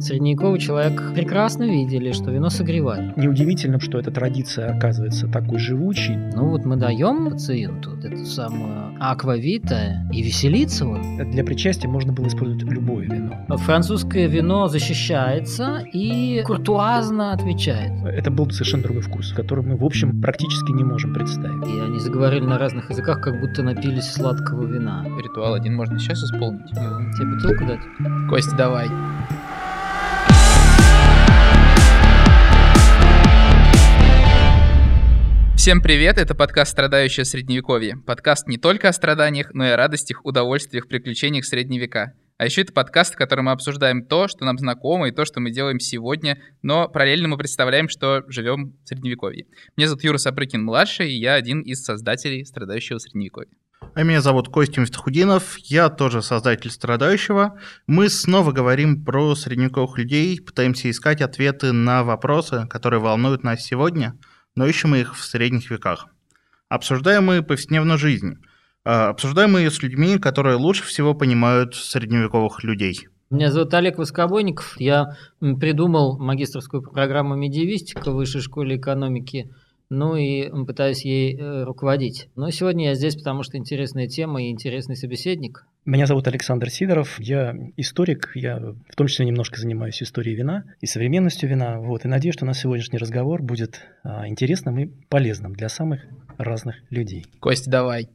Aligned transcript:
Средневековый 0.00 0.58
человек 0.58 1.12
прекрасно 1.14 1.64
видели, 1.64 2.12
что 2.12 2.30
вино 2.30 2.48
согревает. 2.48 3.16
Неудивительно, 3.16 3.78
что 3.78 3.98
эта 3.98 4.10
традиция 4.10 4.74
оказывается 4.74 5.28
такой 5.28 5.58
живучей. 5.58 6.16
Ну 6.34 6.48
вот 6.48 6.64
мы 6.64 6.76
даем 6.76 7.30
пациенту 7.30 7.90
вот 7.90 8.04
эту 8.04 8.24
самую 8.24 8.94
аквавита 8.98 10.06
и 10.12 10.22
веселиться 10.22 10.86
он. 10.86 11.30
Для 11.30 11.44
причастия 11.44 11.88
можно 11.88 12.12
было 12.12 12.28
использовать 12.28 12.62
любое 12.64 13.06
вино. 13.06 13.56
Французское 13.58 14.26
вино 14.26 14.68
защищается 14.68 15.84
и 15.92 16.42
куртуазно 16.46 17.32
отвечает. 17.32 17.92
Это 18.04 18.30
был 18.30 18.50
совершенно 18.50 18.82
другой 18.82 19.02
вкус, 19.02 19.32
который 19.32 19.64
мы, 19.64 19.76
в 19.76 19.84
общем, 19.84 20.20
практически 20.20 20.72
не 20.72 20.84
можем 20.84 21.12
представить. 21.12 21.66
И 21.68 21.80
они 21.80 21.98
заговорили 21.98 22.44
на 22.44 22.58
разных 22.58 22.90
языках, 22.90 23.20
как 23.20 23.38
будто 23.40 23.62
напились 23.62 24.10
сладкого 24.12 24.66
вина. 24.66 25.04
Ритуал 25.22 25.54
один 25.54 25.76
можно 25.76 25.98
сейчас 25.98 26.22
исполнить. 26.22 26.70
Тебе 26.70 27.26
бутылку 27.26 27.66
дать? 27.66 27.80
Костя, 28.28 28.56
давай. 28.56 28.88
Всем 35.60 35.82
привет, 35.82 36.16
это 36.16 36.34
подкаст 36.34 36.70
«Страдающее 36.70 37.26
средневековье». 37.26 37.98
Подкаст 37.98 38.46
не 38.46 38.56
только 38.56 38.88
о 38.88 38.94
страданиях, 38.94 39.52
но 39.52 39.66
и 39.66 39.68
о 39.68 39.76
радостях, 39.76 40.24
удовольствиях, 40.24 40.88
приключениях 40.88 41.44
средневека. 41.44 42.14
А 42.38 42.46
еще 42.46 42.62
это 42.62 42.72
подкаст, 42.72 43.12
в 43.12 43.18
котором 43.18 43.44
мы 43.44 43.50
обсуждаем 43.50 44.06
то, 44.06 44.26
что 44.26 44.46
нам 44.46 44.56
знакомо, 44.56 45.08
и 45.08 45.12
то, 45.12 45.26
что 45.26 45.38
мы 45.40 45.50
делаем 45.50 45.78
сегодня, 45.78 46.38
но 46.62 46.88
параллельно 46.88 47.28
мы 47.28 47.36
представляем, 47.36 47.90
что 47.90 48.22
живем 48.26 48.72
в 48.82 48.88
средневековье. 48.88 49.44
Меня 49.76 49.88
зовут 49.88 50.02
Юра 50.02 50.16
Сапрыкин-младший, 50.16 51.10
и 51.10 51.20
я 51.20 51.34
один 51.34 51.60
из 51.60 51.84
создателей 51.84 52.46
«Страдающего 52.46 52.96
средневековья». 52.96 53.50
А 53.94 54.02
меня 54.02 54.22
зовут 54.22 54.48
Костя 54.48 54.80
Мифтахудинов, 54.80 55.58
я 55.58 55.90
тоже 55.90 56.22
создатель 56.22 56.70
«Страдающего». 56.70 57.60
Мы 57.86 58.08
снова 58.08 58.52
говорим 58.52 59.04
про 59.04 59.34
средневековых 59.34 59.98
людей, 59.98 60.40
пытаемся 60.40 60.88
искать 60.88 61.20
ответы 61.20 61.72
на 61.72 62.02
вопросы, 62.02 62.66
которые 62.70 63.00
волнуют 63.00 63.44
нас 63.44 63.60
сегодня– 63.62 64.14
но 64.56 64.66
ищем 64.66 64.94
их 64.94 65.16
в 65.16 65.24
средних 65.24 65.70
веках. 65.70 66.06
Обсуждаем 66.68 67.26
мы 67.26 67.42
повседневную 67.42 67.98
жизнь. 67.98 68.38
А, 68.84 69.08
обсуждаем 69.08 69.52
мы 69.52 69.60
ее 69.60 69.70
с 69.70 69.82
людьми, 69.82 70.18
которые 70.18 70.56
лучше 70.56 70.84
всего 70.84 71.14
понимают 71.14 71.74
средневековых 71.74 72.64
людей. 72.64 73.08
Меня 73.30 73.52
зовут 73.52 73.72
Олег 73.74 73.98
Воскобойников. 73.98 74.80
Я 74.80 75.16
придумал 75.38 76.18
магистрскую 76.18 76.82
программу 76.82 77.36
медиевистика 77.36 78.10
в 78.10 78.14
Высшей 78.14 78.40
школе 78.40 78.76
экономики 78.76 79.54
ну 79.90 80.16
и 80.16 80.48
пытаюсь 80.64 81.04
ей 81.04 81.36
э, 81.36 81.64
руководить. 81.64 82.28
Но 82.36 82.50
сегодня 82.50 82.86
я 82.86 82.94
здесь, 82.94 83.16
потому 83.16 83.42
что 83.42 83.58
интересная 83.58 84.06
тема 84.06 84.42
и 84.42 84.50
интересный 84.50 84.96
собеседник. 84.96 85.66
Меня 85.84 86.06
зовут 86.06 86.28
Александр 86.28 86.70
Сидоров, 86.70 87.18
я 87.18 87.54
историк, 87.76 88.30
я 88.34 88.58
в 88.58 88.96
том 88.96 89.08
числе 89.08 89.26
немножко 89.26 89.60
занимаюсь 89.60 90.02
историей 90.02 90.36
вина 90.36 90.64
и 90.80 90.86
современностью 90.86 91.48
вина. 91.48 91.80
Вот, 91.80 92.04
и 92.04 92.08
надеюсь, 92.08 92.34
что 92.34 92.44
у 92.44 92.48
нас 92.48 92.60
сегодняшний 92.60 92.98
разговор 92.98 93.42
будет 93.42 93.80
а, 94.04 94.28
интересным 94.28 94.78
и 94.78 94.86
полезным 95.08 95.54
для 95.54 95.68
самых 95.68 96.02
разных 96.38 96.76
людей. 96.90 97.26
Костя, 97.40 97.70
давай. 97.70 98.08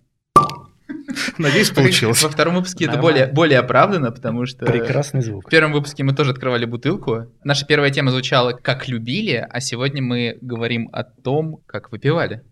Надеюсь, 1.37 1.69
получилось. 1.71 2.21
Во 2.23 2.29
втором 2.29 2.55
выпуске 2.55 2.85
это 2.85 2.97
более, 2.97 3.27
более 3.27 3.59
оправдано, 3.59 4.11
потому 4.11 4.45
что... 4.45 4.65
Прекрасный 4.65 5.21
звук. 5.21 5.47
В 5.47 5.49
первом 5.49 5.73
выпуске 5.73 6.03
мы 6.03 6.13
тоже 6.13 6.31
открывали 6.31 6.65
бутылку. 6.65 7.27
Наша 7.43 7.65
первая 7.65 7.91
тема 7.91 8.11
звучала 8.11 8.53
«Как 8.53 8.87
любили», 8.87 9.45
а 9.49 9.59
сегодня 9.59 10.01
мы 10.01 10.37
говорим 10.41 10.89
о 10.91 11.03
том, 11.03 11.61
как 11.65 11.91
выпивали. 11.91 12.43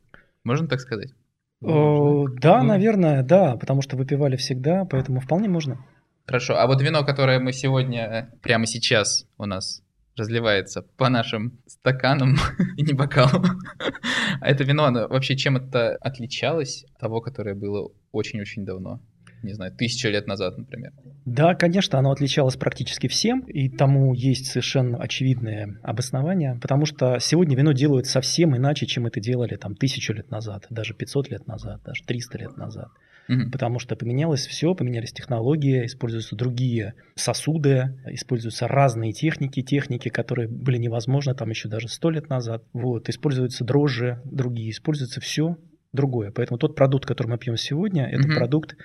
Можно 0.44 0.68
так 0.68 0.80
сказать? 0.80 1.14
О, 1.62 2.28
да, 2.28 2.62
ну. 2.62 2.70
наверное, 2.70 3.24
да, 3.24 3.56
потому 3.56 3.82
что 3.82 3.96
выпивали 3.96 4.36
всегда, 4.36 4.86
поэтому 4.86 5.22
вполне 5.22 5.48
можно. 5.48 5.78
Хорошо, 6.26 6.58
а 6.58 6.68
вот 6.68 6.82
вино, 6.82 7.06
которое 7.06 7.40
мы 7.40 7.54
сегодня, 7.54 8.30
прямо 8.42 8.66
сейчас 8.66 9.26
у 9.38 9.46
нас 9.46 9.82
разливается 10.16 10.84
по 10.98 11.10
нашим 11.10 11.60
стаканам 11.66 12.36
и 12.78 12.84
не 12.84 12.94
бокалам. 12.94 13.60
а 14.42 14.48
это 14.48 14.64
вино, 14.64 14.86
оно 14.86 15.08
вообще 15.08 15.36
чем 15.36 15.58
это 15.58 15.96
отличалось 16.02 16.86
от 16.94 16.98
того, 17.00 17.22
которое 17.22 17.56
было 17.56 17.90
очень-очень 18.14 18.64
давно? 18.66 19.02
не 19.44 19.54
знаю, 19.54 19.72
тысячу 19.74 20.10
лет 20.10 20.26
назад, 20.28 20.58
например. 20.58 20.92
Да, 21.26 21.54
конечно, 21.54 22.00
оно 22.00 22.12
отличалось 22.12 22.56
практически 22.56 23.08
всем, 23.08 23.42
и 23.42 23.70
тому 23.70 24.14
есть 24.14 24.48
совершенно 24.48 24.98
очевидное 24.98 25.80
обоснование, 25.84 26.58
потому 26.62 26.86
что 26.86 27.20
сегодня 27.20 27.56
вино 27.56 27.74
делают 27.74 28.08
совсем 28.08 28.56
иначе, 28.56 28.86
чем 28.86 29.06
это 29.06 29.20
делали 29.20 29.56
там 29.56 29.76
тысячу 29.76 30.14
лет 30.14 30.32
назад, 30.32 30.66
даже 30.70 30.94
500 30.94 31.30
лет 31.30 31.48
назад, 31.48 31.82
даже 31.84 32.04
300 32.06 32.38
лет 32.38 32.58
назад. 32.58 32.88
Угу. 33.30 33.52
Потому 33.52 33.80
что 33.80 33.96
поменялось 33.96 34.46
все, 34.46 34.76
поменялись 34.76 35.14
технологии, 35.14 35.86
используются 35.86 36.36
другие 36.36 36.94
сосуды, 37.16 37.98
используются 38.08 38.68
разные 38.68 39.14
техники, 39.14 39.62
техники, 39.62 40.10
которые 40.10 40.50
были 40.50 40.78
невозможны 40.78 41.34
там 41.34 41.50
еще 41.50 41.70
даже 41.70 41.88
сто 41.88 42.10
лет 42.10 42.28
назад. 42.30 42.64
Вот, 42.74 43.08
используются 43.08 43.64
дрожжи 43.64 44.22
другие, 44.26 44.72
используется 44.72 45.22
все 45.22 45.58
другое. 45.94 46.32
Поэтому 46.32 46.58
тот 46.58 46.76
продукт, 46.76 47.06
который 47.06 47.28
мы 47.28 47.38
пьем 47.38 47.56
сегодня, 47.56 48.06
это 48.06 48.28
угу. 48.28 48.36
продукт 48.36 48.76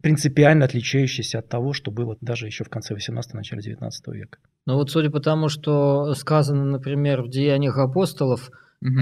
принципиально 0.00 0.64
отличающийся 0.64 1.40
от 1.40 1.48
того, 1.48 1.72
что 1.72 1.90
было 1.90 2.16
даже 2.20 2.46
еще 2.46 2.64
в 2.64 2.68
конце 2.68 2.94
18 2.94 3.34
начале 3.34 3.62
19 3.62 4.06
века. 4.08 4.38
Ну 4.64 4.74
вот 4.74 4.90
судя 4.90 5.10
по 5.10 5.20
тому, 5.20 5.48
что 5.48 6.14
сказано, 6.14 6.64
например, 6.64 7.22
в 7.22 7.28
Деяниях 7.28 7.78
апостолов, 7.78 8.50
угу. 8.80 8.94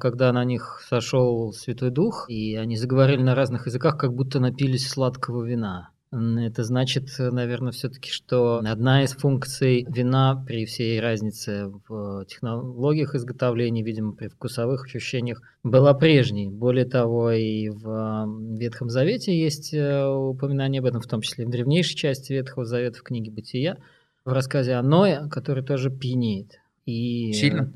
когда 0.00 0.32
на 0.32 0.44
них 0.44 0.84
сошел 0.88 1.52
Святой 1.52 1.90
Дух, 1.90 2.26
и 2.28 2.56
они 2.56 2.76
заговорили 2.76 3.22
на 3.22 3.34
разных 3.34 3.66
языках, 3.66 3.96
как 3.96 4.12
будто 4.14 4.40
напились 4.40 4.88
сладкого 4.88 5.44
вина. 5.44 5.91
Это 6.12 6.62
значит, 6.62 7.08
наверное, 7.18 7.72
все-таки, 7.72 8.10
что 8.10 8.58
одна 8.58 9.02
из 9.02 9.12
функций 9.12 9.86
вина 9.88 10.44
при 10.46 10.66
всей 10.66 11.00
разнице 11.00 11.72
в 11.88 12.26
технологиях 12.26 13.14
изготовления, 13.14 13.82
видимо, 13.82 14.12
при 14.12 14.28
вкусовых 14.28 14.84
ощущениях, 14.84 15.40
была 15.62 15.94
прежней. 15.94 16.50
Более 16.50 16.84
того, 16.84 17.30
и 17.30 17.70
в 17.70 18.26
Ветхом 18.58 18.90
Завете 18.90 19.34
есть 19.34 19.72
э, 19.72 20.06
упоминание 20.06 20.80
об 20.80 20.86
этом, 20.86 21.00
в 21.00 21.06
том 21.06 21.22
числе 21.22 21.46
в 21.46 21.50
древнейшей 21.50 21.96
части 21.96 22.34
Ветхого 22.34 22.66
Завета 22.66 22.98
в 22.98 23.02
книге 23.02 23.30
«Бытия», 23.30 23.78
в 24.26 24.32
рассказе 24.32 24.74
о 24.74 24.82
Ное, 24.82 25.28
который 25.30 25.64
тоже 25.64 25.90
пьянеет. 25.90 26.60
И 26.84 27.32
Сильно? 27.32 27.72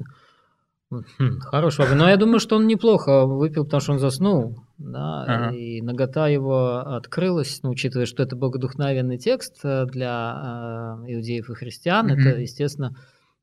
Хм, 0.91 1.41
хороший 1.41 1.81
вопрос. 1.81 1.99
Но 1.99 2.09
я 2.09 2.17
думаю, 2.17 2.39
что 2.39 2.57
он 2.57 2.67
неплохо 2.67 3.27
выпил, 3.27 3.65
потому 3.65 3.81
что 3.81 3.93
он 3.93 3.99
заснул. 3.99 4.57
Да, 4.79 5.25
ага. 5.25 5.57
И 5.57 5.81
нагота 5.81 6.29
его 6.29 6.79
открылась, 6.79 7.61
ну, 7.63 7.71
учитывая, 7.71 8.07
что 8.07 8.23
это 8.23 8.37
богодухновенный 8.37 9.19
текст 9.19 9.59
э, 9.65 9.87
для 9.87 10.99
э, 11.07 11.13
иудеев 11.13 11.51
и 11.51 11.55
христиан, 11.55 12.07
угу. 12.07 12.21
это, 12.21 12.41
естественно, 12.41 12.95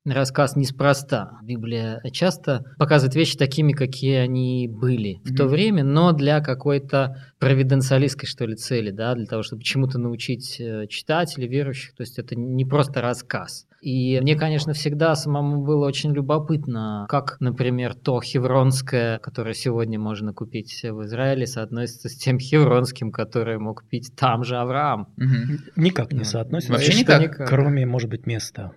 рассказ 0.06 0.56
неспроста. 0.56 1.40
Библия 1.44 2.02
часто 2.12 2.64
показывает 2.78 3.16
вещи 3.16 3.38
такими, 3.38 3.72
какие 3.72 4.18
они 4.18 4.68
были 4.68 5.22
в 5.24 5.32
mm-hmm. 5.32 5.36
то 5.36 5.48
время, 5.48 5.84
но 5.84 6.12
для 6.12 6.42
какой-то 6.42 7.16
провиденциалистской, 7.40 8.28
что 8.28 8.46
ли, 8.46 8.56
цели, 8.56 8.92
да, 8.92 9.16
для 9.16 9.26
того, 9.26 9.44
чтобы 9.44 9.64
чему-то 9.64 10.00
научить 10.00 10.60
э, 10.60 10.88
читателей, 10.88 11.48
верующих. 11.48 11.96
То 11.96 12.02
есть 12.02 12.20
это 12.20 12.36
не 12.36 12.66
просто 12.66 13.02
рассказ. 13.02 13.66
И 13.82 14.20
мне, 14.22 14.36
конечно, 14.36 14.72
всегда 14.72 15.14
самому 15.16 15.62
было 15.62 15.86
очень 15.86 16.14
любопытно, 16.14 17.06
как, 17.10 17.36
например, 17.42 17.96
то 17.96 18.22
хевронское, 18.22 19.20
которое 19.20 19.54
сегодня 19.54 20.00
можно 20.00 20.34
купить 20.34 20.84
в 20.84 21.04
Израиле, 21.04 21.46
соотносится 21.46 22.08
с 22.08 22.16
тем 22.16 22.40
хевронским, 22.40 23.12
которое 23.12 23.60
мог 23.60 23.84
пить 23.90 24.14
там 24.16 24.46
же 24.46 24.56
Авраам. 24.56 25.10
Угу. 25.18 25.82
Никак 25.82 26.14
не 26.14 26.24
соотносится. 26.24 26.72
Вообще 26.72 26.98
никак. 26.98 27.22
никак. 27.22 27.50
Кроме, 27.50 27.86
может 27.86 28.10
быть, 28.10 28.26
места. 28.26 28.72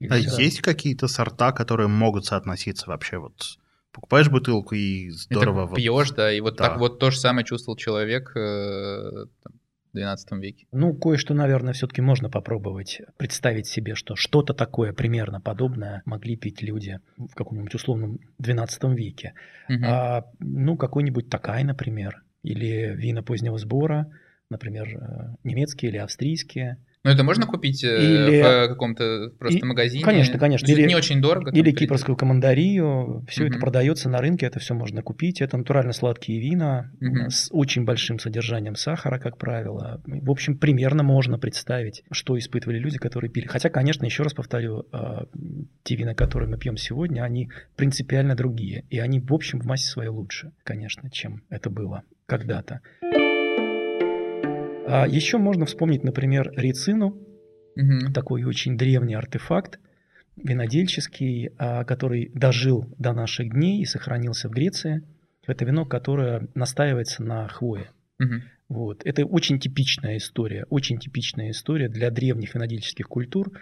А 0.00 0.16
есть 0.18 0.60
какие-то 0.60 1.08
сорта, 1.08 1.52
которые 1.52 1.88
могут 1.88 2.26
соотноситься 2.26 2.88
вообще 2.88 3.18
вот 3.18 3.58
покупаешь 3.96 4.28
бутылку 4.28 4.74
и 4.74 5.08
здорово. 5.08 5.72
И 5.72 5.76
пьешь, 5.76 6.10
да, 6.10 6.30
и 6.30 6.40
вот 6.40 6.56
да. 6.56 6.68
так 6.68 6.78
вот 6.78 6.98
то 6.98 7.10
же 7.10 7.18
самое 7.18 7.46
чувствовал 7.46 7.76
человек 7.78 8.30
э, 8.36 9.24
там, 9.42 9.52
в 9.92 9.96
12 9.96 10.32
веке. 10.32 10.66
Ну, 10.70 10.92
кое-что, 10.94 11.32
наверное, 11.32 11.72
все-таки 11.72 12.02
можно 12.02 12.28
попробовать 12.28 13.00
представить 13.16 13.66
себе, 13.66 13.94
что 13.94 14.14
что-то 14.14 14.52
такое 14.52 14.92
примерно 14.92 15.40
подобное 15.40 16.02
могли 16.04 16.36
пить 16.36 16.60
люди 16.60 17.00
в 17.16 17.34
каком-нибудь 17.34 17.74
условном 17.74 18.18
12 18.38 18.84
веке. 18.94 19.32
Угу. 19.70 19.84
А, 19.86 20.24
ну, 20.40 20.76
какой-нибудь 20.76 21.30
такай, 21.30 21.64
например, 21.64 22.22
или 22.42 22.94
вина 22.94 23.22
позднего 23.22 23.56
сбора, 23.56 24.12
например, 24.50 24.88
э, 24.88 25.34
немецкие 25.42 25.90
или 25.90 25.98
австрийские. 25.98 26.76
Ну, 27.06 27.12
это 27.12 27.22
можно 27.22 27.46
купить 27.46 27.84
э, 27.84 28.02
или... 28.02 28.42
в 28.42 28.68
каком-то 28.68 29.30
просто 29.38 29.60
и... 29.60 29.62
магазине? 29.62 30.02
Конечно, 30.02 30.40
конечно. 30.40 30.66
Или... 30.66 30.88
Не 30.88 30.96
очень 30.96 31.20
дорого. 31.20 31.52
Или 31.52 31.70
кипрскую 31.70 32.16
командарию. 32.16 33.24
Все 33.28 33.44
угу. 33.44 33.50
это 33.52 33.60
продается 33.60 34.08
на 34.08 34.18
рынке, 34.18 34.46
это 34.46 34.58
все 34.58 34.74
можно 34.74 35.02
купить. 35.02 35.40
Это 35.40 35.56
натурально 35.56 35.92
сладкие 35.92 36.40
вина 36.40 36.90
угу. 37.00 37.30
с 37.30 37.48
очень 37.52 37.84
большим 37.84 38.18
содержанием 38.18 38.74
сахара, 38.74 39.20
как 39.20 39.38
правило. 39.38 40.02
В 40.04 40.28
общем, 40.32 40.58
примерно 40.58 41.04
можно 41.04 41.38
представить, 41.38 42.02
что 42.10 42.36
испытывали 42.36 42.80
люди, 42.80 42.98
которые 42.98 43.30
пили. 43.30 43.46
Хотя, 43.46 43.68
конечно, 43.70 44.04
еще 44.04 44.24
раз 44.24 44.34
повторю, 44.34 44.86
а, 44.90 45.26
те 45.84 45.94
вина, 45.94 46.16
которые 46.16 46.50
мы 46.50 46.58
пьем 46.58 46.76
сегодня, 46.76 47.22
они 47.22 47.50
принципиально 47.76 48.34
другие. 48.34 48.84
И 48.90 48.98
они, 48.98 49.20
в 49.20 49.32
общем, 49.32 49.60
в 49.60 49.64
массе 49.64 49.86
своей 49.86 50.10
лучше, 50.10 50.50
конечно, 50.64 51.08
чем 51.08 51.44
это 51.50 51.70
было 51.70 52.02
когда-то. 52.26 52.80
А 54.86 55.06
еще 55.06 55.38
можно 55.38 55.66
вспомнить, 55.66 56.04
например, 56.04 56.52
рицину, 56.56 57.18
угу. 57.76 58.12
такой 58.14 58.44
очень 58.44 58.76
древний 58.76 59.14
артефакт 59.14 59.78
винодельческий, 60.36 61.50
а, 61.58 61.84
который 61.84 62.30
дожил 62.34 62.92
до 62.98 63.12
наших 63.12 63.50
дней 63.50 63.80
и 63.80 63.86
сохранился 63.86 64.48
в 64.48 64.52
Греции. 64.52 65.02
Это 65.46 65.64
вино, 65.64 65.86
которое 65.86 66.48
настаивается 66.54 67.22
на 67.22 67.48
хвое. 67.48 67.90
Угу. 68.20 68.34
Вот. 68.68 69.02
Это 69.04 69.24
очень 69.24 69.58
типичная 69.58 70.16
история, 70.16 70.66
очень 70.70 70.98
типичная 70.98 71.50
история 71.50 71.88
для 71.88 72.10
древних 72.10 72.54
винодельческих 72.54 73.06
культур, 73.06 73.52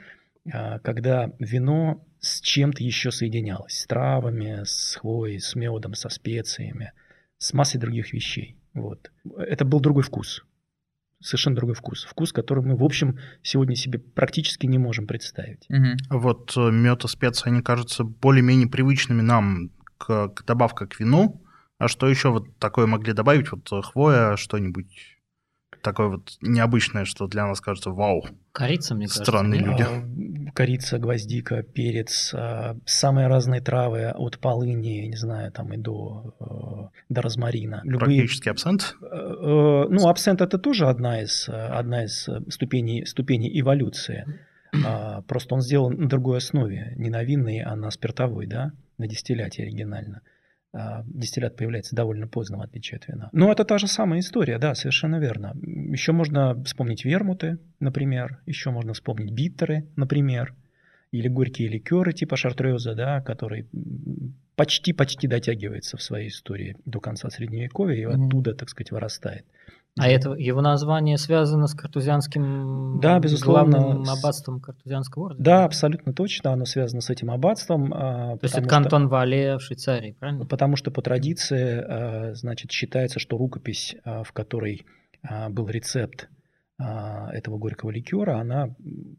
а, 0.52 0.78
когда 0.80 1.30
вино 1.38 2.04
с 2.20 2.40
чем-то 2.40 2.82
еще 2.82 3.10
соединялось, 3.10 3.78
с 3.78 3.86
травами, 3.86 4.62
с 4.64 4.96
хвоей, 4.96 5.40
с 5.40 5.54
медом, 5.54 5.94
со 5.94 6.08
специями, 6.08 6.92
с 7.38 7.52
массой 7.52 7.78
других 7.78 8.12
вещей. 8.12 8.56
Вот. 8.72 9.12
Это 9.36 9.64
был 9.64 9.80
другой 9.80 10.02
вкус, 10.02 10.44
совершенно 11.24 11.56
другой 11.56 11.74
вкус. 11.74 12.04
Вкус, 12.04 12.32
который 12.32 12.62
мы, 12.62 12.76
в 12.76 12.84
общем, 12.84 13.18
сегодня 13.42 13.74
себе 13.74 13.98
практически 13.98 14.66
не 14.66 14.78
можем 14.78 15.06
представить. 15.06 15.66
Угу. 15.68 16.18
Вот 16.18 16.52
э, 16.56 16.70
мед 16.70 17.04
и 17.04 17.08
специи, 17.08 17.48
они 17.48 17.62
кажутся 17.62 18.04
более-менее 18.04 18.68
привычными 18.68 19.22
нам 19.22 19.70
к, 19.98 20.28
к 20.28 20.44
добавка 20.44 20.86
к 20.86 21.00
вину. 21.00 21.40
А 21.78 21.88
что 21.88 22.08
еще 22.08 22.30
вот 22.30 22.56
такое 22.58 22.86
могли 22.86 23.12
добавить? 23.12 23.50
Вот 23.50 23.72
э, 23.72 23.82
хвоя, 23.82 24.36
что-нибудь 24.36 25.13
такое 25.84 26.08
вот 26.08 26.36
необычное, 26.40 27.04
что 27.04 27.28
для 27.28 27.46
нас 27.46 27.60
кажется 27.60 27.90
вау. 27.90 28.26
Корица, 28.52 28.94
мне 28.94 29.06
кажется. 29.06 29.22
Странные 29.22 29.60
люди. 29.60 29.82
А, 29.82 30.50
корица, 30.52 30.98
гвоздика, 30.98 31.62
перец, 31.62 32.32
а, 32.34 32.76
самые 32.86 33.28
разные 33.28 33.60
травы 33.60 34.08
от 34.08 34.38
полыни, 34.38 35.06
не 35.06 35.16
знаю, 35.16 35.52
там 35.52 35.72
и 35.72 35.76
до, 35.76 36.34
э, 36.40 36.98
до 37.08 37.22
розмарина. 37.22 37.82
Любые... 37.84 38.20
Практически 38.20 38.48
абсент? 38.48 38.96
Э, 39.00 39.06
э, 39.06 39.86
ну, 39.90 40.08
абсент 40.08 40.40
это 40.40 40.58
тоже 40.58 40.88
одна 40.88 41.20
из, 41.22 41.48
одна 41.48 42.04
из 42.04 42.28
ступеней, 42.48 43.06
ступеней 43.06 43.60
эволюции. 43.60 44.24
А, 44.84 45.22
просто 45.22 45.54
он 45.54 45.60
сделан 45.60 45.94
на 45.94 46.08
другой 46.08 46.38
основе, 46.38 46.94
не 46.96 47.10
на 47.10 47.22
винной, 47.22 47.60
а 47.60 47.76
на 47.76 47.90
спиртовой, 47.90 48.46
да, 48.46 48.72
на 48.98 49.06
дистилляте 49.06 49.62
оригинально. 49.62 50.22
А, 50.76 51.04
дистиллят 51.06 51.56
появляется 51.56 51.94
довольно 51.94 52.26
поздно, 52.26 52.58
в 52.58 52.62
отличие 52.62 52.98
от 52.98 53.06
вина. 53.06 53.28
Но 53.32 53.52
это 53.52 53.64
та 53.64 53.78
же 53.78 53.86
самая 53.86 54.18
история, 54.18 54.58
да, 54.58 54.74
совершенно 54.74 55.20
верно. 55.20 55.54
Еще 55.62 56.10
можно 56.10 56.60
вспомнить 56.64 57.04
вермуты, 57.04 57.58
например, 57.78 58.40
еще 58.46 58.70
можно 58.70 58.92
вспомнить 58.92 59.30
биттеры, 59.30 59.86
например, 59.94 60.52
или 61.12 61.28
горькие 61.28 61.68
ликеры 61.68 62.12
типа 62.12 62.36
шартреза, 62.36 62.96
да, 62.96 63.20
который 63.20 63.68
почти-почти 64.56 65.28
дотягивается 65.28 65.96
в 65.96 66.02
своей 66.02 66.28
истории 66.28 66.76
до 66.84 66.98
конца 66.98 67.30
Средневековья 67.30 67.96
и 67.96 68.04
mm-hmm. 68.04 68.26
оттуда, 68.26 68.54
так 68.54 68.68
сказать, 68.68 68.90
вырастает. 68.90 69.44
А 69.96 70.08
это 70.08 70.32
его 70.32 70.60
название 70.60 71.18
связано 71.18 71.68
с 71.68 71.74
картузианским 71.74 72.98
да, 73.00 73.20
безусловно, 73.20 73.78
главным 73.78 74.10
аббатством 74.10 74.60
картузианского 74.60 75.26
ордена? 75.26 75.44
Да, 75.44 75.64
абсолютно 75.64 76.12
точно, 76.12 76.52
оно 76.52 76.64
связано 76.64 77.00
с 77.00 77.10
этим 77.10 77.30
аббатством. 77.30 77.94
А, 77.94 78.36
То 78.36 78.44
есть 78.44 78.58
это 78.58 78.68
кантон 78.68 79.06
Вале 79.08 79.56
в 79.56 79.60
Швейцарии, 79.60 80.16
правильно? 80.18 80.46
Потому 80.46 80.74
что 80.74 80.90
по 80.90 81.00
традиции, 81.00 81.84
а, 81.86 82.34
значит, 82.34 82.72
считается, 82.72 83.20
что 83.20 83.38
рукопись, 83.38 83.94
а, 84.04 84.24
в 84.24 84.32
которой 84.32 84.84
был 85.48 85.68
рецепт 85.68 86.28
этого 86.76 87.56
горького 87.56 87.90
ликера, 87.90 88.40
она 88.40 88.74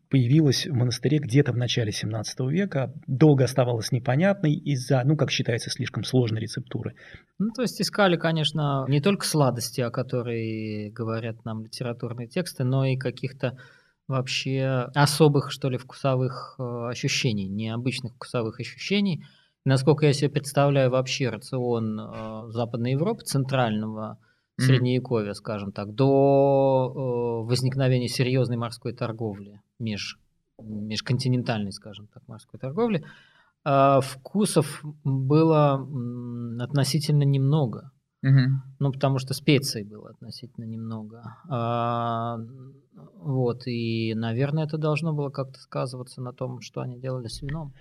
появилась 0.10 0.66
в 0.66 0.74
монастыре 0.74 1.20
где-то 1.20 1.54
в 1.54 1.58
начале 1.58 1.92
17 1.92 2.40
века, 2.50 2.94
долго 3.08 3.46
оставалась 3.46 3.94
непонятной 3.94 4.54
из-за, 4.54 5.02
ну, 5.06 5.16
как 5.16 5.32
считается, 5.32 5.70
слишком 5.70 6.04
сложной 6.04 6.42
рецептуры. 6.42 6.96
Ну, 7.40 7.52
то 7.56 7.62
есть 7.62 7.82
искали, 7.82 8.18
конечно, 8.18 8.86
не 8.90 9.00
только 9.00 9.26
сладости, 9.26 9.80
о 9.80 9.90
которой 9.90 10.90
говорят 10.92 11.46
нам 11.46 11.64
литературные 11.64 12.28
тексты, 12.28 12.66
но 12.66 12.86
и 12.86 12.98
каких-то 12.98 13.58
вообще 14.08 14.90
особых, 14.94 15.52
что 15.52 15.70
ли, 15.70 15.78
вкусовых 15.78 16.56
э, 16.60 16.88
ощущений, 16.90 17.48
необычных 17.48 18.14
вкусовых 18.16 18.60
ощущений. 18.60 19.26
Насколько 19.64 20.06
я 20.06 20.14
себе 20.14 20.30
представляю 20.30 20.92
вообще 20.92 21.30
рацион 21.30 22.00
э, 22.00 22.44
Западной 22.50 22.92
Европы, 22.92 23.24
центрального 23.24 24.20
средневековья, 24.58 25.34
скажем 25.34 25.72
так, 25.72 25.94
до 25.94 26.92
э, 26.94 27.48
возникновения 27.48 28.08
серьезной 28.08 28.58
морской 28.58 28.94
торговли, 28.94 29.62
меж, 29.80 30.18
межконтинентальной, 30.60 31.72
скажем 31.72 32.08
так, 32.08 32.28
морской 32.28 32.60
торговли, 32.60 33.04
э, 33.66 34.00
вкусов 34.02 34.84
было 35.04 35.74
относительно 36.62 37.24
немного. 37.24 37.92
Угу. 38.24 38.62
Ну, 38.80 38.92
потому 38.92 39.20
что 39.20 39.36
специй 39.36 39.84
было 39.84 40.10
относительно 40.10 40.66
немного. 40.66 41.38
А, 41.48 42.38
вот, 43.18 43.68
и, 43.68 44.16
наверное, 44.16 44.64
это 44.66 44.80
должно 44.80 45.14
было 45.14 45.30
как-то 45.30 45.60
сказываться 45.60 46.22
на 46.22 46.34
том, 46.34 46.60
что 46.62 46.82
они 46.82 47.00
делали 47.00 47.28
с 47.28 47.44
вином. 47.44 47.74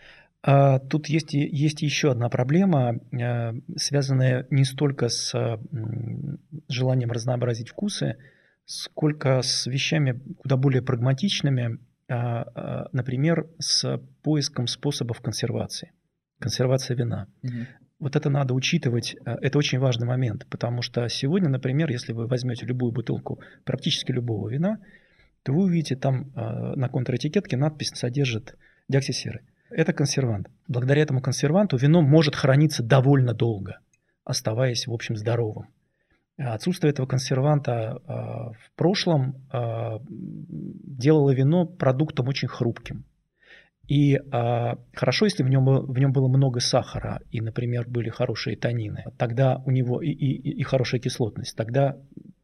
А, 0.46 0.78
тут 0.78 1.06
есть, 1.06 1.32
есть 1.32 1.80
еще 1.80 2.10
одна 2.10 2.28
проблема, 2.28 3.00
а, 3.18 3.54
связанная 3.76 4.46
не 4.50 4.64
столько 4.64 5.08
с 5.08 5.32
желанием 6.68 7.10
разнообразить 7.10 7.70
вкусы, 7.70 8.16
сколько 8.66 9.40
с 9.40 9.66
вещами 9.66 10.20
куда 10.36 10.58
более 10.58 10.82
прагматичными, 10.82 11.78
а, 12.10 12.88
например, 12.92 13.48
с 13.58 13.98
поиском 14.22 14.66
способов 14.66 15.22
консервации. 15.22 15.92
Консервация 16.40 16.94
вина. 16.94 17.28
Угу. 17.42 17.52
Вот 18.00 18.16
это 18.16 18.28
надо 18.28 18.52
учитывать, 18.52 19.16
это 19.24 19.56
очень 19.56 19.78
важный 19.78 20.06
момент, 20.06 20.46
потому 20.50 20.82
что 20.82 21.08
сегодня, 21.08 21.48
например, 21.48 21.90
если 21.90 22.12
вы 22.12 22.26
возьмете 22.26 22.66
любую 22.66 22.92
бутылку 22.92 23.40
практически 23.64 24.12
любого 24.12 24.50
вина, 24.50 24.78
то 25.42 25.54
вы 25.54 25.64
увидите 25.64 25.96
там 25.96 26.32
на 26.34 26.88
контратикетке 26.90 27.56
надпись 27.56 27.92
содержит 27.94 28.58
диоксисеры. 28.88 29.40
Это 29.74 29.92
консервант. 29.92 30.48
Благодаря 30.68 31.02
этому 31.02 31.20
консерванту 31.20 31.76
вино 31.76 32.00
может 32.00 32.36
храниться 32.36 32.82
довольно 32.82 33.34
долго, 33.34 33.80
оставаясь, 34.24 34.86
в 34.86 34.92
общем, 34.92 35.16
здоровым. 35.16 35.66
Отсутствие 36.36 36.92
этого 36.92 37.06
консерванта 37.06 37.72
э, 37.72 38.12
в 38.12 38.72
прошлом 38.76 39.36
э, 39.52 39.98
делало 40.08 41.30
вино 41.34 41.66
продуктом 41.66 42.28
очень 42.28 42.48
хрупким. 42.48 43.04
И 43.88 44.14
э, 44.14 44.20
хорошо, 44.94 45.26
если 45.26 45.42
в 45.42 45.48
нем, 45.48 45.64
в 45.64 45.98
нем 45.98 46.12
было 46.12 46.28
много 46.28 46.60
сахара 46.60 47.20
и, 47.30 47.40
например, 47.40 47.88
были 47.88 48.10
хорошие 48.10 48.56
танины, 48.56 49.04
тогда 49.18 49.60
у 49.66 49.70
него 49.70 50.00
и, 50.00 50.10
и, 50.10 50.50
и 50.50 50.62
хорошая 50.62 51.00
кислотность, 51.00 51.56
тогда 51.56 51.96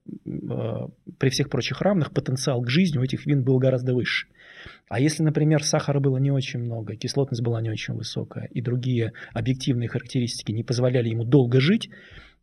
э, 0.07 0.89
при 1.19 1.31
всех 1.31 1.49
прочих 1.49 1.81
равных 1.81 2.13
потенциал 2.13 2.61
к 2.61 2.69
жизни 2.69 2.99
у 2.99 3.03
этих 3.03 3.27
вин 3.27 3.43
был 3.45 3.59
гораздо 3.59 3.95
выше. 3.95 4.27
А 4.89 5.01
если, 5.01 5.23
например, 5.23 5.63
сахара 5.63 6.01
было 6.01 6.19
не 6.19 6.31
очень 6.31 6.61
много, 6.61 6.97
кислотность 6.97 7.43
была 7.43 7.61
не 7.61 7.71
очень 7.71 7.95
высокая, 7.95 8.47
и 8.47 8.61
другие 8.61 9.13
объективные 9.33 9.89
характеристики 9.89 10.53
не 10.53 10.63
позволяли 10.63 11.09
ему 11.09 11.25
долго 11.25 11.61
жить, 11.61 11.91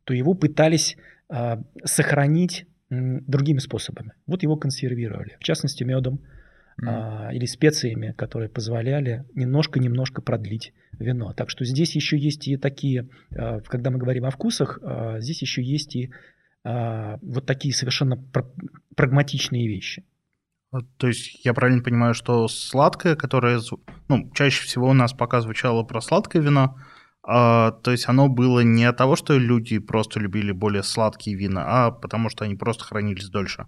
то 0.03 0.13
его 0.13 0.33
пытались 0.33 0.97
э, 1.29 1.57
сохранить 1.83 2.65
э, 2.89 3.19
другими 3.27 3.59
способами. 3.59 4.13
Вот 4.25 4.43
его 4.43 4.55
консервировали, 4.55 5.36
в 5.39 5.43
частности 5.43 5.83
медом 5.83 6.21
mm. 6.81 7.31
э, 7.31 7.36
или 7.36 7.45
специями, 7.45 8.13
которые 8.17 8.50
позволяли 8.50 9.25
немножко-немножко 9.36 10.21
продлить 10.21 10.74
вино. 11.00 11.33
Так 11.33 11.50
что 11.50 11.65
здесь 11.65 11.95
еще 11.95 12.17
есть 12.17 12.47
и 12.47 12.57
такие, 12.57 13.09
э, 13.31 13.59
когда 13.62 13.89
мы 13.89 14.00
говорим 14.00 14.25
о 14.25 14.31
вкусах, 14.31 14.79
э, 14.81 15.17
здесь 15.19 15.41
еще 15.41 15.62
есть 15.62 15.95
и 15.95 16.12
э, 16.63 17.17
вот 17.21 17.45
такие 17.45 17.74
совершенно 17.74 18.17
пр 18.17 18.45
прагматичные 18.95 19.67
вещи. 19.67 20.03
То 20.97 21.07
есть 21.07 21.45
я 21.45 21.53
правильно 21.53 21.81
понимаю, 21.81 22.13
что 22.13 22.47
сладкое, 22.47 23.15
которое, 23.15 23.59
ну, 24.09 24.31
чаще 24.33 24.63
всего 24.63 24.89
у 24.89 24.93
нас 24.93 25.13
пока 25.13 25.41
звучало 25.41 25.83
про 25.83 26.01
сладкое 26.01 26.41
вино, 26.41 26.77
а, 27.29 27.71
то 27.71 27.91
есть 27.91 28.07
оно 28.07 28.29
было 28.29 28.62
не 28.62 28.86
от 28.86 28.97
того, 28.97 29.15
что 29.17 29.38
люди 29.38 29.79
просто 29.79 30.19
любили 30.19 30.53
более 30.53 30.83
сладкие 30.83 31.36
вина, 31.36 31.65
а 31.67 31.91
потому 31.91 32.29
что 32.29 32.45
они 32.45 32.55
просто 32.55 32.86
хранились 32.86 33.29
дольше. 33.29 33.65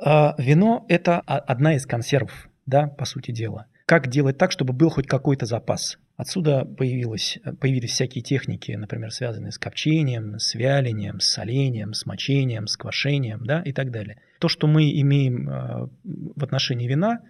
А, 0.00 0.34
вино– 0.38 0.84
это 0.88 1.18
одна 1.20 1.74
из 1.74 1.84
консервов, 1.84 2.48
да, 2.64 2.86
по 2.86 3.04
сути 3.04 3.32
дела. 3.32 3.66
Как 3.86 4.08
делать 4.08 4.38
так, 4.38 4.52
чтобы 4.52 4.72
был 4.72 4.90
хоть 4.90 5.06
какой-то 5.06 5.46
запас? 5.46 5.98
Отсюда 6.16 6.64
появилось, 6.64 7.38
появились 7.60 7.90
всякие 7.90 8.22
техники, 8.22 8.72
например, 8.72 9.12
связанные 9.12 9.52
с 9.52 9.58
копчением, 9.58 10.38
с 10.38 10.54
вялением, 10.54 11.20
с 11.20 11.26
солением, 11.26 11.92
с 11.92 12.06
мочением, 12.06 12.66
с 12.66 12.76
квашением 12.76 13.44
да, 13.44 13.62
и 13.62 13.72
так 13.72 13.90
далее. 13.90 14.20
То, 14.38 14.48
что 14.48 14.66
мы 14.66 14.90
имеем 15.00 15.48
э, 15.48 15.88
в 16.04 16.44
отношении 16.44 16.88
вина, 16.88 17.20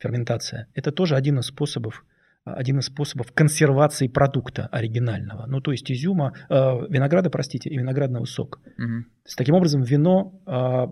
ферментация, 0.00 0.68
это 0.74 0.92
тоже 0.92 1.16
один 1.16 1.38
из 1.38 1.46
способов 1.46 2.04
один 2.46 2.78
из 2.78 2.86
способов 2.86 3.32
консервации 3.32 4.06
продукта 4.06 4.68
оригинального. 4.70 5.46
Ну, 5.46 5.60
то 5.60 5.72
есть 5.72 5.90
изюма, 5.90 6.32
э, 6.48 6.54
винограда, 6.88 7.28
простите, 7.28 7.68
и 7.68 7.76
виноградного 7.76 8.24
сока. 8.24 8.60
Угу. 8.78 9.04
Есть, 9.24 9.36
таким 9.36 9.56
образом, 9.56 9.82
вино 9.82 10.40
э, 10.46 10.86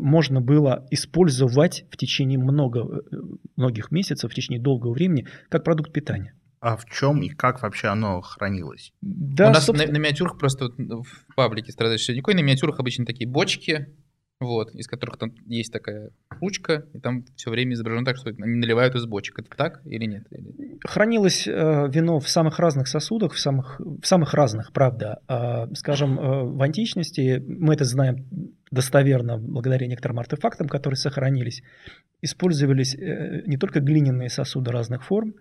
можно 0.00 0.40
было 0.40 0.86
использовать 0.90 1.84
в 1.92 1.96
течение 1.96 2.40
много, 2.40 2.80
э, 2.80 3.16
многих 3.56 3.92
месяцев, 3.92 4.32
в 4.32 4.34
течение 4.34 4.60
долгого 4.60 4.92
времени, 4.92 5.28
как 5.48 5.64
продукт 5.64 5.92
питания 5.92 6.34
а 6.60 6.78
в 6.78 6.86
чем 6.86 7.20
и 7.20 7.28
как 7.28 7.60
вообще 7.60 7.88
оно 7.88 8.22
хранилось? 8.22 8.94
Да, 9.02 9.48
У 9.48 9.52
нас 9.52 9.66
собственно... 9.66 9.92
на, 9.92 9.98
на 9.98 10.02
миниатюрах 10.02 10.38
просто 10.38 10.70
в 10.70 11.34
паблике 11.36 11.72
страдающий 11.72 12.04
средневековье, 12.04 12.40
на 12.40 12.42
миниатюрах 12.42 12.80
обычно 12.80 13.04
такие 13.04 13.28
бочки, 13.28 13.94
вот, 14.40 14.74
из 14.74 14.86
которых 14.86 15.16
там 15.16 15.32
есть 15.46 15.72
такая 15.72 16.10
ручка, 16.40 16.86
и 16.92 16.98
там 16.98 17.24
все 17.36 17.50
время 17.50 17.74
изображено 17.74 18.04
так, 18.04 18.16
что 18.16 18.30
они 18.30 18.56
наливают 18.56 18.94
из 18.94 19.06
бочек. 19.06 19.38
Это 19.38 19.48
так 19.56 19.80
или 19.84 20.04
нет? 20.06 20.26
Хранилось 20.84 21.46
э, 21.46 21.88
вино 21.88 22.18
в 22.18 22.28
самых 22.28 22.58
разных 22.58 22.88
сосудах, 22.88 23.32
в 23.32 23.38
самых, 23.38 23.80
в 23.80 24.04
самых 24.04 24.34
разных, 24.34 24.72
правда. 24.72 25.20
Э, 25.28 25.72
скажем, 25.74 26.18
э, 26.18 26.44
в 26.44 26.62
античности, 26.62 27.42
мы 27.46 27.74
это 27.74 27.84
знаем 27.84 28.26
достоверно 28.70 29.38
благодаря 29.38 29.86
некоторым 29.86 30.18
артефактам, 30.18 30.68
которые 30.68 30.96
сохранились, 30.96 31.62
использовались 32.22 32.94
э, 32.94 33.42
не 33.46 33.56
только 33.56 33.80
глиняные 33.80 34.30
сосуды 34.30 34.72
разных 34.72 35.04
форм, 35.04 35.34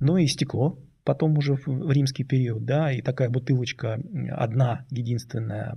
но 0.00 0.18
и 0.18 0.26
стекло, 0.26 0.78
потом 1.04 1.36
уже 1.38 1.54
в 1.54 1.90
римский 1.90 2.24
период, 2.24 2.64
да, 2.64 2.92
и 2.92 3.02
такая 3.02 3.28
бутылочка 3.28 4.00
одна, 4.30 4.86
единственная 4.90 5.76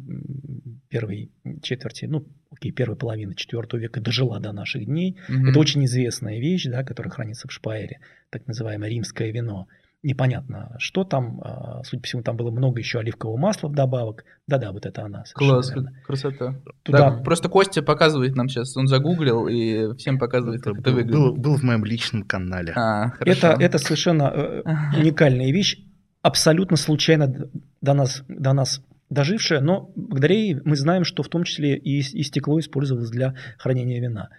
первой 0.89 1.31
четверти, 1.61 2.05
ну, 2.05 2.25
окей, 2.51 2.71
первой 2.71 2.95
половины 2.95 3.35
четвертого 3.35 3.79
века 3.79 4.01
дожила 4.01 4.39
до 4.39 4.51
наших 4.51 4.85
дней. 4.85 5.17
Mm-hmm. 5.29 5.49
Это 5.49 5.59
очень 5.59 5.85
известная 5.85 6.39
вещь, 6.39 6.65
да, 6.65 6.83
которая 6.83 7.11
хранится 7.11 7.47
в 7.47 7.51
Шпайере, 7.51 7.99
так 8.29 8.47
называемое 8.47 8.89
римское 8.89 9.31
вино 9.31 9.67
непонятно, 10.05 10.75
что 10.77 11.03
там. 11.03 11.41
А, 11.43 11.83
судя 11.83 12.01
по 12.01 12.07
всему, 12.07 12.23
там 12.23 12.37
было 12.37 12.51
много 12.51 12.79
еще 12.79 12.99
оливкового 12.99 13.37
масла 13.37 13.67
вдобавок. 13.67 14.23
Да-да, 14.47 14.71
вот 14.71 14.85
это 14.85 15.03
она. 15.03 15.23
Класс, 15.33 15.71
верно. 15.71 15.91
красота. 16.05 16.55
Туда... 16.83 16.97
Да, 17.09 17.17
просто 17.23 17.49
Костя 17.49 17.81
показывает 17.81 18.35
нам 18.35 18.47
сейчас, 18.47 18.77
он 18.77 18.87
загуглил 18.87 19.47
и 19.47 19.95
всем 19.97 20.19
показывает, 20.19 20.61
это 20.61 20.71
как 20.71 20.79
это 20.81 20.91
выглядит. 20.91 21.15
Был, 21.15 21.35
был 21.35 21.57
в 21.57 21.63
моем 21.63 21.83
личном 21.83 22.23
канале. 22.23 22.73
А, 22.75 23.13
это, 23.19 23.57
это 23.59 23.77
совершенно 23.77 24.31
э, 24.33 24.63
уникальная 24.97 25.51
вещь, 25.51 25.79
абсолютно 26.21 26.77
случайно 26.77 27.49
до 27.81 27.93
нас, 27.93 28.23
до 28.27 28.53
нас 28.53 28.81
дожившая, 29.09 29.61
но 29.61 29.91
благодаря 29.95 30.35
ей 30.35 30.61
мы 30.63 30.75
знаем, 30.75 31.03
что 31.03 31.23
в 31.23 31.29
том 31.29 31.43
числе 31.43 31.77
и, 31.77 31.99
и 31.99 32.23
стекло 32.23 32.59
использовалось 32.59 33.09
для 33.09 33.35
хранения 33.57 34.01
вина. 34.01 34.29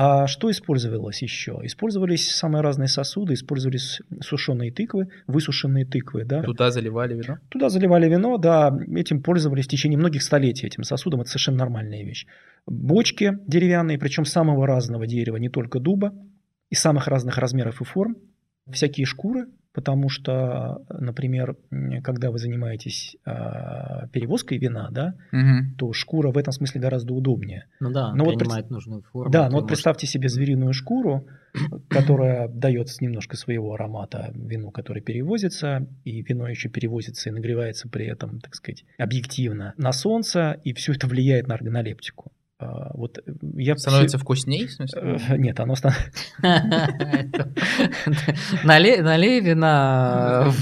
А 0.00 0.28
что 0.28 0.48
использовалось 0.48 1.22
еще? 1.22 1.58
Использовались 1.64 2.30
самые 2.30 2.62
разные 2.62 2.86
сосуды, 2.86 3.34
использовались 3.34 4.00
сушеные 4.20 4.70
тыквы, 4.70 5.08
высушенные 5.26 5.84
тыквы. 5.84 6.24
Да? 6.24 6.40
Туда 6.42 6.70
заливали 6.70 7.14
вино? 7.14 7.38
Туда 7.48 7.68
заливали 7.68 8.08
вино, 8.08 8.38
да. 8.38 8.78
Этим 8.94 9.20
пользовались 9.20 9.64
в 9.64 9.70
течение 9.70 9.98
многих 9.98 10.22
столетий, 10.22 10.68
этим 10.68 10.84
сосудом. 10.84 11.22
Это 11.22 11.30
совершенно 11.30 11.58
нормальная 11.58 12.04
вещь. 12.04 12.26
Бочки 12.64 13.40
деревянные, 13.48 13.98
причем 13.98 14.24
самого 14.24 14.68
разного 14.68 15.04
дерева, 15.04 15.36
не 15.36 15.48
только 15.48 15.80
дуба, 15.80 16.14
и 16.70 16.76
самых 16.76 17.08
разных 17.08 17.36
размеров 17.36 17.80
и 17.80 17.84
форм. 17.84 18.18
Всякие 18.70 19.04
шкуры, 19.04 19.48
потому 19.78 20.08
что, 20.08 20.82
например, 20.90 21.56
когда 22.02 22.32
вы 22.32 22.40
занимаетесь 22.40 23.16
э, 23.24 24.08
перевозкой 24.10 24.58
вина, 24.58 24.88
да, 24.90 25.14
угу. 25.30 25.76
то 25.78 25.92
шкура 25.92 26.32
в 26.32 26.36
этом 26.36 26.52
смысле 26.52 26.80
гораздо 26.80 27.14
удобнее. 27.14 27.66
Ну 27.78 27.92
да, 27.92 28.12
но 28.12 28.24
вот, 28.24 28.70
нужную 28.70 29.02
форму. 29.02 29.30
Да, 29.30 29.48
но 29.48 29.58
вот 29.58 29.68
представьте 29.68 30.08
себе 30.08 30.28
звериную 30.28 30.72
шкуру, 30.72 31.28
которая 31.88 32.48
дает 32.48 32.88
немножко 33.00 33.36
своего 33.36 33.74
аромата 33.74 34.32
вину, 34.34 34.72
который 34.72 35.00
перевозится, 35.00 35.86
и 36.02 36.22
вино 36.22 36.48
еще 36.48 36.68
перевозится 36.68 37.28
и 37.28 37.32
нагревается 37.32 37.88
при 37.88 38.06
этом, 38.06 38.40
так 38.40 38.56
сказать, 38.56 38.84
объективно 38.98 39.74
на 39.76 39.92
солнце, 39.92 40.60
и 40.64 40.72
все 40.72 40.92
это 40.92 41.06
влияет 41.06 41.46
на 41.46 41.54
органолептику. 41.54 42.32
А, 42.60 42.90
вот 42.94 43.20
я 43.54 43.76
становится 43.76 44.16
все... 44.16 44.24
вкусней, 44.24 44.66
в 44.66 44.72
смысле? 44.72 45.20
Э, 45.28 45.36
нет, 45.38 45.60
оно 45.60 45.76
становится... 45.76 46.10
Налей 48.64 49.40
вина 49.40 50.52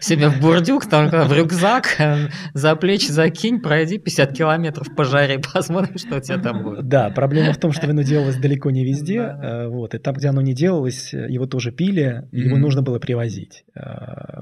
себе 0.00 0.28
в 0.28 0.40
бурдюк, 0.42 0.84
в 0.84 1.32
рюкзак, 1.32 1.96
за 2.54 2.76
плечи 2.76 3.10
закинь, 3.10 3.60
пройди 3.60 3.98
50 3.98 4.32
километров 4.34 4.94
по 4.94 5.04
жаре, 5.04 5.38
посмотрим, 5.54 5.96
что 5.96 6.18
у 6.18 6.20
тебя 6.20 6.38
там 6.38 6.62
будет. 6.62 6.88
Да, 6.88 7.08
проблема 7.08 7.54
в 7.54 7.58
том, 7.58 7.72
что 7.72 7.86
вино 7.86 8.02
делалось 8.02 8.36
далеко 8.36 8.70
не 8.70 8.84
везде, 8.84 9.20
э, 9.20 9.68
вот, 9.68 9.94
и 9.94 9.98
там, 9.98 10.14
где 10.14 10.28
оно 10.28 10.42
не 10.42 10.52
делалось, 10.52 11.14
его 11.14 11.46
тоже 11.46 11.72
пили, 11.72 12.28
его 12.30 12.58
нужно 12.58 12.82
было 12.82 12.98
привозить, 12.98 13.64
э, 13.74 13.80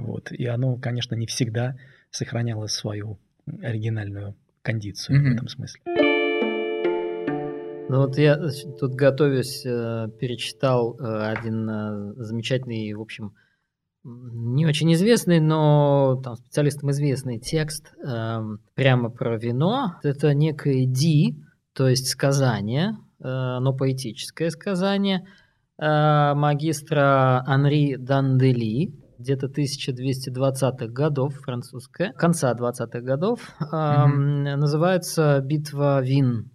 вот, 0.01 0.33
и 0.33 0.45
оно, 0.47 0.75
конечно, 0.75 1.15
не 1.15 1.27
всегда 1.27 1.77
сохраняло 2.11 2.67
свою 2.67 3.21
оригинальную 3.63 4.35
кондицию 4.63 5.23
в 5.23 5.35
этом 5.35 5.47
смысле. 5.47 5.81
Ну 7.91 8.03
вот 8.03 8.17
я 8.19 8.39
тут 8.79 8.95
готовясь, 8.95 9.67
э, 9.67 10.07
перечитал 10.21 10.97
э, 10.97 11.33
один 11.33 11.69
э, 11.69 12.13
замечательный, 12.23 12.95
в 12.95 13.01
общем, 13.01 13.35
не 14.05 14.65
очень 14.65 14.93
известный, 14.95 15.41
но 15.41 16.21
там 16.23 16.37
специалистам 16.37 16.93
известный 16.93 17.41
текст 17.41 17.93
эм, 18.03 18.61
прямо 18.75 19.11
про 19.11 19.37
вино. 19.37 19.97
Это 20.05 20.33
некое 20.35 20.87
ди, 20.87 21.35
то 21.75 21.89
есть 21.89 22.07
сказание, 22.07 22.97
но 23.19 23.75
поэтическое 23.77 24.49
сказание 24.49 25.27
магистра 25.77 27.45
Анри 27.47 27.97
Дандели, 27.97 28.95
где-то 29.19 29.49
1220-х 29.49 30.87
годов, 30.87 31.35
французское, 31.35 32.13
конца 32.13 32.55
20-х 32.55 33.01
годов, 33.01 33.41
mm-hmm. 33.61 34.57
называется 34.57 35.41
«Битва 35.45 36.01
вин». 36.01 36.50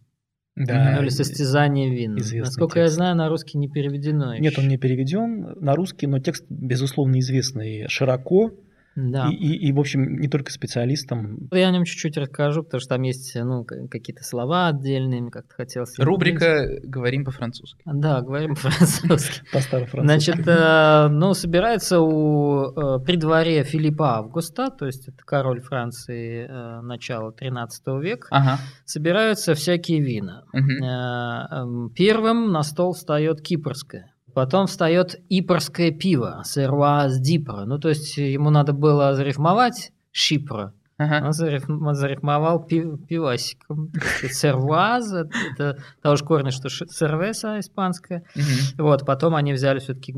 Да, 0.56 0.94
ну, 0.96 1.02
или 1.02 1.10
состязание 1.10 1.90
вин. 1.90 2.14
Насколько 2.16 2.76
текст. 2.76 2.78
я 2.78 2.88
знаю, 2.88 3.16
на 3.18 3.28
русский 3.28 3.58
не 3.58 3.68
переведено. 3.68 4.38
Нет, 4.38 4.54
еще. 4.54 4.62
он 4.62 4.70
не 4.70 4.78
переведен 4.78 5.54
на 5.60 5.76
русский, 5.76 6.08
но 6.08 6.20
текст, 6.20 6.46
безусловно, 6.50 7.20
известный 7.20 7.88
широко. 7.90 8.52
Да. 8.96 9.30
И, 9.30 9.36
и, 9.36 9.68
и, 9.68 9.72
в 9.74 9.80
общем, 9.80 10.20
не 10.20 10.28
только 10.28 10.52
специалистам. 10.52 11.50
Я 11.52 11.68
о 11.68 11.72
нем 11.72 11.84
чуть-чуть 11.84 12.18
расскажу, 12.18 12.64
потому 12.64 12.80
что 12.80 12.90
там 12.96 13.02
есть 13.02 13.36
ну, 13.36 13.66
какие-то 13.66 14.24
слова 14.24 14.68
отдельные, 14.68 15.30
как-то 15.30 15.54
хотелось. 15.54 15.98
Рубрика 16.00 16.68
«Говорим 16.84 17.25
по-французски». 17.25 17.82
Да, 17.86 18.22
говорим 18.22 18.56
по-французски. 18.56 19.42
По-старо-французски. 19.52 20.06
Значит, 20.06 20.48
э, 20.48 21.08
ну, 21.10 21.34
собирается 21.34 22.00
у, 22.00 22.72
э, 22.72 23.00
при 23.06 23.18
дворе 23.18 23.64
Филиппа 23.64 24.18
Августа, 24.18 24.70
то 24.70 24.86
есть 24.86 25.08
это 25.08 25.24
король 25.25 25.62
Франции 25.62 26.48
э, 26.48 26.82
начала 26.82 27.32
13 27.32 27.88
века, 28.02 28.28
ага. 28.32 28.60
собираются 28.86 29.56
всякие 29.56 30.02
вина. 30.02 30.46
Угу. 30.54 31.90
Первым 31.96 32.52
на 32.52 32.64
стол 32.64 32.94
встает 32.94 33.42
кипрское. 33.42 34.14
Потом 34.36 34.68
встает 34.68 35.15
ипорское 35.30 35.92
пиво, 35.92 36.42
серваз 36.44 37.22
дипра. 37.22 37.63
Ну, 37.65 37.80
то 37.80 37.88
есть 37.88 38.18
ему 38.18 38.50
надо 38.50 38.74
было 38.74 39.15
зарифмовать 39.15 39.94
шипра. 40.12 40.74
Ага. 40.98 41.25
Он 41.25 41.32
зарифм, 41.32 41.94
зарифмовал 41.94 42.65
пив, 42.65 43.06
пивасиком. 43.08 43.94
Серваз, 44.30 45.13
это 45.13 45.77
того 46.01 46.18
же 46.18 46.25
корня, 46.25 46.51
что 46.51 46.68
сервеса 46.68 47.62
испанская. 47.62 48.24
Угу. 48.36 48.84
Вот, 48.84 49.06
потом 49.06 49.36
они 49.36 49.54
взяли 49.54 49.80
все-таки 49.80 50.12
э, 50.13 50.15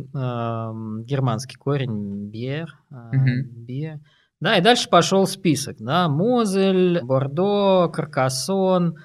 германский 1.04 1.58
корень, 1.58 2.28
бьер, 2.28 2.76
э, 2.90 2.96
угу. 2.96 3.50
бьер. 3.68 4.00
Да, 4.40 4.58
и 4.58 4.62
дальше 4.62 4.90
пошел 4.90 5.28
список, 5.28 5.78
да, 5.80 6.10
Мозель, 6.10 7.02
Бордо, 7.04 7.88
Каркасон, 7.94 8.96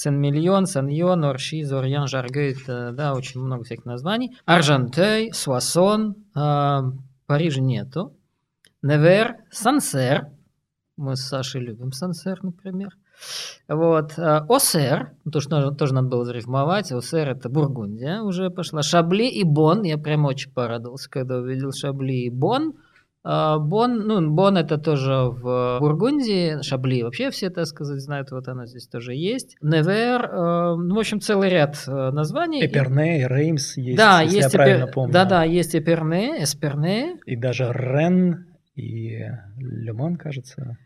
Сен-Мильон, 0.00 0.66
Сен-Йон, 0.66 1.24
Орши, 1.24 1.62
Зорьян, 1.64 2.06
Жаргейт, 2.06 2.58
да, 2.66 3.14
очень 3.14 3.40
много 3.40 3.64
всяких 3.64 3.84
названий. 3.84 4.36
Аржантей, 4.46 5.32
Суасон, 5.32 6.16
э, 6.34 6.80
Парижа 7.26 7.60
нету. 7.60 8.16
Невер, 8.82 9.36
Сансер, 9.50 10.28
мы 10.96 11.16
с 11.16 11.20
Сашей 11.20 11.60
любим 11.60 11.92
Сансер, 11.92 12.42
например. 12.42 12.96
Вот. 13.68 14.18
Э, 14.18 14.40
Осер, 14.48 15.12
тоже, 15.30 15.48
тоже 15.74 15.94
надо 15.94 16.08
было 16.08 16.24
зарифмовать. 16.24 16.92
Осер 16.92 17.28
это 17.28 17.50
Бургундия 17.50 18.22
уже 18.22 18.48
пошла. 18.48 18.82
Шабли 18.82 19.28
и 19.28 19.44
Бон. 19.44 19.82
Я 19.82 19.98
прям 19.98 20.24
очень 20.24 20.50
порадовался, 20.50 21.10
когда 21.10 21.36
увидел 21.36 21.72
Шабли 21.72 22.24
и 22.24 22.30
Бон. 22.30 22.74
А, 23.22 23.58
Бон, 23.58 24.06
ну, 24.06 24.30
Бон 24.30 24.56
это 24.56 24.78
тоже 24.78 25.12
в 25.12 25.78
Бургундии, 25.78 26.62
Шабли 26.62 27.02
вообще 27.02 27.30
все, 27.30 27.50
так 27.50 27.66
сказать, 27.66 28.00
знают, 28.00 28.30
вот 28.30 28.48
оно 28.48 28.64
здесь 28.64 28.88
тоже 28.88 29.14
есть. 29.14 29.56
Невер, 29.60 30.24
э, 30.24 30.76
ну, 30.76 30.94
в 30.94 30.98
общем, 30.98 31.20
целый 31.20 31.50
ряд 31.50 31.76
э, 31.86 32.10
названий. 32.12 32.64
Эперне, 32.64 33.28
Реймс 33.28 33.76
есть, 33.76 33.98
да, 33.98 34.22
если 34.22 34.36
есть 34.38 34.52
я 34.54 34.58
правильно 34.58 34.84
эпер... 34.84 34.94
помню. 34.94 35.12
Да-да, 35.12 35.44
есть 35.44 35.76
Эперне, 35.76 36.42
Эсперне. 36.42 37.18
И 37.26 37.36
даже 37.36 37.70
Рен 37.72 38.46
и 38.74 39.18
Лемон, 39.58 40.16
кажется. 40.16 40.78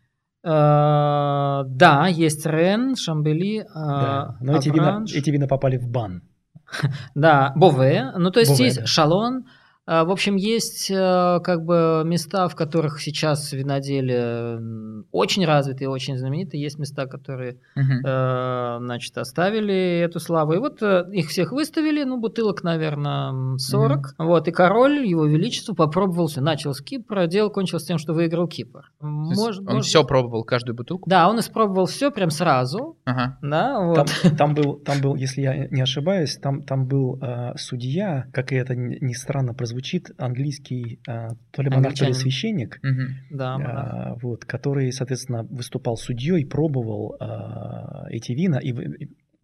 Uh, 0.45 1.65
да, 1.67 2.07
есть 2.07 2.45
Рен, 2.45 2.97
Шамбели, 2.97 3.63
uh, 3.63 3.67
да, 3.75 4.37
но 4.43 4.59
эти 4.59 4.69
вина, 4.69 5.03
эти 5.03 5.31
вина 5.31 5.47
попали 5.47 5.79
в 5.79 5.89
бан. 5.89 6.23
да, 7.15 7.55
Бове, 7.57 8.13
ну 8.19 8.31
то 8.31 8.41
есть 8.41 8.53
Бове, 8.53 8.65
есть 8.65 8.81
да. 8.81 8.87
Шалон, 8.87 9.47
в 9.87 10.11
общем, 10.11 10.37
есть 10.37 10.91
э, 10.91 11.41
как 11.45 11.65
бы 11.65 12.03
места, 12.07 12.49
в 12.49 12.57
которых 12.57 13.01
сейчас 13.01 13.53
виноделие 13.53 15.05
очень 15.13 15.45
развитые, 15.45 15.89
очень 15.89 16.17
знаменитые. 16.17 16.63
Есть 16.63 16.79
места, 16.79 17.07
которые, 17.07 17.59
угу. 17.77 18.85
значит, 18.85 19.17
оставили 19.19 20.01
эту 20.01 20.21
славу. 20.21 20.55
И 20.55 20.59
вот 20.59 20.83
э, 20.83 21.05
их 21.13 21.29
всех 21.29 21.53
выставили, 21.53 22.05
ну, 22.05 22.19
бутылок, 22.19 22.63
наверное, 22.63 23.59
40. 23.59 23.99
Угу. 23.99 24.27
Вот, 24.27 24.49
и 24.49 24.53
король, 24.53 25.07
его 25.07 25.27
величество, 25.27 25.75
попробовал 25.75 26.29
все. 26.29 26.41
Начал 26.41 26.73
с 26.73 26.81
Кипра, 26.81 27.27
дело 27.27 27.49
кончилось 27.49 27.85
тем, 27.85 27.99
что 27.99 28.15
выиграл 28.15 28.49
Кипр. 28.49 28.91
Может, 29.01 29.61
он 29.61 29.75
может... 29.75 29.87
все 29.87 30.05
пробовал, 30.05 30.45
каждую 30.45 30.77
бутылку? 30.77 31.09
Да, 31.09 31.29
он 31.29 31.39
испробовал 31.41 31.87
все 31.87 32.11
прям 32.11 32.31
сразу. 32.31 32.97
Ага. 33.05 33.39
Да, 33.43 33.81
вот. 33.81 33.97
там, 33.97 34.37
там, 34.37 34.55
был, 34.55 34.75
там 34.77 35.01
был, 35.01 35.15
если 35.15 35.43
я 35.43 35.69
не 35.69 35.83
ошибаюсь, 35.83 36.37
там, 36.37 36.63
там 36.63 36.87
был 36.87 37.19
э, 37.21 37.53
судья, 37.57 38.27
как 38.33 38.53
и 38.53 38.57
это 38.57 38.75
ни 38.75 39.13
странно 39.13 39.53
прозвучало, 39.55 39.74
звучит 39.75 40.11
английский 40.19 41.01
а, 41.09 41.31
то 41.51 41.63
ли 41.63 41.69
монарх, 41.69 41.95
то 41.97 42.07
ли 42.07 42.13
священник, 42.13 42.79
угу. 42.83 43.37
да, 43.37 43.57
а, 43.57 44.15
вот, 44.23 44.45
который, 44.45 44.93
соответственно, 44.93 45.43
выступал 45.43 45.97
судьей, 45.97 46.47
пробовал 46.47 47.17
а, 47.19 48.07
эти 48.09 48.33
вина 48.33 48.59
и, 48.59 48.73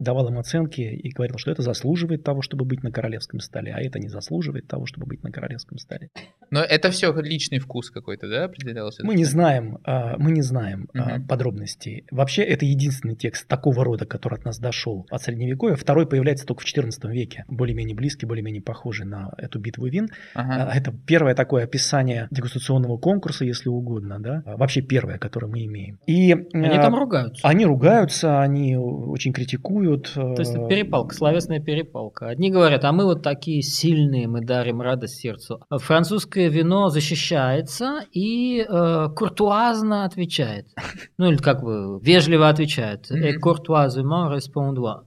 давал 0.01 0.29
им 0.29 0.39
оценки 0.39 0.81
и 0.81 1.09
говорил, 1.11 1.37
что 1.37 1.51
это 1.51 1.61
заслуживает 1.61 2.23
того, 2.23 2.41
чтобы 2.41 2.65
быть 2.65 2.83
на 2.83 2.91
королевском 2.91 3.39
столе, 3.39 3.73
а 3.73 3.79
это 3.79 3.99
не 3.99 4.09
заслуживает 4.09 4.67
того, 4.67 4.85
чтобы 4.85 5.05
быть 5.05 5.23
на 5.23 5.31
королевском 5.31 5.77
столе. 5.77 6.09
Но 6.49 6.61
это 6.61 6.89
все 6.91 7.13
личный 7.21 7.59
вкус 7.59 7.91
какой-то, 7.91 8.27
да, 8.27 8.45
определялся? 8.45 9.05
Мы 9.05 9.15
не 9.15 9.25
знаем, 9.25 9.77
а, 9.83 10.17
мы 10.17 10.31
не 10.31 10.41
знаем 10.41 10.89
угу. 10.93 11.25
подробностей. 11.27 12.05
Вообще, 12.11 12.43
это 12.43 12.65
единственный 12.65 13.15
текст 13.15 13.47
такого 13.47 13.85
рода, 13.85 14.05
который 14.05 14.39
от 14.39 14.45
нас 14.45 14.59
дошел 14.59 15.05
от 15.09 15.21
Средневековья. 15.21 15.75
Второй 15.75 16.07
появляется 16.07 16.45
только 16.45 16.63
в 16.63 16.65
XIV 16.65 16.91
веке, 17.11 17.45
более-менее 17.47 17.95
близкий, 17.95 18.25
более-менее 18.25 18.61
похожий 18.61 19.05
на 19.05 19.31
эту 19.37 19.59
битву 19.59 19.85
вин. 19.87 20.09
Ага. 20.33 20.71
А, 20.71 20.75
это 20.75 20.91
первое 20.91 21.35
такое 21.35 21.63
описание 21.63 22.27
дегустационного 22.31 22.97
конкурса, 22.97 23.45
если 23.45 23.69
угодно, 23.69 24.19
да, 24.19 24.43
вообще 24.45 24.81
первое, 24.81 25.19
которое 25.19 25.47
мы 25.47 25.65
имеем. 25.65 25.99
И 26.07 26.33
они 26.53 26.77
там 26.77 26.95
ругаются. 26.95 27.47
Они 27.47 27.65
ругаются, 27.65 28.41
они 28.41 28.75
очень 28.77 29.31
критикуют 29.31 29.90
воюют. 29.91 30.13
То 30.13 30.41
есть 30.41 30.55
это 30.55 30.67
перепалка, 30.67 31.15
словесная 31.15 31.59
перепалка. 31.59 32.27
Одни 32.27 32.51
говорят, 32.51 32.83
а 32.85 32.91
мы 32.91 33.05
вот 33.05 33.21
такие 33.21 33.61
сильные, 33.61 34.27
мы 34.27 34.41
дарим 34.41 34.81
радость 34.81 35.19
сердцу. 35.19 35.61
Французское 35.69 36.49
вино 36.49 36.89
защищается 36.89 38.01
и 38.11 38.65
э, 38.67 39.07
куртуазно 39.15 40.05
отвечает. 40.05 40.67
Ну 41.17 41.29
или 41.29 41.37
как 41.37 41.61
бы 41.61 41.99
вежливо 42.01 42.49
отвечает. 42.49 43.11
Et 43.11 43.35
courtoisement 43.37 44.27
répondra. 44.27 45.03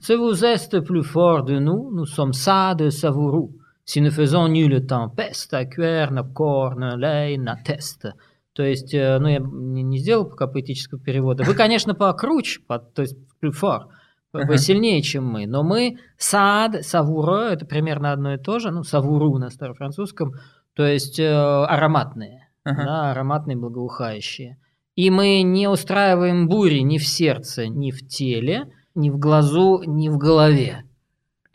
Si 0.00 0.14
vous 0.14 0.44
êtes 0.44 0.80
plus 0.80 1.02
fort 1.02 1.44
de 1.44 1.58
nous, 1.58 1.90
nous 1.90 2.06
sommes 2.06 2.32
ça 2.32 2.74
de 2.74 2.90
savoureux. 2.90 3.50
Si 3.86 4.00
nous 4.00 4.10
faisons 4.10 4.48
nulle 4.48 4.86
tempeste, 4.86 5.52
à 5.54 5.64
cuire 5.64 6.10
nos 6.12 6.24
cornes, 6.24 6.96
lait, 6.96 7.36
на 7.38 7.56
тест. 7.56 8.06
То 8.54 8.62
есть, 8.62 8.94
э, 8.94 9.18
ну, 9.18 9.28
я 9.28 9.40
не 9.40 9.98
сделал 9.98 10.26
пока 10.26 10.46
поэтического 10.46 11.00
перевода. 11.00 11.42
Вы, 11.42 11.54
конечно, 11.54 11.94
покруче, 11.94 12.60
то 12.68 13.02
есть, 13.02 13.16
plus 13.42 13.82
вы 14.34 14.58
сильнее, 14.58 15.00
чем 15.02 15.26
мы. 15.26 15.46
Но 15.46 15.62
мы 15.62 15.98
сад, 16.18 16.84
савуро, 16.84 17.50
это 17.52 17.64
примерно 17.66 18.12
одно 18.12 18.34
и 18.34 18.38
то 18.38 18.58
же, 18.58 18.70
ну, 18.70 18.82
савуру 18.82 19.38
на 19.38 19.50
старофранцузском, 19.50 20.32
то 20.74 20.84
есть 20.84 21.18
э, 21.20 21.32
ароматные, 21.32 22.48
uh-huh. 22.66 22.74
да, 22.76 23.10
ароматные, 23.12 23.56
благоухающие. 23.56 24.58
И 24.96 25.10
мы 25.10 25.42
не 25.42 25.68
устраиваем 25.68 26.48
бури 26.48 26.80
ни 26.80 26.98
в 26.98 27.06
сердце, 27.06 27.68
ни 27.68 27.90
в 27.90 28.06
теле, 28.06 28.66
ни 28.94 29.10
в 29.10 29.18
глазу, 29.18 29.82
ни 29.86 30.08
в 30.08 30.18
голове. 30.18 30.84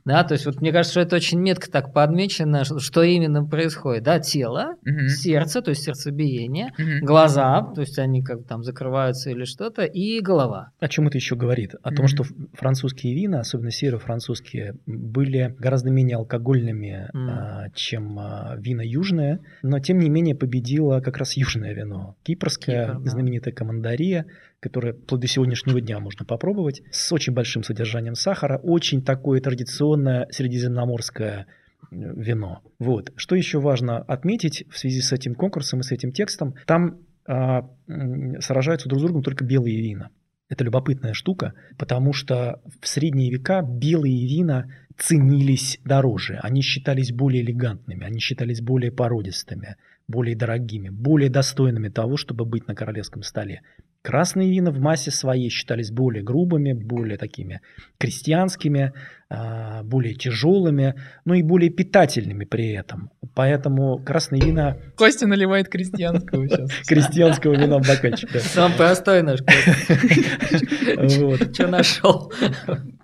Да, 0.05 0.23
то 0.23 0.33
есть 0.33 0.45
вот 0.45 0.61
мне 0.61 0.71
кажется, 0.71 0.91
что 0.91 1.01
это 1.01 1.15
очень 1.15 1.39
метко 1.39 1.69
так 1.69 1.93
подмечено, 1.93 2.63
что, 2.63 2.79
что 2.79 3.03
именно 3.03 3.45
происходит. 3.45 4.03
Да, 4.03 4.19
тело, 4.19 4.75
угу. 4.81 5.07
сердце, 5.09 5.61
то 5.61 5.69
есть 5.69 5.83
сердцебиение, 5.83 6.73
угу. 6.77 7.05
глаза, 7.05 7.61
то 7.73 7.81
есть 7.81 7.99
они 7.99 8.23
как 8.23 8.39
бы 8.39 8.43
там 8.43 8.63
закрываются 8.63 9.29
или 9.29 9.45
что-то, 9.45 9.83
и 9.83 10.19
голова. 10.21 10.71
О 10.79 10.87
чем 10.87 11.07
это 11.07 11.17
еще 11.17 11.35
говорит? 11.35 11.75
О 11.81 11.89
угу. 11.89 11.95
том, 11.95 12.07
что 12.07 12.23
французские 12.53 13.13
вина, 13.15 13.41
особенно 13.41 13.71
северо-французские, 13.71 14.75
были 14.85 15.55
гораздо 15.59 15.89
менее 15.91 16.17
алкогольными, 16.17 17.09
угу. 17.13 17.29
а, 17.29 17.69
чем 17.73 18.17
а, 18.19 18.55
вина 18.57 18.81
южные, 18.81 19.39
но 19.61 19.79
тем 19.79 19.99
не 19.99 20.09
менее 20.09 20.35
победило 20.35 21.01
как 21.01 21.17
раз 21.17 21.37
южное 21.37 21.73
вино. 21.73 22.15
Кипрское, 22.23 22.87
Кипр, 22.87 22.99
да. 22.99 23.09
знаменитая 23.09 23.53
командария, 23.53 24.25
которое 24.59 24.93
вплоть 24.93 25.21
до 25.21 25.27
сегодняшнего 25.27 25.81
дня 25.81 25.99
можно 25.99 26.25
попробовать, 26.25 26.81
с 26.91 27.11
очень 27.11 27.33
большим 27.33 27.63
содержанием 27.63 28.15
сахара, 28.15 28.57
очень 28.57 29.03
такое 29.03 29.41
традиционное 29.41 30.27
средиземноморское 30.31 31.47
э, 31.47 31.95
вино. 31.95 32.61
Вот. 32.77 33.11
Что 33.15 33.35
еще 33.35 33.59
важно 33.59 33.99
отметить 33.99 34.65
в 34.69 34.77
связи 34.77 35.01
с 35.01 35.11
этим 35.11 35.35
конкурсом 35.35 35.79
и 35.79 35.83
с 35.83 35.91
этим 35.91 36.11
текстом, 36.11 36.55
там 36.65 36.99
а, 37.31 37.69
сражаются 38.39 38.89
друг 38.89 39.01
с 39.01 39.03
другом 39.03 39.21
только 39.21 39.45
белые 39.45 39.79
вина. 39.79 40.09
Это 40.49 40.63
любопытная 40.63 41.13
штука, 41.13 41.53
потому 41.77 42.11
что 42.11 42.59
в 42.81 42.87
средние 42.87 43.29
века 43.29 43.61
белые 43.61 44.25
вина 44.25 44.65
ценились 44.97 45.79
дороже, 45.85 46.39
они 46.41 46.63
считались 46.63 47.11
более 47.11 47.43
элегантными, 47.43 48.03
они 48.03 48.19
считались 48.19 48.61
более 48.61 48.91
породистыми, 48.91 49.75
более 50.09 50.35
дорогими, 50.35 50.89
более 50.89 51.29
достойными 51.29 51.87
того, 51.87 52.17
чтобы 52.17 52.43
быть 52.43 52.67
на 52.67 52.75
королевском 52.75 53.21
столе. 53.21 53.61
Красные 54.01 54.49
вина 54.49 54.71
в 54.71 54.79
массе 54.79 55.11
своей 55.11 55.49
считались 55.49 55.91
более 55.91 56.23
грубыми, 56.23 56.73
более 56.73 57.17
такими 57.17 57.61
крестьянскими, 57.97 58.93
а, 59.29 59.83
более 59.83 60.15
тяжелыми, 60.15 60.95
но 61.25 61.35
и 61.35 61.43
более 61.43 61.69
питательными 61.69 62.45
при 62.45 62.71
этом. 62.71 63.11
Поэтому 63.35 63.99
красные 63.99 64.41
вина... 64.41 64.77
Костя 64.95 65.27
наливает 65.27 65.69
крестьянского 65.69 66.47
сейчас. 66.49 66.71
Крестьянского 66.87 67.53
вина 67.53 67.77
в 67.77 67.87
бокальчик. 67.87 68.31
Сам 68.39 68.73
простой 68.73 69.21
наш 69.21 69.39
Что 71.53 71.67
нашел? 71.67 72.33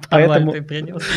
Поэтому, 0.09 0.53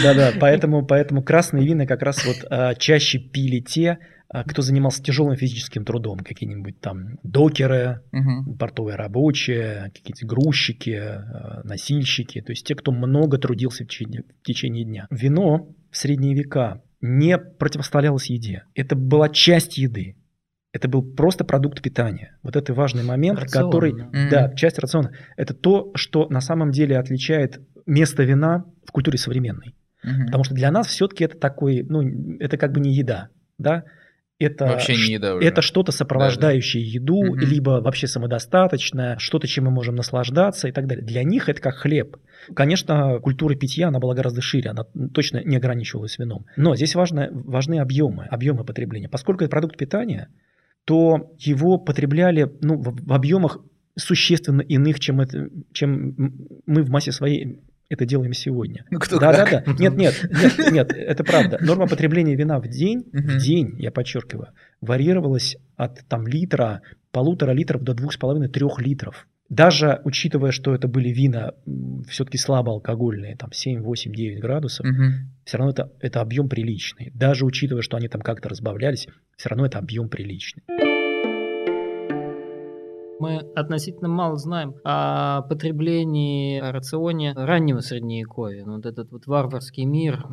да, 0.02 0.14
да, 0.14 0.32
поэтому, 0.40 0.84
поэтому 0.84 1.22
красные 1.22 1.66
вина 1.66 1.86
как 1.86 2.02
раз 2.02 2.24
вот 2.24 2.36
а, 2.50 2.74
чаще 2.74 3.18
пили 3.18 3.60
те, 3.60 3.98
а 4.30 4.44
кто 4.44 4.60
занимался 4.60 5.02
тяжелым 5.02 5.36
физическим 5.36 5.84
трудом, 5.84 6.18
какие-нибудь 6.18 6.80
там 6.80 7.18
докеры, 7.22 8.02
угу. 8.12 8.56
портовые 8.56 8.96
рабочие, 8.96 9.90
какие-то 9.94 10.26
грузчики, 10.26 10.90
э, 10.90 11.62
носильщики, 11.64 12.42
то 12.42 12.52
есть 12.52 12.66
те, 12.66 12.74
кто 12.74 12.92
много 12.92 13.38
трудился 13.38 13.84
в 13.84 13.86
течение, 13.86 14.24
в 14.42 14.46
течение 14.46 14.84
дня. 14.84 15.06
Вино 15.10 15.74
в 15.90 15.96
средние 15.96 16.34
века 16.34 16.82
не 17.00 17.38
противоставлялось 17.38 18.28
еде. 18.28 18.64
Это 18.74 18.96
была 18.96 19.30
часть 19.30 19.78
еды. 19.78 20.16
Это 20.72 20.88
был 20.88 21.02
просто 21.02 21.44
продукт 21.44 21.80
питания. 21.80 22.36
Вот 22.42 22.54
это 22.54 22.74
важный 22.74 23.04
момент, 23.04 23.38
Рацион, 23.38 23.64
который, 23.64 23.92
да. 24.12 24.28
да, 24.30 24.54
часть 24.54 24.78
рациона. 24.78 25.12
Это 25.38 25.54
то, 25.54 25.90
что 25.94 26.28
на 26.28 26.42
самом 26.42 26.70
деле 26.70 26.98
отличает 26.98 27.60
место 27.86 28.24
вина 28.24 28.66
в 28.88 28.92
культуре 28.92 29.18
современной. 29.18 29.74
Угу. 30.02 30.26
Потому 30.26 30.44
что 30.44 30.54
для 30.54 30.70
нас 30.70 30.86
все-таки 30.86 31.24
это 31.24 31.36
такой, 31.36 31.82
ну, 31.82 32.02
это 32.40 32.56
как 32.56 32.72
бы 32.72 32.80
не 32.80 32.94
еда, 32.94 33.28
да 33.58 33.84
это, 34.38 34.66
вообще 34.66 34.94
не 34.94 35.14
еда 35.14 35.34
уже. 35.34 35.46
это 35.46 35.62
что-то 35.62 35.90
сопровождающее 35.90 36.84
да, 36.84 36.90
да. 36.90 36.94
еду, 36.94 37.16
угу. 37.16 37.36
либо 37.36 37.80
вообще 37.80 38.06
самодостаточное, 38.06 39.18
что-то, 39.18 39.48
чем 39.48 39.64
мы 39.64 39.70
можем 39.72 39.96
наслаждаться 39.96 40.68
и 40.68 40.72
так 40.72 40.86
далее. 40.86 41.04
Для 41.04 41.24
них 41.24 41.48
это 41.48 41.60
как 41.60 41.74
хлеб. 41.74 42.16
Конечно, 42.54 43.18
культура 43.18 43.56
питья, 43.56 43.88
она 43.88 43.98
была 43.98 44.14
гораздо 44.14 44.40
шире, 44.40 44.70
она 44.70 44.84
точно 45.12 45.42
не 45.44 45.56
ограничивалась 45.56 46.18
вином. 46.18 46.46
Но 46.56 46.76
здесь 46.76 46.94
важно, 46.94 47.28
важны 47.32 47.80
объемы, 47.80 48.26
объемы 48.26 48.64
потребления. 48.64 49.08
Поскольку 49.08 49.42
это 49.42 49.50
продукт 49.50 49.76
питания, 49.76 50.28
то 50.84 51.32
его 51.38 51.76
потребляли 51.76 52.50
ну, 52.60 52.76
в, 52.76 53.06
в 53.06 53.12
объемах 53.12 53.58
существенно 53.96 54.60
иных, 54.60 55.00
чем, 55.00 55.20
это, 55.20 55.50
чем 55.72 56.14
мы 56.64 56.82
в 56.82 56.90
массе 56.90 57.10
своей 57.10 57.60
это 57.88 58.04
делаем 58.04 58.32
сегодня. 58.32 58.84
Ну, 58.90 58.98
кто 58.98 59.18
да, 59.18 59.32
как? 59.32 59.50
да, 59.50 59.62
да. 59.66 59.72
Нет, 59.78 59.96
нет, 59.96 60.30
нет, 60.30 60.72
нет, 60.72 60.92
это 60.92 61.24
правда. 61.24 61.58
Норма 61.60 61.86
потребления 61.86 62.34
вина 62.34 62.60
в 62.60 62.68
день, 62.68 63.04
в 63.12 63.38
день, 63.38 63.74
я 63.78 63.90
подчеркиваю, 63.90 64.48
варьировалась 64.80 65.56
от 65.76 66.04
там 66.08 66.26
литра, 66.26 66.82
полутора 67.10 67.52
литров 67.52 67.82
до 67.82 67.94
двух 67.94 68.12
с 68.12 68.16
половиной 68.16 68.48
трех 68.48 68.80
литров. 68.80 69.26
Даже 69.48 70.02
учитывая, 70.04 70.50
что 70.50 70.74
это 70.74 70.88
были 70.88 71.08
вина 71.08 71.54
все-таки 72.08 72.36
слабоалкогольные, 72.36 73.34
там 73.34 73.50
7, 73.50 73.80
8, 73.80 74.12
9 74.12 74.40
градусов, 74.40 74.84
угу. 74.84 75.04
все 75.44 75.56
равно 75.56 75.72
это, 75.72 75.92
это 76.00 76.20
объем 76.20 76.50
приличный. 76.50 77.10
Даже 77.14 77.46
учитывая, 77.46 77.80
что 77.80 77.96
они 77.96 78.08
там 78.08 78.20
как-то 78.20 78.50
разбавлялись, 78.50 79.08
все 79.36 79.48
равно 79.48 79.64
это 79.64 79.78
объем 79.78 80.10
приличный. 80.10 80.64
Мы 83.20 83.38
относительно 83.56 84.08
мало 84.08 84.36
знаем 84.36 84.74
о 84.84 85.42
потреблении, 85.42 86.60
о 86.60 86.72
рационе 86.72 87.32
раннего 87.34 87.80
средневековья. 87.80 88.64
Вот 88.64 88.86
этот 88.86 89.10
вот 89.10 89.26
варварский 89.26 89.84
мир, 89.84 90.24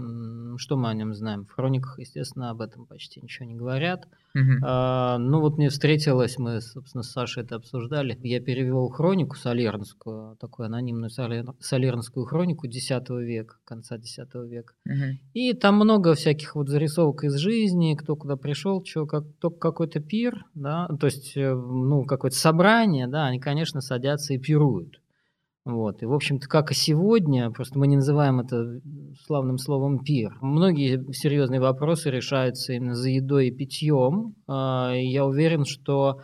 что 0.57 0.77
мы 0.77 0.89
о 0.89 0.93
нем 0.93 1.13
знаем? 1.13 1.45
В 1.45 1.51
хрониках, 1.51 1.99
естественно, 1.99 2.49
об 2.49 2.61
этом 2.61 2.85
почти 2.85 3.21
ничего 3.21 3.45
не 3.47 3.55
говорят. 3.55 4.07
Мгм. 4.33 4.59
А, 4.63 5.17
ну 5.17 5.39
вот 5.39 5.57
мне 5.57 5.69
встретилось, 5.69 6.37
мы, 6.37 6.61
собственно, 6.61 7.03
с 7.03 7.11
Сашей 7.11 7.43
это 7.43 7.55
обсуждали. 7.55 8.19
Я 8.21 8.41
перевел 8.41 8.89
хронику 8.89 9.35
солернскую, 9.35 10.35
такую 10.37 10.65
анонимную 10.65 11.09
солер- 11.09 11.55
солернскую 11.59 12.25
хронику 12.25 12.67
X 12.67 12.89
века, 13.09 13.55
конца 13.63 13.95
X 13.95 14.17
века. 14.33 14.73
Мгм. 14.85 15.19
И 15.33 15.53
там 15.53 15.75
много 15.75 16.13
всяких 16.15 16.55
вот 16.55 16.69
зарисовок 16.69 17.23
из 17.23 17.35
жизни, 17.35 17.95
кто 17.95 18.15
куда 18.15 18.35
пришел, 18.35 18.83
что, 18.83 19.05
как, 19.05 19.23
только 19.39 19.57
какой-то 19.59 19.99
пир, 19.99 20.45
да, 20.53 20.87
то 20.99 21.05
есть, 21.05 21.37
э, 21.37 21.53
ну, 21.53 22.03
какое-то 22.03 22.37
собрание, 22.37 23.07
да, 23.07 23.25
они, 23.25 23.39
конечно, 23.39 23.81
садятся 23.81 24.33
и 24.33 24.37
пируют. 24.37 24.99
Вот. 25.65 26.03
И, 26.03 26.05
в 26.05 26.13
общем-то, 26.13 26.47
как 26.47 26.71
и 26.71 26.75
сегодня, 26.75 27.49
просто 27.49 27.79
мы 27.79 27.87
не 27.87 27.95
называем 27.95 28.39
это 28.39 28.79
славным 29.25 29.57
словом 29.57 30.03
пир. 30.03 30.37
Многие 30.39 31.11
серьезные 31.11 31.59
вопросы 31.59 32.11
решаются 32.11 32.73
именно 32.73 32.93
за 32.93 33.09
едой 33.09 33.47
и 33.47 33.51
питьем. 33.51 34.35
А, 34.47 34.93
Я 34.93 35.25
уверен, 35.25 35.65
что 35.65 36.21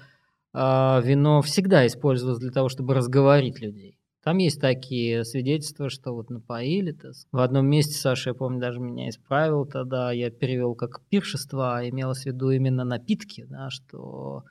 а, 0.53 1.01
вино 1.03 1.41
всегда 1.41 1.87
использовалось 1.87 2.39
для 2.39 2.51
того, 2.51 2.69
чтобы 2.69 2.93
разговорить 2.93 3.59
людей. 3.59 3.97
Там 4.23 4.37
есть 4.37 4.61
такие 4.61 5.25
свидетельства, 5.25 5.89
что 5.89 6.13
вот 6.13 6.29
напоили. 6.29 6.91
сказать. 6.91 7.25
В 7.31 7.39
одном 7.39 7.65
месте 7.65 7.95
Саша, 7.95 8.29
я 8.29 8.33
помню, 8.35 8.59
даже 8.59 8.79
меня 8.79 9.09
исправил 9.09 9.65
тогда. 9.65 10.11
Я 10.11 10.29
перевел 10.29 10.75
как 10.75 11.01
пиршество, 11.09 11.77
а 11.77 11.89
имелось 11.89 12.23
в 12.23 12.25
виду 12.27 12.51
именно 12.51 12.83
напитки, 12.83 13.47
да, 13.49 13.71
что 13.71 14.43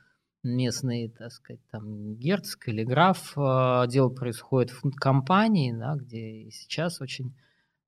местный, 0.43 1.09
так 1.09 1.31
сказать, 1.31 1.61
там 1.71 2.15
герцог 2.15 2.67
или 2.67 2.83
граф. 2.83 3.33
а, 3.35 3.85
Дело 3.87 4.09
происходит 4.09 4.71
в 4.71 4.91
компании, 4.91 5.73
да, 5.73 5.95
где 5.95 6.43
и 6.43 6.51
сейчас 6.51 7.01
очень 7.01 7.33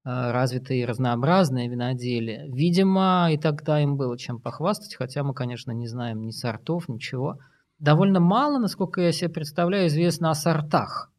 а, 0.04 0.32
развитое 0.32 0.78
и 0.78 0.86
разнообразное 0.86 1.68
виноделие. 1.68 2.48
Видимо, 2.50 3.30
и 3.32 3.38
тогда 3.38 3.82
им 3.82 3.98
было 3.98 4.18
чем 4.18 4.40
похвастать, 4.40 4.96
хотя 4.96 5.24
мы, 5.24 5.34
конечно, 5.34 5.72
не 5.72 5.88
знаем 5.88 6.22
ни 6.22 6.32
сортов, 6.32 6.90
ничего. 6.90 7.40
Довольно 7.80 8.20
мало, 8.20 8.60
насколько 8.60 9.02
я 9.02 9.12
себе 9.12 9.30
представляю, 9.30 9.88
известно 9.88 10.30
о 10.30 10.36
сортах. 10.36 11.12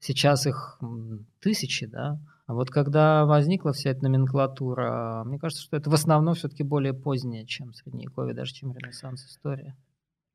Сейчас 0.00 0.46
их 0.46 0.80
тысячи, 1.40 1.86
да. 1.86 2.18
А 2.46 2.54
вот 2.54 2.70
когда 2.70 3.24
возникла 3.24 3.72
вся 3.72 3.90
эта 3.90 4.02
номенклатура, 4.02 5.22
мне 5.24 5.38
кажется, 5.38 5.62
что 5.62 5.76
это 5.76 5.88
в 5.90 5.94
основном 5.94 6.34
все-таки 6.34 6.64
более 6.64 6.92
позднее, 6.92 7.46
чем 7.46 7.72
средневековье, 7.72 8.34
даже 8.34 8.52
чем 8.52 8.76
ренессанс 8.76 9.24
история. 9.26 9.76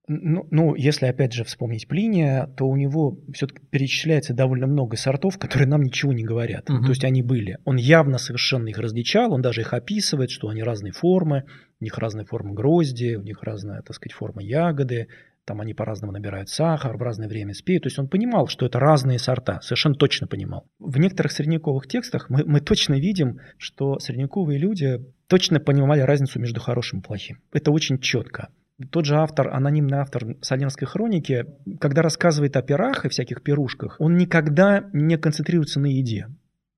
Ну, 0.10 0.48
ну, 0.52 0.74
если 0.76 1.06
опять 1.06 1.34
же 1.34 1.43
вспомнить 1.43 1.88
Плиния, 1.88 2.48
то 2.56 2.65
у 2.65 2.78
него 2.78 3.20
все-таки 3.34 3.60
перечисляется 3.70 4.34
довольно 4.34 4.65
много 4.65 4.96
сортов, 4.96 5.38
которые 5.38 5.67
нам 5.67 5.82
ничего 5.82 6.13
не 6.13 6.24
говорят. 6.24 6.70
Мгм. 6.70 6.84
То 6.84 6.89
есть 6.89 7.04
они 7.04 7.22
были. 7.22 7.58
Он 7.65 7.76
явно 7.76 8.17
совершенно 8.17 8.70
их 8.70 8.78
различал, 8.78 9.34
он 9.34 9.41
даже 9.41 9.62
их 9.62 9.74
описывает, 9.74 10.32
что 10.32 10.48
они 10.48 10.63
разные 10.63 10.93
формы, 10.93 11.43
у 11.82 11.84
них 11.84 11.98
разные 11.98 12.26
формы 12.26 12.54
грозди, 12.54 13.15
у 13.15 13.22
них 13.22 13.43
разная, 13.43 13.82
так 13.82 13.96
сказать, 13.96 14.13
форма 14.13 14.41
ягоды, 14.41 15.08
там 15.48 15.62
они 15.62 15.74
по-разному 15.74 16.12
набирают 16.12 16.50
сахар, 16.50 16.98
в 16.98 17.02
разное 17.02 17.28
время 17.28 17.54
спеют. 17.54 17.84
То 17.84 17.88
есть 17.88 18.00
он 18.00 18.08
понимал, 18.08 18.48
что 18.48 18.65
это 18.65 18.80
разные 18.80 19.17
сорта, 19.17 19.62
совершенно 19.62 19.96
точно 19.96 20.28
понимал. 20.28 20.67
В 20.78 21.00
некоторых 21.00 21.32
средневековых 21.32 21.88
текстах 21.88 22.30
мы, 22.30 22.43
мы 22.46 22.60
точно 22.60 22.96
видим, 22.96 23.39
что 23.58 24.00
средневековые 24.00 24.60
люди 24.60 25.00
точно 25.28 25.60
понимали 25.60 26.02
разницу 26.02 26.39
между 26.39 26.60
хорошим 26.60 27.00
и 27.00 27.02
плохим. 27.02 27.39
Это 27.54 27.72
очень 27.72 28.00
четко. 28.00 28.50
Тот 28.92 29.06
же 29.06 29.16
автор, 29.16 29.50
анонимный 29.54 29.98
автор 29.98 30.36
Солернской 30.42 30.88
хроники, 30.88 31.46
когда 31.80 32.04
рассказывает 32.04 32.56
о 32.58 32.62
пирах 32.62 33.06
и 33.06 33.10
всяких 33.10 33.42
пирушках, 33.42 33.96
он 34.00 34.18
никогда 34.18 34.88
не 34.94 35.18
концентрируется 35.18 35.80
на 35.80 35.88
еде. 35.88 36.28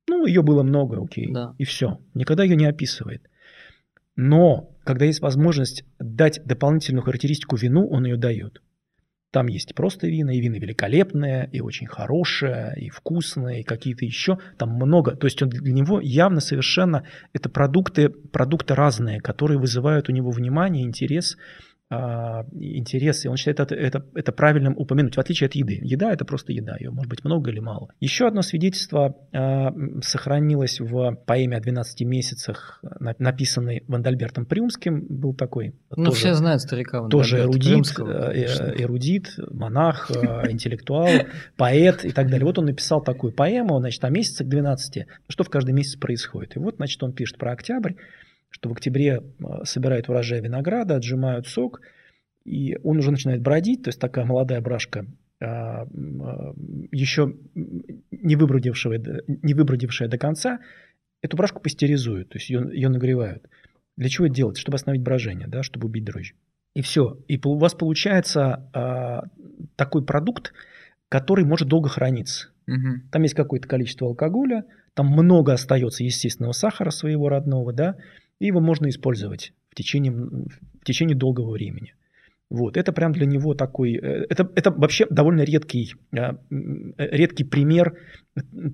Ну, 0.07 0.25
ее 0.25 0.41
было 0.41 0.63
много, 0.63 1.03
окей, 1.03 1.31
Да. 1.31 1.53
и 1.57 1.65
все. 1.65 1.99
Никогда 2.13 2.43
ее 2.43 2.55
не 2.55 2.65
описывает. 2.65 3.29
Но, 4.15 4.71
когда 4.85 5.05
есть 5.05 5.21
возможность 5.21 5.83
дать 5.99 6.41
дополнительную 6.45 7.03
характеристику 7.03 7.57
вину, 7.57 7.87
он 7.87 8.05
ее 8.05 8.17
дает. 8.17 8.61
Там 9.31 9.45
есть 9.47 9.75
просто 9.75 10.07
вина, 10.07 10.31
и 10.33 10.39
вина 10.41 10.55
великолепные, 10.57 11.47
и 11.51 11.61
очень 11.61 11.85
хорошие, 11.85 12.73
и 12.77 12.89
вкусные, 12.89 13.61
и 13.61 13.63
какие-то 13.63 14.03
еще. 14.03 14.39
Там 14.57 14.71
много. 14.71 15.15
То 15.15 15.27
есть 15.27 15.41
он 15.43 15.49
для 15.49 15.71
него 15.71 15.99
явно 16.01 16.39
совершенно 16.39 17.05
это 17.33 17.47
продукты, 17.49 18.09
продукты 18.09 18.73
разные, 18.73 19.21
которые 19.21 19.59
вызывают 19.59 20.09
у 20.09 20.13
него 20.13 20.31
внимание, 20.31 20.83
интерес, 20.83 21.37
а, 21.91 22.45
интерес, 22.53 23.25
и 23.25 23.27
он 23.27 23.35
считает 23.35 23.59
это, 23.59 23.73
это, 23.75 24.05
это 24.13 24.31
правильным 24.31 24.75
упомянуть, 24.77 25.15
в 25.15 25.19
отличие 25.19 25.47
от 25.47 25.55
еды. 25.55 25.79
Еда– 25.81 26.11
это 26.13 26.23
просто 26.23 26.51
еда, 26.53 26.75
ее 26.79 26.91
может 26.91 27.09
быть 27.09 27.23
много 27.23 27.49
или 27.49 27.59
мало. 27.59 27.89
Еще 27.99 28.27
одно 28.27 28.43
свидетельство 28.43 29.15
м, 29.31 30.01
сохранилось 30.03 30.79
в 30.79 31.15
поэме 31.25 31.57
о 31.57 31.59
12 31.61 32.01
месяцах, 32.05 32.79
на- 32.99 33.15
написанной 33.17 33.83
Вандальбертом 33.87 34.45
Приумским, 34.45 35.05
был 35.09 35.33
такой. 35.33 35.73
Ну, 35.95 36.05
тоже- 36.05 36.17
все 36.17 36.33
знают 36.35 36.61
старика 36.61 37.07
тоже 37.09 37.37
эрудит, 37.43 37.63
э, 38.07 38.31
э, 38.33 38.81
эрудит, 38.83 39.33
монах, 39.51 40.11
э, 40.11 40.51
интеллектуал, 40.51 41.09
поэт 41.57 42.05
и 42.05 42.11
так 42.11 42.29
далее. 42.29 42.45
Вот 42.45 42.59
он 42.59 42.65
написал 42.65 43.01
такую 43.01 43.33
поэму, 43.33 43.79
значит, 43.79 44.03
о 44.03 44.09
месяцах 44.09 44.47
12, 44.47 45.07
что 45.27 45.43
в 45.43 45.49
каждый 45.49 45.71
месяц 45.71 45.95
происходит. 45.95 46.55
И 46.55 46.59
вот, 46.59 46.75
значит, 46.75 47.01
он 47.03 47.13
пишет 47.13 47.37
про 47.37 47.51
октябрь, 47.53 47.93
что 48.49 48.69
в 48.69 48.73
октябре 48.73 49.21
э, 49.21 49.43
собирают 49.63 50.09
урожай 50.09 50.41
винограда, 50.41 50.95
отжимают 50.95 51.47
сок, 51.47 51.81
и 52.45 52.77
он 52.83 52.97
уже 52.97 53.11
начинает 53.11 53.41
бродить, 53.41 53.83
то 53.83 53.89
есть 53.89 53.99
такая 53.99 54.25
молодая 54.25 54.61
брашка, 54.61 55.05
а, 55.41 55.83
а, 55.83 56.53
еще 56.91 57.35
не 58.11 58.35
выбродившая, 58.35 58.99
до- 58.99 59.23
не 59.27 59.53
выбродившая 59.53 60.07
до 60.09 60.17
конца, 60.17 60.59
эту 61.21 61.37
брашку 61.37 61.61
пастеризуют, 61.61 62.29
то 62.29 62.37
есть 62.37 62.49
ее, 62.49 62.69
ее 62.73 62.89
нагревают. 62.89 63.47
Для 63.97 64.09
чего 64.09 64.27
это 64.27 64.35
делать? 64.35 64.57
Чтобы 64.57 64.75
остановить 64.75 65.03
брожение, 65.03 65.47
да, 65.47 65.63
чтобы 65.63 65.87
убить 65.87 66.05
дрожжи. 66.05 66.33
И 66.75 66.81
все. 66.81 67.17
И 67.27 67.39
у 67.43 67.57
вас 67.57 67.73
получается 67.73 68.69
а, 68.73 69.23
такой 69.75 70.03
продукт, 70.03 70.53
который 71.09 71.45
может 71.45 71.67
долго 71.67 71.89
храниться. 71.89 72.49
Мгм. 72.67 73.09
Там 73.11 73.23
есть 73.23 73.33
какое-то 73.33 73.67
количество 73.67 74.07
алкоголя, 74.07 74.65
там 74.93 75.07
много 75.07 75.53
остается 75.53 76.03
естественного 76.03 76.51
сахара 76.51 76.91
своего 76.91 77.29
родного, 77.29 77.73
да, 77.73 77.95
и 78.39 78.47
его 78.47 78.59
можно 78.59 78.89
использовать 78.89 79.53
в 79.69 79.75
течение, 79.75 80.11
в 80.11 80.83
течение 80.83 81.15
долгого 81.15 81.51
времени. 81.51 81.93
Вот, 82.49 82.77
это 82.77 82.91
прям 82.91 83.11
для 83.11 83.27
него 83.27 83.53
такой, 83.53 83.93
э, 83.93 84.25
это, 84.27 84.49
это 84.55 84.71
вообще 84.71 85.05
довольно 85.07 85.41
редкий, 85.41 85.93
э, 86.11 86.31
редкий 86.97 87.43
пример 87.43 87.95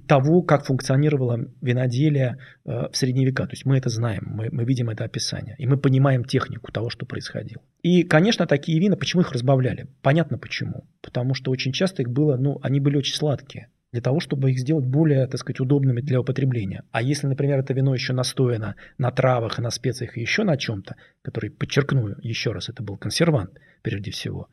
того, 0.08 0.44
как 0.44 0.66
функционировало 0.66 1.50
виноделие 1.62 2.38
э, 2.64 2.88
в 2.90 2.96
средние 2.96 3.28
века. 3.28 3.44
То 3.44 3.52
есть 3.52 3.66
мы 3.66 3.78
это 3.78 3.90
знаем, 3.90 4.24
мы, 4.28 4.48
мы 4.50 4.64
видим 4.64 4.90
это 4.90 5.04
описание, 5.04 5.56
и 5.58 5.68
мы 5.68 5.76
понимаем 5.76 6.24
технику 6.24 6.72
того, 6.72 6.90
что 6.90 7.06
происходило. 7.06 7.62
И, 7.82 8.04
конечно, 8.04 8.48
такие 8.48 8.80
вина, 8.80 8.96
почему 8.96 9.24
их 9.24 9.34
разбавляли? 9.34 9.88
Понятно 10.02 10.38
почему. 10.38 10.86
Потому 11.02 11.34
что 11.34 11.52
очень 11.52 11.74
часто 11.74 12.02
их 12.02 12.10
было, 12.10 12.38
ну, 12.38 12.60
они 12.62 12.80
были 12.80 12.96
очень 12.96 13.16
сладкие 13.16 13.68
для 13.96 14.02
того, 14.02 14.20
чтобы 14.20 14.52
их 14.52 14.60
сделать 14.60 14.86
более, 14.86 15.26
так 15.26 15.40
сказать, 15.40 15.62
удобными 15.62 16.02
для 16.02 16.20
употребления. 16.20 16.84
А 16.92 17.02
если, 17.02 17.28
например, 17.28 17.60
это 17.60 17.74
вино 17.74 17.94
еще 17.94 18.12
настояно 18.12 18.76
на 18.98 19.10
травах 19.10 19.58
и 19.58 19.62
на 19.62 19.72
специях 19.72 20.18
и 20.18 20.22
еще 20.22 20.44
на 20.44 20.58
чем-то, 20.58 20.98
который, 21.22 21.50
подчеркну 21.50 22.16
еще 22.22 22.52
раз, 22.52 22.68
это 22.68 22.84
был 22.84 22.98
консервант 22.98 23.52
прежде 23.84 24.12
всего, 24.12 24.50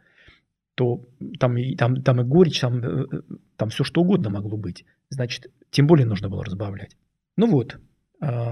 то 0.77 1.05
там, 1.41 1.57
и- 1.59 1.75
там, 1.75 2.03
там 2.03 2.21
и 2.21 2.25
горечь, 2.25 2.61
там, 2.61 2.85
э, 2.85 3.07
э, 3.11 3.21
там 3.57 3.71
все 3.71 3.83
что 3.83 4.03
угодно 4.03 4.31
могло 4.31 4.57
быть. 4.57 4.85
Значит, 5.09 5.51
тем 5.73 5.89
более 5.89 6.07
нужно 6.07 6.29
было 6.29 6.45
разбавлять. 6.45 6.97
Ну 7.37 7.49
вот, 7.49 7.81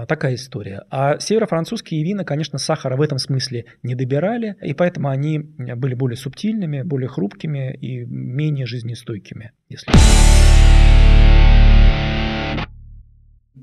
такая 0.07 0.35
история. 0.35 0.83
А 0.89 1.17
северо-французские 1.19 2.03
вина, 2.03 2.23
конечно, 2.25 2.57
сахара 2.57 2.97
в 2.97 3.01
этом 3.01 3.17
смысле 3.17 3.65
не 3.83 3.95
добирали, 3.95 4.55
и 4.61 4.73
поэтому 4.73 5.07
они 5.09 5.39
были 5.39 5.93
более 5.93 6.17
субтильными, 6.17 6.81
более 6.81 7.07
хрупкими 7.07 7.73
и 7.75 8.03
менее 8.05 8.65
жизнестойкими. 8.65 9.51
Если... 9.69 9.91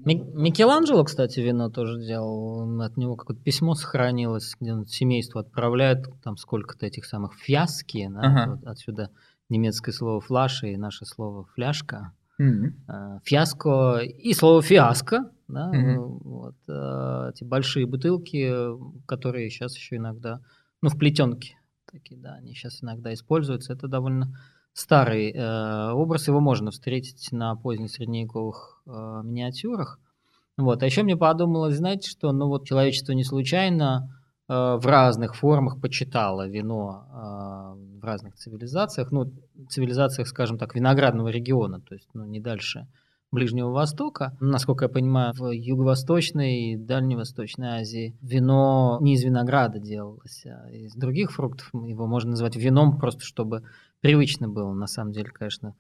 Ми- 0.04 0.24
Микеланджело, 0.34 1.04
кстати, 1.04 1.40
вино 1.40 1.70
тоже 1.70 1.98
делал. 2.00 2.58
Он- 2.60 2.80
От 2.82 2.96
него 2.96 3.16
какое-то 3.16 3.42
письмо 3.42 3.74
сохранилось, 3.74 4.54
где 4.60 4.72
он 4.72 4.86
семейству 4.86 5.40
отправляет 5.40 6.06
там 6.22 6.36
сколько-то 6.36 6.86
этих 6.86 7.04
самых 7.04 7.34
фиаски. 7.34 8.08
да, 8.10 8.20
Ага. 8.20 8.50
вот 8.52 8.66
отсюда 8.66 9.10
немецкое 9.48 9.92
слово 9.94 10.20
флаша 10.20 10.66
и 10.68 10.76
наше 10.76 11.04
слово 11.06 11.44
фляжка. 11.54 12.12
Э, 12.38 13.18
Фиаско 13.24 13.98
и 13.98 14.32
слово 14.32 14.62
фиаско. 14.62 15.30
Да, 15.48 15.72
ну, 15.72 16.20
вот, 16.22 16.56
э, 16.68 17.30
эти 17.32 17.42
большие 17.42 17.86
бутылки, 17.86 18.52
которые 19.06 19.48
сейчас 19.48 19.74
еще 19.76 19.96
иногда, 19.96 20.40
ну, 20.82 20.90
в 20.90 20.98
плетенке 20.98 21.56
такие, 21.90 22.20
да, 22.20 22.34
они 22.34 22.54
сейчас 22.54 22.82
иногда 22.82 23.12
используются. 23.12 23.72
Это 23.72 23.88
довольно 23.88 24.34
старый 24.72 25.32
э, 25.32 25.90
образ, 25.92 26.28
его 26.28 26.40
можно 26.40 26.70
встретить 26.70 27.32
на 27.32 27.56
позднесредневековых 27.56 28.82
э, 28.86 28.90
миниатюрах. 29.24 29.98
Вот. 30.56 30.82
А 30.82 30.86
еще 30.86 31.02
мне 31.02 31.16
подумалось, 31.16 31.76
знаете, 31.76 32.08
что 32.08 32.32
ну 32.32 32.48
вот 32.48 32.66
человечество 32.66 33.12
не 33.12 33.24
случайно 33.24 34.22
э, 34.48 34.52
в 34.52 34.86
разных 34.86 35.34
формах 35.34 35.80
почитало 35.80 36.46
вино 36.46 37.06
э, 37.10 37.98
в 38.00 38.04
разных 38.04 38.36
цивилизациях, 38.36 39.10
ну, 39.10 39.32
цивилизациях, 39.68 40.28
скажем 40.28 40.58
так, 40.58 40.74
виноградного 40.74 41.28
региона, 41.28 41.80
то 41.80 41.94
есть 41.94 42.08
ну, 42.14 42.24
не 42.24 42.40
дальше 42.40 42.86
Ближнего 43.30 43.70
Востока. 43.70 44.36
Насколько 44.40 44.86
я 44.86 44.88
понимаю, 44.88 45.34
в 45.34 45.50
Юго-Восточной 45.50 46.72
и 46.72 46.76
Дальневосточной 46.76 47.80
Азии 47.80 48.16
вино 48.22 48.98
не 49.02 49.14
из 49.14 49.22
винограда 49.22 49.78
делалось, 49.78 50.44
а 50.46 50.70
из 50.70 50.94
других 50.94 51.32
фруктов. 51.32 51.70
Его 51.74 52.06
можно 52.06 52.30
назвать 52.30 52.56
вином, 52.56 52.98
просто 52.98 53.24
чтобы 53.24 53.64
привычно 54.00 54.48
было. 54.48 54.72
На 54.72 54.86
самом 54.86 55.12
деле, 55.12 55.28
конечно, 55.30 55.74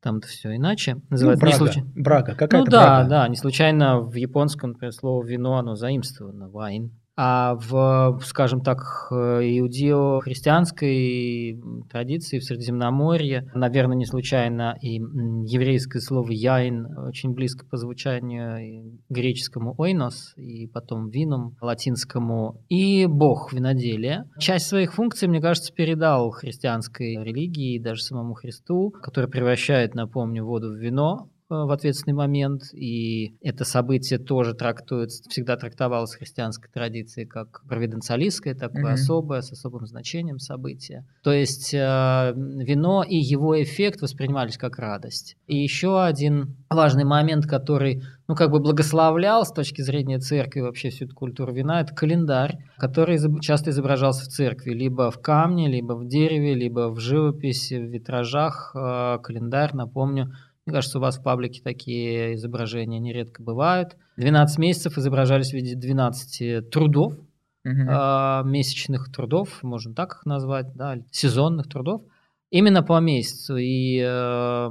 там-то 0.00 0.28
все 0.28 0.56
иначе. 0.56 1.00
Называют 1.10 1.40
ну, 1.40 1.46
брага, 1.46 1.56
случ... 1.56 1.84
брага 1.94 2.34
какая-то 2.34 2.56
Ну 2.58 2.64
да, 2.64 2.84
брага. 2.84 3.08
да, 3.08 3.28
не 3.28 3.36
случайно 3.36 4.00
в 4.00 4.14
японском, 4.14 4.70
например, 4.70 4.92
слово 4.92 5.24
вино, 5.24 5.58
оно 5.58 5.76
заимствовано, 5.76 6.48
вайн. 6.48 6.92
А 7.16 7.54
в, 7.54 8.18
скажем 8.24 8.62
так, 8.62 8.80
иудео-христианской 9.10 11.62
традиции 11.88 12.40
в 12.40 12.44
Средиземноморье, 12.44 13.48
наверное, 13.54 13.96
не 13.96 14.06
случайно 14.06 14.76
и 14.80 14.96
еврейское 14.96 16.00
слово 16.00 16.32
«яин» 16.32 16.88
очень 16.98 17.34
близко 17.34 17.64
по 17.66 17.76
звучанию 17.76 18.98
греческому 19.08 19.76
«ойнос», 19.78 20.34
и 20.36 20.66
потом 20.66 21.10
«вином» 21.10 21.56
латинскому, 21.60 22.60
и 22.68 23.06
бог 23.06 23.52
виноделия. 23.52 24.28
Часть 24.40 24.66
своих 24.66 24.94
функций, 24.94 25.28
мне 25.28 25.40
кажется, 25.40 25.72
передал 25.72 26.30
христианской 26.30 27.16
религии 27.22 27.76
и 27.76 27.80
даже 27.80 28.02
самому 28.02 28.34
Христу, 28.34 28.90
который 28.90 29.30
превращает, 29.30 29.94
напомню, 29.94 30.44
воду 30.44 30.72
в 30.72 30.78
вино, 30.78 31.28
в 31.48 31.70
ответственный 31.70 32.14
момент, 32.14 32.62
и 32.72 33.36
это 33.42 33.64
событие 33.64 34.18
тоже 34.18 34.54
трактуется, 34.54 35.22
всегда 35.28 35.56
трактовалось 35.56 36.14
в 36.14 36.18
христианской 36.18 36.70
традиции 36.72 37.24
как 37.24 37.62
провиденциалистское, 37.68 38.54
такое 38.54 38.92
mm-hmm. 38.92 38.92
особое, 38.92 39.40
с 39.42 39.52
особым 39.52 39.86
значением 39.86 40.38
событие. 40.38 41.04
То 41.22 41.32
есть 41.32 41.74
э, 41.74 42.32
вино 42.34 43.02
и 43.02 43.16
его 43.16 43.62
эффект 43.62 44.00
воспринимались 44.00 44.56
как 44.56 44.78
радость. 44.78 45.36
И 45.46 45.56
еще 45.56 46.02
один 46.02 46.56
важный 46.70 47.04
момент, 47.04 47.46
который, 47.46 48.02
ну, 48.26 48.34
как 48.34 48.50
бы 48.50 48.60
благословлял 48.60 49.44
с 49.44 49.52
точки 49.52 49.82
зрения 49.82 50.18
церкви 50.18 50.60
вообще 50.60 50.88
всю 50.88 51.04
эту 51.04 51.14
культуру 51.14 51.52
вина, 51.52 51.82
это 51.82 51.94
календарь, 51.94 52.58
который 52.78 53.18
часто 53.40 53.70
изображался 53.70 54.24
в 54.24 54.28
церкви, 54.28 54.72
либо 54.72 55.10
в 55.10 55.20
камне, 55.20 55.68
либо 55.68 55.92
в 55.92 56.06
дереве, 56.06 56.54
либо 56.54 56.88
в 56.90 56.98
живописи, 57.00 57.74
в 57.74 57.90
витражах. 57.90 58.72
Э, 58.74 59.18
календарь, 59.22 59.74
напомню, 59.74 60.32
мне 60.66 60.74
кажется, 60.74 60.98
у 60.98 61.00
вас 61.00 61.18
в 61.18 61.22
паблике 61.22 61.62
такие 61.62 62.34
изображения 62.34 62.98
нередко 62.98 63.42
бывают. 63.42 63.96
12 64.16 64.58
месяцев 64.58 64.96
изображались 64.96 65.50
в 65.50 65.54
виде 65.54 65.74
12 65.74 66.70
трудов, 66.70 67.14
угу. 67.14 67.20
э, 67.64 68.42
месячных 68.44 69.12
трудов, 69.12 69.62
можно 69.62 69.94
так 69.94 70.14
их 70.14 70.26
назвать, 70.26 70.74
да, 70.74 70.96
сезонных 71.10 71.68
трудов. 71.68 72.02
Именно 72.50 72.82
по 72.82 73.00
месяцу. 73.00 73.56
И 73.56 74.00
э, 74.00 74.68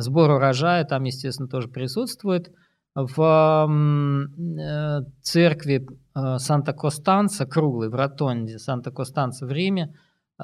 сбор 0.00 0.30
урожая 0.30 0.84
там, 0.84 1.04
естественно, 1.04 1.48
тоже 1.48 1.68
присутствует. 1.68 2.52
В 2.94 3.68
э, 3.70 5.00
церкви 5.22 5.86
э, 6.14 6.38
Санта-Костанца, 6.38 7.46
круглой, 7.46 7.88
в 7.88 7.94
ротонде 7.94 8.58
Санта-Костанца 8.58 9.46
в 9.46 9.52
Риме, 9.52 9.94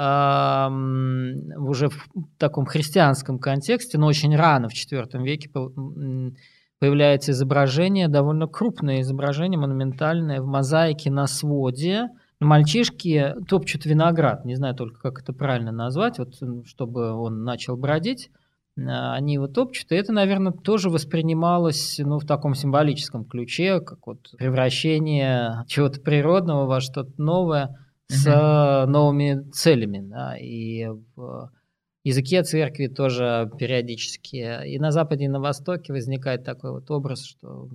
уже 0.01 1.89
в 1.89 2.09
таком 2.39 2.67
христианском 2.67 3.41
контексте, 3.41 3.99
но 3.99 4.07
очень 4.07 4.37
рано, 4.37 4.69
в 4.69 4.73
IV 4.73 5.23
веке, 5.25 5.51
появляется 6.79 7.33
изображение, 7.33 8.07
довольно 8.07 8.47
крупное 8.47 9.01
изображение, 9.01 9.59
монументальное, 9.59 10.41
в 10.41 10.47
мозаике 10.47 11.11
на 11.11 11.27
своде. 11.27 12.11
Мальчишки 12.39 13.35
топчут 13.49 13.85
виноград, 13.85 14.45
не 14.45 14.55
знаю 14.55 14.77
только, 14.77 15.01
как 15.01 15.21
это 15.21 15.33
правильно 15.33 15.73
назвать, 15.73 16.21
вот, 16.21 16.35
чтобы 16.67 17.11
он 17.13 17.43
начал 17.43 17.77
бродить. 17.77 18.31
А, 18.79 19.15
они 19.15 19.35
его 19.35 19.49
топчут, 19.49 19.91
и 19.91 19.97
это, 19.97 20.13
наверное, 20.13 20.53
тоже 20.53 20.89
воспринималось 20.89 21.99
ну, 21.99 22.21
в 22.21 22.25
таком 22.25 22.55
символическом 22.55 23.25
ключе, 23.25 23.81
как 23.81 24.07
вот 24.07 24.31
превращение 24.39 25.65
чего-то 25.67 26.01
природного 26.01 26.67
во 26.67 26.81
что-то 26.81 27.11
новое– 27.21 27.77
с 28.09 28.27
mm 28.27 28.87
новыми 28.87 29.51
целями. 29.53 30.01
Да, 30.01 30.37
и 30.37 30.87
в 31.16 31.51
языке 32.05 32.42
церкви 32.42 32.87
тоже 32.87 33.51
периодически. 33.59 34.66
И 34.66 34.79
на 34.79 34.90
Западе, 34.90 35.27
и 35.27 35.29
на 35.29 35.40
Востоке 35.40 35.92
возникает 35.92 36.44
такой 36.44 36.73
вот 36.73 36.90
образ, 36.90 37.25
что 37.25 37.68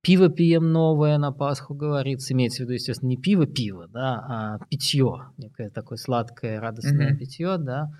пиво 0.00 0.28
пьем 0.28 0.72
новое 0.72 1.18
на 1.18 1.32
Пасху, 1.32 1.74
говорится. 1.74 2.32
Имеется 2.34 2.58
в 2.58 2.60
виду, 2.62 2.74
естественно, 2.74 3.08
не 3.08 3.16
пиво-пиво, 3.16 3.88
да, 3.88 4.24
а 4.28 4.58
питье. 4.70 5.30
Некое 5.36 5.70
такое 5.70 5.98
сладкое, 5.98 6.60
радостное 6.60 7.12
mm-hmm. 7.12 7.16
питье, 7.16 7.56
да. 7.58 7.90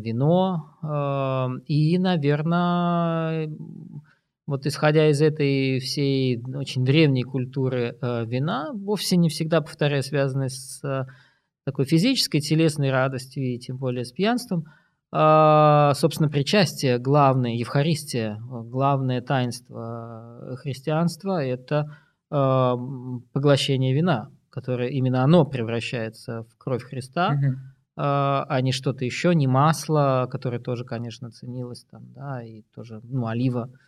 Вино. 0.00 0.70
Э, 0.82 1.48
и, 1.66 1.98
наверное, 1.98 3.50
вот 4.48 4.64
исходя 4.64 5.10
из 5.10 5.20
этой 5.20 5.78
всей 5.78 6.42
очень 6.54 6.82
древней 6.82 7.22
культуры 7.22 7.98
э, 8.00 8.24
вина, 8.24 8.72
вовсе 8.72 9.18
не 9.18 9.28
всегда, 9.28 9.60
повторяю, 9.60 10.02
связанной 10.02 10.48
с 10.48 10.82
э, 10.82 11.04
такой 11.66 11.84
физической, 11.84 12.40
телесной 12.40 12.90
радостью 12.90 13.44
и 13.44 13.58
тем 13.58 13.76
более 13.76 14.06
с 14.06 14.12
пьянством, 14.12 14.64
э, 15.12 15.92
собственно, 15.94 16.30
причастие, 16.30 16.98
главное, 16.98 17.56
Евхаристия, 17.56 18.40
главное 18.40 19.20
таинство 19.20 20.56
христианства– 20.62 21.44
это 21.44 21.98
э, 22.30 22.72
поглощение 23.34 23.94
вина, 23.94 24.30
которое 24.48 24.88
именно 24.88 25.24
оно 25.24 25.44
превращается 25.44 26.44
в 26.44 26.56
кровь 26.56 26.84
Христа, 26.84 27.34
угу. 27.34 27.56
а 27.96 28.60
не 28.62 28.72
что-то 28.72 29.04
еще, 29.04 29.34
не 29.34 29.46
масло, 29.46 30.26
которое 30.30 30.58
тоже, 30.58 30.86
конечно, 30.86 31.30
ценилось 31.30 31.84
там, 31.90 32.14
да, 32.14 32.42
и 32.42 32.62
тоже, 32.74 33.02
ну, 33.04 33.26
олива– 33.26 33.70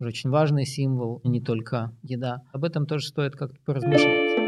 очень 0.00 0.30
важный 0.30 0.66
символ, 0.66 1.20
не 1.24 1.40
только 1.40 1.96
еда. 2.02 2.42
Об 2.52 2.64
этом 2.64 2.86
тоже 2.86 3.06
стоит 3.06 3.34
как-то 3.36 3.58
поразмышлять. 3.64 4.38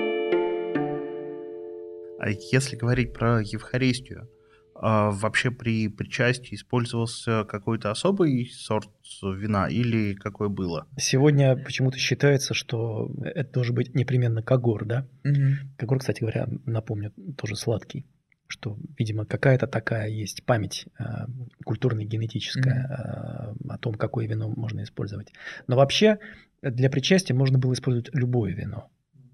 А 2.19 2.31
если 2.31 2.77
говорить 2.77 3.13
про 3.13 3.41
Евхаристию, 3.43 4.29
а 4.75 5.11
вообще 5.11 5.51
при 5.51 5.89
причастии 5.89 6.55
использовался 6.55 7.45
какой-то 7.45 7.91
особый 7.91 8.47
сорт 8.51 8.91
вина 9.23 9.69
или 9.69 10.15
какое 10.15 10.49
было? 10.49 10.87
Сегодня 10.99 11.57
почему-то 11.57 11.99
считается, 11.99 12.55
что 12.55 13.11
это 13.23 13.53
должен 13.53 13.75
быть 13.75 13.95
непременно 13.95 14.43
когор, 14.43 14.85
да? 14.85 15.07
Угу. 15.25 15.77
Когор, 15.79 15.99
кстати 16.01 16.21
говоря, 16.21 16.49
напомню, 16.67 17.13
тоже 17.37 17.57
сладкий 17.57 18.07
что, 18.55 18.79
видимо, 18.97 19.27
какая-то 19.27 19.67
такая 19.67 20.09
есть 20.09 20.45
память 20.45 20.87
э, 20.99 21.27
культурная, 21.65 22.05
генетическая 22.05 22.87
mm-hmm. 22.89 23.69
э, 23.69 23.75
о 23.75 23.79
том, 23.79 23.95
какое 23.95 24.29
вино 24.29 24.49
можно 24.49 24.85
использовать. 24.85 25.33
Но 25.67 25.75
вообще 25.75 26.19
для 26.63 26.89
причастия 26.89 27.35
можно 27.35 27.59
было 27.59 27.73
использовать 27.73 28.15
любое 28.15 28.53
вино. 28.55 28.91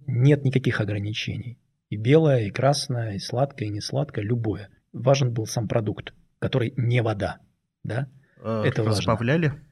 Нет 0.07 0.43
никаких 0.45 0.81
ограничений. 0.81 1.59
И 1.91 1.97
белое, 1.97 2.47
и 2.47 2.51
красное, 2.51 3.17
и 3.17 3.19
сладкое, 3.19 3.69
и 3.69 3.73
не 3.73 3.83
сладкое, 3.83 4.25
любое. 4.25 4.71
Важен 4.95 5.35
был 5.35 5.47
сам 5.47 5.69
продукт, 5.69 6.15
который 6.39 6.73
не 6.79 7.03
вода. 7.03 7.41
Да? 7.85 8.09
Э, 8.39 8.63
Это 8.65 8.85
разбавляли? 8.85 9.49
Важно. 9.49 9.65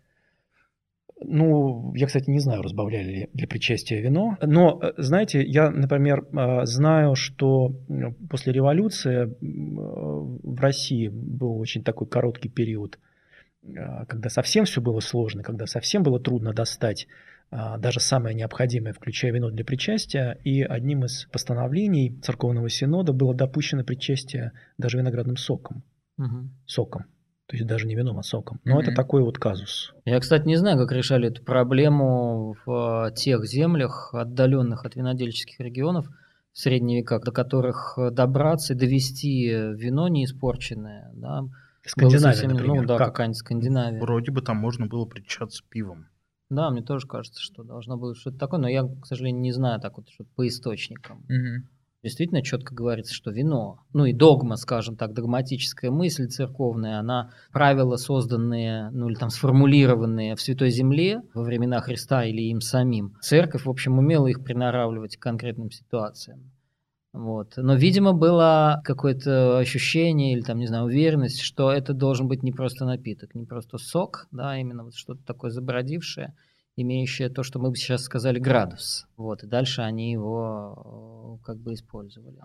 Ну, 1.21 1.93
я, 1.97 2.07
кстати, 2.07 2.31
не 2.31 2.39
знаю, 2.39 2.63
разбавляли 2.63 3.11
ли 3.11 3.31
для 3.33 3.47
причастия 3.47 4.01
вино. 4.01 4.37
Но, 4.41 4.79
э, 4.81 4.93
знаете, 4.99 5.43
я, 5.43 5.71
например, 5.71 6.25
э, 6.33 6.65
знаю, 6.65 7.17
что 7.17 7.75
после 8.31 8.53
революции 8.53 9.25
э, 9.25 9.29
в 9.41 10.61
России 10.61 11.09
был 11.09 11.59
очень 11.59 11.83
такой 11.83 12.07
короткий 12.07 12.49
период, 12.49 12.99
когда 14.09 14.31
совсем 14.31 14.65
все 14.65 14.81
было 14.81 15.01
сложно, 15.01 15.43
когда 15.43 15.67
совсем 15.67 16.03
было 16.03 16.21
трудно 16.21 16.53
достать 16.53 17.07
даже 17.51 17.99
самое 17.99 18.35
необходимое, 18.35 18.93
включая 18.93 19.33
вино 19.33 19.51
для 19.51 19.65
причастия. 19.65 20.39
И 20.45 20.63
одним 20.63 21.05
из 21.05 21.27
постановлений 21.33 22.19
церковного 22.23 22.71
синода 22.71 23.13
было 23.13 23.35
допущено 23.35 23.85
причастие 23.85 24.53
даже 24.79 24.99
виноградным 24.99 25.37
соком. 25.37 25.83
Угу. 26.19 26.51
Соком. 26.67 27.07
То 27.49 27.57
есть 27.57 27.67
даже 27.67 27.87
не 27.87 27.95
вином, 27.95 28.19
а 28.19 28.23
соком. 28.23 28.61
Но 28.65 28.79
mm-hmm. 28.79 28.83
это 28.83 28.95
такой 28.95 29.23
вот 29.23 29.39
казус. 29.39 29.95
Я, 30.05 30.21
кстати, 30.21 30.47
не 30.47 30.57
знаю, 30.57 30.77
как 30.77 30.93
решали 30.93 31.29
эту 31.29 31.43
проблему 31.43 32.55
в 32.67 33.07
э, 33.09 33.15
тех 33.15 33.47
землях, 33.47 34.11
отдаленных 34.13 34.85
от 34.85 34.97
винодельческих 34.97 35.59
регионов 35.59 36.07
в 36.53 36.59
средние 36.59 37.01
века, 37.01 37.19
до 37.21 37.33
которых 37.33 37.99
добраться 38.13 38.75
и 38.75 38.77
довести 38.77 39.49
вино 39.49 40.09
неиспорченное. 40.09 41.11
Да, 41.15 41.45
Скандинавия, 41.87 42.33
совсем, 42.33 42.51
например. 42.51 42.83
Ну 42.83 42.87
да, 42.87 42.99
как? 42.99 43.09
какая-нибудь 43.09 43.39
Скандинавия. 43.39 44.01
Вроде 44.01 44.31
бы 44.31 44.43
там 44.43 44.59
можно 44.59 44.87
было 44.87 45.07
причаться 45.07 45.65
пивом. 45.71 46.07
Да, 46.51 46.71
мне 46.71 46.83
тоже 46.83 47.07
кажется, 47.07 47.41
что 47.41 47.63
должно 47.63 47.97
было 47.97 48.15
что-то 48.15 48.37
такое, 48.37 48.61
но 48.61 48.69
я, 48.69 48.83
к 48.83 49.07
сожалению, 49.07 49.41
не 49.41 49.53
знаю 49.53 49.81
так 49.81 49.97
вот, 49.97 50.11
что 50.11 50.25
по 50.37 50.47
источникам. 50.47 51.25
Угу 51.25 51.67
действительно 52.03 52.43
четко 52.43 52.75
говорится, 52.75 53.15
что 53.15 53.31
вино, 53.31 53.81
ну 53.93 54.05
и 54.05 54.13
догма, 54.13 54.57
скажем 54.57 54.97
так, 54.97 55.15
догматическая 55.15 55.91
мысль 55.91 56.27
церковная, 56.29 56.99
она 56.99 57.31
правила, 57.53 57.97
созданные, 57.97 58.91
ну 58.91 59.09
или 59.09 59.17
там 59.17 59.31
сформулированные 59.31 60.37
в 60.37 60.41
Святой 60.41 60.71
Земле 60.71 61.23
во 61.35 61.43
времена 61.43 61.81
Христа 61.81 62.25
или 62.25 62.43
им 62.43 62.61
самим. 62.61 63.17
Церковь, 63.21 63.65
в 63.65 63.71
общем, 63.71 63.99
умела 63.99 64.27
их 64.29 64.45
приноравливать 64.45 65.17
к 65.17 65.23
конкретным 65.23 65.71
ситуациям. 65.71 66.53
Вот. 67.13 67.55
Но, 67.57 67.75
видимо, 67.75 68.13
было 68.13 68.81
какое-то 68.85 69.59
ощущение 69.59 70.35
или 70.35 70.43
там, 70.43 70.59
не 70.59 70.67
знаю, 70.67 70.85
уверенность, 70.85 71.41
что 71.41 71.73
это 71.73 71.95
должен 71.95 72.29
быть 72.29 72.43
не 72.43 72.53
просто 72.53 72.85
напиток, 72.85 73.35
не 73.35 73.45
просто 73.45 73.79
сок, 73.79 74.29
да, 74.31 74.57
именно 74.59 74.85
вот 74.85 74.95
что-то 74.95 75.25
такое 75.25 75.51
забродившее, 75.51 76.35
имеющее 76.81 77.29
то, 77.29 77.43
что 77.43 77.59
мы 77.59 77.71
бы 77.71 77.77
сейчас 77.77 78.03
сказали, 78.03 78.39
градус. 78.39 79.07
Вот. 79.17 79.43
И 79.43 79.47
дальше 79.47 79.83
они 79.83 80.13
его 80.13 81.39
э, 81.41 81.45
как 81.45 81.59
бы 81.59 81.75
использовали. 81.75 82.39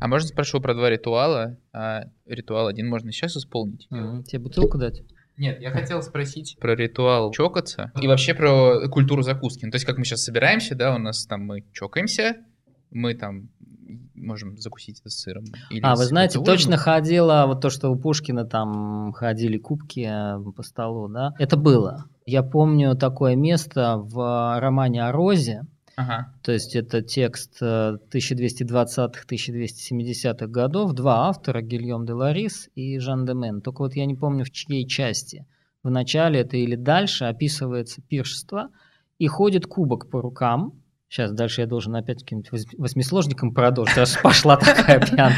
А 0.00 0.08
можно 0.08 0.28
спрошу 0.28 0.60
про 0.60 0.74
два 0.74 0.88
ритуала? 0.88 1.58
А, 1.74 2.04
ритуал 2.24 2.68
один 2.68 2.88
можно 2.88 3.12
сейчас 3.12 3.36
исполнить? 3.36 3.86
Угу. 3.90 4.22
Тебе 4.22 4.38
бутылку 4.38 4.78
дать? 4.78 5.02
Нет, 5.36 5.60
я 5.60 5.70
хотел 5.70 6.02
спросить 6.02 6.56
про 6.58 6.74
ритуал 6.74 7.30
чокаться 7.32 7.92
и 8.00 8.06
вообще 8.06 8.34
про 8.34 8.88
культуру 8.88 9.22
закуски. 9.22 9.66
Ну, 9.66 9.70
то 9.70 9.76
есть, 9.76 9.86
как 9.86 9.98
мы 9.98 10.04
сейчас 10.04 10.22
собираемся, 10.22 10.74
да, 10.74 10.94
у 10.94 10.98
нас 10.98 11.26
там 11.26 11.42
мы 11.42 11.64
чокаемся, 11.72 12.36
мы 12.90 13.14
там 13.14 13.50
можем 14.20 14.56
закусить 14.58 15.00
это 15.00 15.10
с 15.10 15.20
сыром. 15.20 15.44
Или 15.70 15.80
а, 15.82 15.96
вы 15.96 16.04
знаете, 16.04 16.40
точно 16.42 16.76
ходила, 16.76 17.44
вот 17.46 17.60
то, 17.60 17.70
что 17.70 17.90
у 17.90 17.96
Пушкина 17.96 18.44
там 18.44 19.12
ходили 19.12 19.58
кубки 19.58 20.08
э, 20.08 20.38
по 20.52 20.62
столу, 20.62 21.08
да, 21.08 21.34
это 21.38 21.56
было. 21.56 22.04
Я 22.26 22.42
помню 22.42 22.96
такое 22.96 23.36
место 23.36 23.96
в 23.96 24.60
романе 24.60 25.04
о 25.04 25.12
Розе, 25.12 25.62
Ага. 25.96 26.32
То 26.42 26.52
есть 26.52 26.76
это 26.76 27.02
текст 27.02 27.60
1220-1270-х 27.60 30.46
годов, 30.46 30.92
два 30.94 31.28
автора, 31.28 31.60
Гильем 31.60 32.06
де 32.06 32.14
Ларис 32.14 32.70
и 32.74 32.98
Жан 32.98 33.26
де 33.26 33.34
Мен. 33.34 33.60
Только 33.60 33.82
вот 33.82 33.94
я 33.94 34.06
не 34.06 34.14
помню, 34.14 34.46
в 34.46 34.50
чьей 34.50 34.86
части. 34.86 35.44
В 35.82 35.90
начале 35.90 36.40
это 36.40 36.56
или 36.56 36.74
дальше 36.74 37.26
описывается 37.26 38.00
пиршество, 38.00 38.70
и 39.18 39.26
ходит 39.26 39.66
кубок 39.66 40.08
по 40.10 40.22
рукам. 40.22 40.79
Сейчас 41.10 41.32
дальше 41.32 41.62
я 41.62 41.66
должен 41.66 41.96
опять 41.96 42.22
каким-нибудь 42.22 42.68
восьмисложником 42.78 43.52
продолжить, 43.52 43.98
аж 43.98 44.22
пошла 44.22 44.56
такая 44.56 45.00
пьянка. 45.00 45.34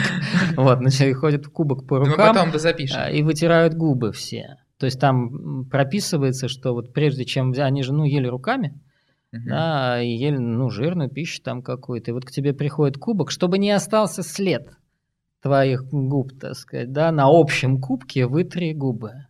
Вот, 0.55 0.79
значит, 0.81 1.17
ходит 1.17 1.49
кубок 1.49 1.87
по 1.87 1.99
рукам. 1.99 2.35
потом 2.35 2.59
запишем. 2.59 2.99
А, 3.01 3.11
и 3.11 3.23
вытирают 3.23 3.73
губы 3.73 4.13
все. 4.13 4.59
То 4.77 4.85
есть 4.85 5.01
там 5.01 5.65
прописывается, 5.71 6.49
что 6.49 6.75
вот 6.75 6.93
прежде 6.93 7.25
чем... 7.25 7.55
Они 7.57 7.83
же, 7.83 7.95
ну, 7.95 8.05
ели 8.05 8.27
руками, 8.29 8.81
Uh-huh. 9.35 9.49
Да, 9.49 10.03
и 10.03 10.11
ели, 10.11 10.37
ну, 10.37 10.69
жирную 10.69 11.09
пищу 11.09 11.41
там 11.43 11.63
какую-то. 11.63 12.11
И 12.11 12.13
вот 12.13 12.27
к 12.27 12.31
тебе 12.31 12.53
приходит 12.53 12.99
кубок, 12.99 13.31
чтобы 13.31 13.57
не 13.57 13.71
остался 13.71 14.23
след 14.23 14.69
твоих 15.41 15.85
губ, 15.85 16.39
так 16.39 16.55
сказать, 16.55 16.93
да, 16.93 17.11
на 17.13 17.29
общем 17.29 17.81
кубке 17.81 18.27
вытри 18.27 18.75
губы. 18.75 19.25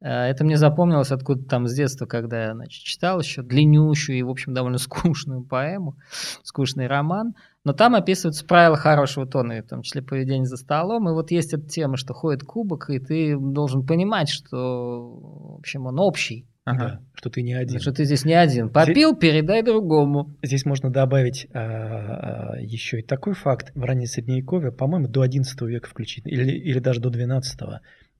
Э, 0.00 0.08
это 0.08 0.44
мне 0.44 0.56
запомнилось 0.56 1.10
откуда 1.10 1.44
там 1.44 1.66
с 1.66 1.74
детства, 1.74 2.06
когда 2.06 2.46
я 2.46 2.54
значит, 2.54 2.82
читал 2.82 3.20
еще 3.20 3.42
длиннющую 3.42 4.18
и, 4.18 4.22
в 4.22 4.30
общем, 4.30 4.54
довольно 4.54 4.78
скучную 4.78 5.44
поэму, 5.44 5.96
скучный 6.42 6.86
роман. 6.86 7.34
Но 7.64 7.72
там 7.72 7.94
описываются 7.94 8.46
правила 8.46 8.76
хорошего 8.76 9.26
тона, 9.26 9.60
в 9.62 9.68
том 9.68 9.82
числе 9.82 10.02
поведение 10.02 10.46
за 10.46 10.56
столом. 10.56 11.08
И 11.08 11.12
вот 11.12 11.30
есть 11.30 11.52
эта 11.52 11.66
тема, 11.66 11.96
что 11.96 12.14
ходит 12.14 12.42
кубок, 12.42 12.88
и 12.88 12.98
ты 12.98 13.36
должен 13.38 13.84
понимать, 13.84 14.30
что, 14.30 15.56
в 15.56 15.58
общем, 15.58 15.86
он 15.86 15.98
общий. 15.98 16.46
Ага. 16.64 16.78
Да, 16.78 17.00
что 17.14 17.30
ты 17.30 17.42
не 17.42 17.54
один. 17.54 17.80
Что 17.80 17.92
ты 17.92 18.04
здесь 18.04 18.24
не 18.24 18.34
один. 18.34 18.68
Попил, 18.68 19.10
здесь, 19.10 19.20
передай 19.20 19.62
другому. 19.62 20.36
Здесь 20.42 20.66
можно 20.66 20.90
добавить 20.90 21.46
а, 21.52 22.52
а, 22.54 22.60
еще 22.60 23.00
и 23.00 23.02
такой 23.02 23.34
факт. 23.34 23.72
В 23.74 23.82
раннее 23.82 24.06
Средневековье, 24.06 24.70
по-моему, 24.70 25.08
до 25.08 25.24
XI 25.24 25.66
века 25.66 25.88
включительно, 25.88 26.30
или, 26.30 26.52
или 26.52 26.78
даже 26.78 27.00
до 27.00 27.08
XII, 27.08 27.78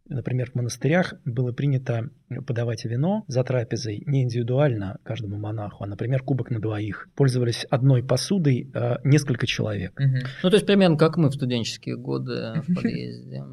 Например, 0.09 0.51
в 0.51 0.55
монастырях 0.55 1.15
было 1.25 1.53
принято 1.53 2.11
подавать 2.47 2.85
вино 2.85 3.25
за 3.27 3.45
трапезой 3.45 4.03
не 4.07 4.23
индивидуально 4.23 4.99
каждому 5.03 5.39
монаху, 5.39 5.85
а, 5.85 5.87
например, 5.87 6.23
кубок 6.23 6.51
на 6.51 6.61
двоих. 6.61 7.09
Пользовались 7.15 7.67
одной 7.71 8.03
посудой 8.03 8.71
э, 8.73 8.97
несколько 9.05 9.47
человек. 9.47 9.99
Угу. 9.99 10.17
Ну, 10.43 10.51
то 10.51 10.57
есть 10.57 10.67
примерно 10.67 10.97
как 10.97 11.17
мы 11.17 11.29
в 11.29 11.35
студенческие 11.35 11.97
годы 11.97 12.63
в 12.67 12.75
подъезде, 12.75 13.45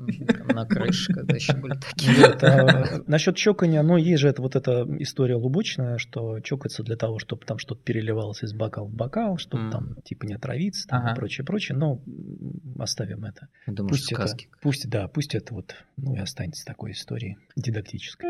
на 0.53 0.65
крыше, 0.65 1.13
когда 1.13 1.35
еще 1.35 1.55
были 1.55 1.73
такие. 1.73 2.15
А, 2.45 3.01
насчет 3.07 3.35
чокания, 3.35 3.81
ну, 3.81 3.97
есть 3.97 4.21
же 4.21 4.33
вот 4.37 4.55
эта 4.55 4.85
история 4.99 5.35
лубочная, 5.35 5.97
что 5.97 6.39
чокаться 6.41 6.83
для 6.83 6.95
того, 6.95 7.19
чтобы 7.19 7.43
там 7.45 7.57
что-то 7.57 7.81
переливалось 7.81 8.43
из 8.43 8.53
бокала 8.53 8.87
в 8.87 8.93
бокал, 8.93 9.37
чтобы 9.37 9.71
там 9.71 9.95
типа 10.03 10.25
не 10.25 10.35
отравиться 10.35 10.87
и 10.87 11.15
прочее, 11.15 11.45
прочее, 11.45 11.77
но 11.77 12.01
оставим 12.79 13.25
это. 13.25 13.47
пусть 13.87 14.11
это, 14.11 14.27
пусть, 14.61 14.89
да, 14.89 15.07
пусть 15.07 15.35
это 15.35 15.53
вот, 15.53 15.75
ну 15.97 16.15
и 16.15 16.19
останется 16.45 16.65
такой 16.65 16.91
историей 16.91 17.37
дидактической. 17.55 18.27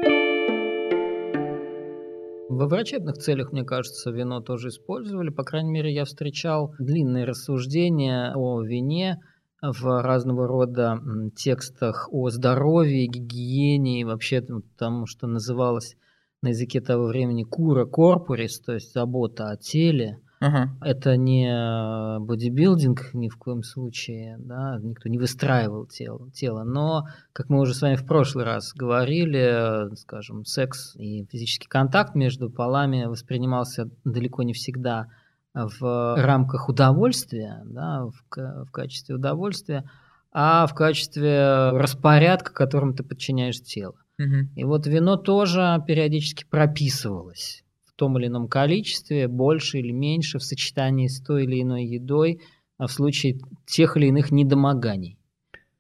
Во 2.48 2.68
врачебных 2.68 3.18
целях, 3.18 3.52
мне 3.52 3.64
кажется, 3.64 4.12
вино 4.12 4.40
тоже 4.40 4.70
использовали. 4.70 5.30
По 5.30 5.44
крайней 5.44 5.72
мере, 5.72 5.94
я 5.94 6.06
встречал 6.06 6.74
длинные 6.80 7.26
рассуждения 7.26 8.34
о 8.36 8.62
вине 8.62 9.20
в 9.62 10.02
разного 10.02 10.48
рода 10.48 11.02
текстах 11.36 12.08
о 12.12 12.30
здоровье, 12.30 13.08
гигиене 13.08 14.02
и 14.02 14.04
вообще 14.04 14.46
тому, 14.78 15.08
что 15.08 15.28
называлось 15.28 15.98
на 16.42 16.50
языке 16.50 16.82
того 16.82 17.08
времени 17.08 17.44
кура 17.44 17.86
корпорис, 17.86 18.60
то 18.60 18.74
есть 18.74 18.94
забота 18.94 19.50
о 19.50 19.58
теле. 19.58 20.20
Ага. 20.46 20.70
Это 20.82 21.18
не 21.18 21.48
э, 21.50 22.20
бодибилдинг 22.20 23.16
ни 23.16 23.30
в 23.30 23.38
коем 23.38 23.64
случае, 23.64 24.38
да, 24.38 24.78
никто 24.80 25.10
не 25.10 25.18
выстраивал 25.18 25.88
тело, 25.88 26.30
тело, 26.32 26.64
но, 26.64 27.08
как 27.34 27.50
мы 27.50 27.60
уже 27.60 27.74
с 27.74 27.82
вами 27.82 27.96
в 27.96 28.06
прошлый 28.06 28.46
раз 28.46 28.72
говорили, 28.76 29.96
скажем, 29.96 30.46
секс 30.46 30.96
и 30.98 31.26
физический 31.32 31.68
контакт 31.68 32.14
между 32.14 32.52
полами 32.52 33.06
воспринимался 33.06 33.90
далеко 34.04 34.44
не 34.44 34.54
всегда 34.54 35.08
в 35.56 36.16
рамках 36.16 36.70
удовольствия, 36.70 37.64
да, 37.66 38.06
в, 38.06 38.66
в 38.66 38.72
качестве 38.72 39.16
удовольствия, 39.16 39.90
а 40.32 40.68
в 40.68 40.76
качестве 40.76 41.72
распорядка, 41.72 42.54
которым 42.54 42.94
ты 42.94 43.04
подчиняешь 43.04 43.62
тело. 43.62 43.96
Угу. 44.20 44.52
И 44.58 44.64
вот 44.64 44.86
вино 44.86 45.16
тоже 45.16 45.84
периодически 45.88 46.46
прописывалось 46.46 47.65
том 47.96 48.18
или 48.18 48.28
ином 48.28 48.48
количестве, 48.48 49.28
больше 49.28 49.80
или 49.80 49.92
меньше 49.92 50.40
в 50.40 50.44
сочетании 50.44 51.08
с 51.08 51.22
той 51.22 51.44
или 51.44 51.62
иной 51.62 51.86
едой 51.86 52.42
а 52.78 52.88
в 52.88 52.92
случае 52.92 53.40
тех 53.66 53.96
или 53.96 54.08
иных 54.08 54.32
недомоганий. 54.32 55.18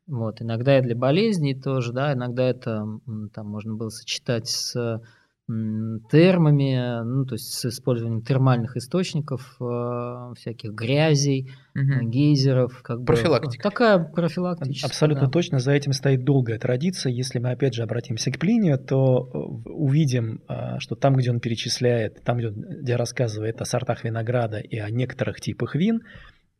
Вот, 0.07 0.41
иногда 0.41 0.77
и 0.77 0.81
для 0.81 0.95
болезней 0.95 1.55
тоже, 1.55 1.91
да, 1.91 2.13
иногда 2.13 2.43
это 2.43 2.85
там 3.33 3.47
можно 3.47 3.73
было 3.73 3.89
сочетать 3.89 4.47
с 4.47 5.01
термами, 5.47 7.03
ну, 7.03 7.23
то 7.25 7.35
есть 7.35 7.53
с 7.53 7.65
использованием 7.65 8.23
термальных 8.23 8.77
источников, 8.77 9.55
э, 9.61 10.33
всяких 10.37 10.71
грязей, 10.71 11.51
угу. 11.75 12.09
гейзеров. 12.09 12.81
Как 12.81 13.05
Профилактика. 13.05 13.57
Бы, 13.57 13.69
такая 13.69 13.99
профилактическая. 13.99 14.89
Абсолютно 14.89 15.25
да. 15.27 15.31
точно, 15.31 15.59
за 15.59 15.73
этим 15.73 15.93
стоит 15.93 16.23
долгая 16.23 16.57
традиция. 16.57 17.11
Если 17.11 17.37
мы 17.37 17.51
опять 17.51 17.75
же 17.75 17.83
обратимся 17.83 18.31
к 18.31 18.39
Плинию, 18.39 18.79
то 18.79 19.29
э, 19.33 19.69
увидим, 19.69 20.41
что 20.79 20.95
там, 20.95 21.15
где 21.15 21.29
он 21.29 21.39
перечисляет, 21.39 22.23
там, 22.23 22.37
где, 22.37 22.47
он, 22.47 22.55
где 22.81 22.95
рассказывает 22.95 23.61
о 23.61 23.65
сортах 23.65 24.03
винограда 24.03 24.57
и 24.57 24.79
о 24.79 24.89
некоторых 24.89 25.39
типах 25.41 25.75
вин, 25.75 26.01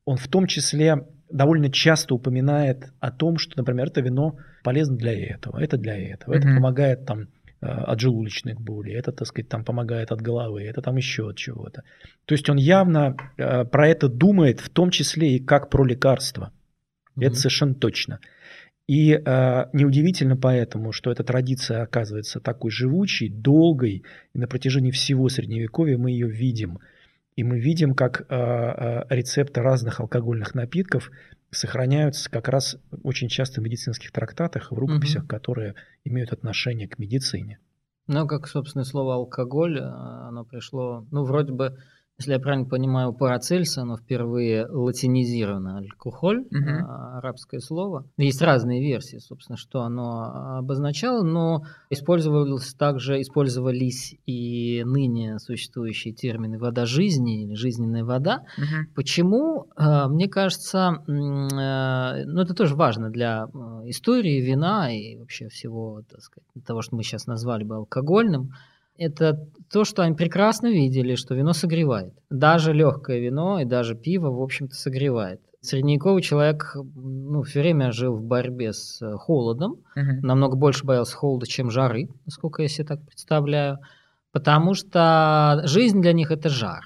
он 0.06 0.18
в 0.18 0.28
том 0.28 0.46
числе 0.46 1.08
довольно 1.32 1.72
часто 1.72 2.14
упоминает 2.14 2.94
о 3.00 3.10
том, 3.10 3.40
что, 3.40 3.58
например, 3.58 3.88
это 3.88 4.02
вино 4.02 4.38
полезно 4.64 4.96
для 4.96 5.14
этого, 5.14 5.60
это 5.60 5.78
для 5.78 5.98
этого, 5.98 6.36
mm 6.36 6.38
это 6.38 6.48
помогает 6.50 7.06
там 7.08 7.22
Э, 7.22 7.35
от 7.68 8.00
желудочных 8.00 8.60
болей, 8.60 8.96
это, 8.96 9.12
так 9.12 9.28
сказать, 9.28 9.50
там 9.50 9.64
помогает 9.64 10.12
от 10.12 10.22
головы, 10.22 10.64
это 10.64 10.82
там 10.82 10.98
еще 10.98 11.30
от 11.30 11.38
чего-то. 11.38 11.84
То 12.26 12.34
есть 12.34 12.50
он 12.50 12.58
явно 12.58 13.16
э, 13.38 13.66
про 13.66 13.88
это 13.88 14.08
думает, 14.08 14.60
в 14.60 14.70
том 14.70 14.90
числе 14.90 15.36
и 15.36 15.40
как 15.40 15.70
про 15.70 15.86
лекарство. 15.86 16.52
Mm-hmm. 17.18 17.26
Это 17.26 17.36
совершенно 17.36 17.76
точно. 17.76 18.20
И 18.88 19.14
э, 19.14 19.66
неудивительно 19.74 20.38
поэтому, 20.38 20.92
что 20.92 21.12
эта 21.12 21.24
традиция 21.24 21.82
оказывается 21.82 22.40
такой 22.40 22.70
живучей, 22.70 23.30
долгой, 23.30 24.04
и 24.34 24.38
на 24.38 24.48
протяжении 24.48 24.92
всего 24.92 25.28
Средневековья 25.28 25.98
мы 25.98 26.12
ее 26.12 26.30
видим. 26.30 26.80
И 27.36 27.44
мы 27.44 27.60
видим, 27.60 27.96
как 27.96 28.22
э, 28.22 28.26
э, 28.30 29.04
рецепты 29.10 29.62
разных 29.62 30.00
алкогольных 30.00 30.54
напитков 30.54 31.12
сохраняются 31.56 32.30
как 32.30 32.48
раз 32.48 32.78
очень 33.04 33.28
часто 33.28 33.62
в 33.62 33.64
медицинских 33.64 34.12
трактатах, 34.12 34.72
в 34.72 34.76
рукописях, 34.78 35.24
угу. 35.24 35.30
которые 35.30 35.76
имеют 36.04 36.32
отношение 36.32 36.88
к 36.88 37.00
медицине. 37.00 37.60
Ну, 38.08 38.28
как, 38.28 38.48
собственно, 38.48 38.84
слово 38.84 39.16
алкоголь, 39.16 39.80
э, 39.80 39.84
оно 39.84 40.46
пришло, 40.46 41.08
ну, 41.12 41.24
вроде 41.24 41.54
бы 41.54 41.78
если 42.18 42.32
я 42.32 42.40
правильно 42.40 42.66
понимаю, 42.66 43.14
Парацельса, 43.14 43.82
оно 43.82 43.98
впервые 43.98 44.66
латинизировано, 44.68 45.80
алкоголь, 45.80 46.40
угу. 46.40 46.88
арабское 47.18 47.60
слово. 47.60 48.06
Есть 48.18 48.42
разные 48.42 48.82
версии, 48.82 49.18
собственно, 49.18 49.58
что 49.58 49.82
оно 49.82 50.60
обозначало, 50.60 51.24
но 51.24 51.64
использовались 51.90 52.74
также, 52.74 53.20
использовались 53.20 54.16
и 54.26 54.84
ныне 54.86 55.40
существующие 55.40 56.14
термины 56.14 56.58
«вода 56.58 56.86
жизни» 56.86 57.44
или 57.44 57.54
«жизненная 57.54 58.06
вода». 58.06 58.44
Угу. 58.58 58.94
Почему? 58.96 59.68
А, 59.76 60.08
мне 60.08 60.30
кажется, 60.30 61.04
э, 61.08 62.24
ну 62.26 62.42
это 62.42 62.54
тоже 62.54 62.76
важно 62.76 63.10
для 63.10 63.48
истории 63.86 64.40
вина 64.40 64.90
и 64.90 65.18
вообще 65.18 65.50
всего, 65.50 66.02
так 66.10 66.22
сказать, 66.22 66.48
того, 66.66 66.82
что 66.82 66.96
мы 66.96 67.04
сейчас 67.04 67.28
назвали 67.28 67.66
бы 67.66 67.76
алкогольным, 67.76 68.52
это 68.98 69.48
то, 69.72 69.84
что 69.84 70.04
они 70.04 70.16
прекрасно 70.16 70.68
видели, 70.68 71.16
что 71.16 71.36
вино 71.36 71.54
согревает. 71.54 72.14
Даже 72.30 72.74
легкое 72.74 73.20
вино 73.20 73.60
и 73.60 73.66
даже 73.66 73.96
пиво, 73.96 74.30
в 74.30 74.42
общем-то, 74.42 74.76
согревает. 74.76 75.42
Средневековый 75.62 76.22
человек 76.22 76.76
ну, 76.96 77.42
все 77.42 77.62
время 77.62 77.92
жил 77.92 78.16
в 78.16 78.24
борьбе 78.24 78.72
с 78.72 79.02
э, 79.02 79.16
холодом, 79.18 79.78
Мгм. 79.96 80.20
намного 80.22 80.56
больше 80.56 80.86
боялся 80.86 81.16
холода, 81.18 81.48
чем 81.48 81.72
жары, 81.72 82.10
насколько 82.26 82.62
я 82.62 82.68
себе 82.68 82.86
так 82.88 83.02
представляю, 83.06 83.80
потому 84.32 84.76
что 84.76 85.62
жизнь 85.66 86.02
для 86.02 86.14
них 86.14 86.30
это 86.30 86.50
жар. 86.50 86.84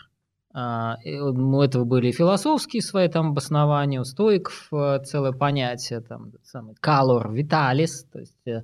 А, 0.54 0.96
У 1.06 1.62
этого 1.62 1.84
были 1.84 2.08
и 2.08 2.12
философские 2.12 2.82
свои 2.82 3.08
там 3.08 3.32
обоснования, 3.32 4.00
у 4.00 4.06
стоиков 4.06 4.68
э, 4.72 5.00
целое 5.04 5.32
понятие, 5.34 6.00
там, 6.00 6.32
самый 6.44 6.76
calor 6.82 7.32
vitalis, 7.34 8.06
то 8.12 8.20
есть 8.20 8.48
э, 8.48 8.64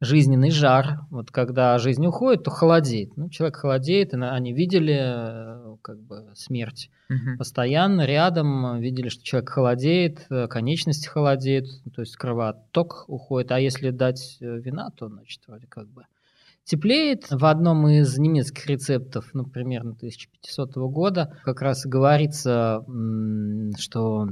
жизненный 0.00 0.50
жар. 0.50 1.00
Вот 1.10 1.30
когда 1.30 1.76
жизнь 1.78 2.06
уходит, 2.06 2.44
то 2.44 2.50
холодеет. 2.50 3.16
Ну, 3.16 3.28
человек 3.30 3.56
холодеет, 3.56 4.14
и 4.14 4.16
они 4.16 4.52
видели 4.52 4.96
э, 5.00 5.76
как 5.82 6.00
бы 6.00 6.30
смерть 6.34 6.90
Мгм. 7.08 7.38
постоянно 7.38 8.04
рядом, 8.06 8.80
видели, 8.80 9.08
что 9.08 9.24
человек 9.24 9.48
холодеет, 9.50 10.26
э, 10.30 10.46
конечности 10.46 11.08
холодеют, 11.08 11.66
ну, 11.84 11.90
то 11.90 12.02
есть 12.02 12.16
кровоток 12.16 13.04
уходит. 13.08 13.50
А 13.50 13.58
если 13.58 13.90
дать 13.90 14.38
э, 14.40 14.58
вина, 14.58 14.90
то, 14.90 15.08
значит, 15.08 15.40
вроде 15.48 15.66
как 15.66 15.88
бы 15.88 16.04
теплеет. 16.64 17.26
В 17.30 17.46
одном 17.46 17.88
из 17.88 18.18
немецких 18.18 18.66
рецептов, 18.66 19.30
ну, 19.32 19.44
примерно 19.46 19.92
1500 19.92 20.76
года, 20.92 21.36
как 21.44 21.62
раз 21.62 21.86
говорится, 21.86 22.84
что 23.78 24.28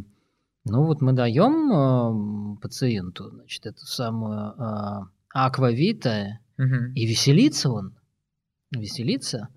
ну 0.69 0.83
вот 0.85 1.01
мы 1.01 1.13
даем 1.13 2.59
пациенту, 2.59 3.31
значит, 3.31 3.67
эту 3.67 3.87
самую 3.87 4.55
э, 4.59 5.16
аквавита, 5.45 6.39
Мгм. 6.57 6.93
и 6.95 7.05
веселится 7.07 7.71
он, 7.71 7.95
веселится, 8.71 9.49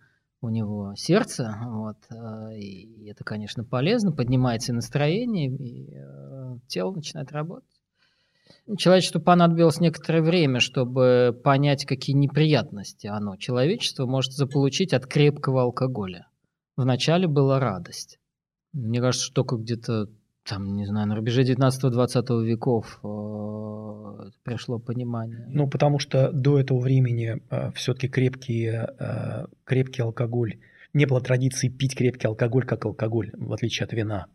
у 0.41 0.49
него 0.49 0.93
сердце, 0.95 1.55
вот, 1.65 1.97
э, 2.09 2.57
и 2.59 3.07
это, 3.07 3.23
конечно, 3.23 3.63
полезно, 3.63 4.11
поднимается 4.11 4.71
и 4.71 4.75
настроение, 4.75 5.49
и 5.49 5.95
э, 5.95 6.57
тело 6.67 6.93
начинает 6.93 7.31
работать. 7.31 7.79
Человечеству 8.77 9.21
понадобилось 9.21 9.79
некоторое 9.79 10.21
время, 10.21 10.59
чтобы 10.59 11.39
понять, 11.43 11.85
какие 11.85 12.15
неприятности 12.15 13.07
оно, 13.07 13.35
человечество, 13.37 14.05
может 14.05 14.33
заполучить 14.33 14.93
от 14.93 15.07
крепкого 15.07 15.63
алкоголя. 15.63 16.27
Вначале 16.75 17.27
была 17.27 17.59
радость. 17.59 18.19
Мне 18.73 18.99
кажется, 19.01 19.25
что 19.25 19.43
только 19.43 19.55
где-то 19.57 20.09
там, 20.49 20.75
не 20.75 20.85
знаю, 20.85 21.07
на 21.07 21.15
рубеже 21.15 21.43
19-20 21.43 22.43
веков 22.43 22.99
э, 23.03 24.29
пришло 24.43 24.79
понимание. 24.79 25.45
Ну, 25.47 25.67
потому 25.69 25.99
что 25.99 26.31
до 26.31 26.59
этого 26.59 26.79
времени 26.79 27.41
все-таки 27.73 28.07
крепкий, 28.07 28.65
э, 28.67 29.45
крепкий 29.63 30.01
алкоголь, 30.01 30.57
не 30.93 31.05
было 31.05 31.21
традиции 31.21 31.69
пить 31.69 31.95
крепкий 31.95 32.27
алкоголь 32.27 32.65
как 32.65 32.85
алкоголь, 32.85 33.31
в 33.33 33.53
отличие 33.53 33.85
от 33.85 33.93
вина. 33.93 34.25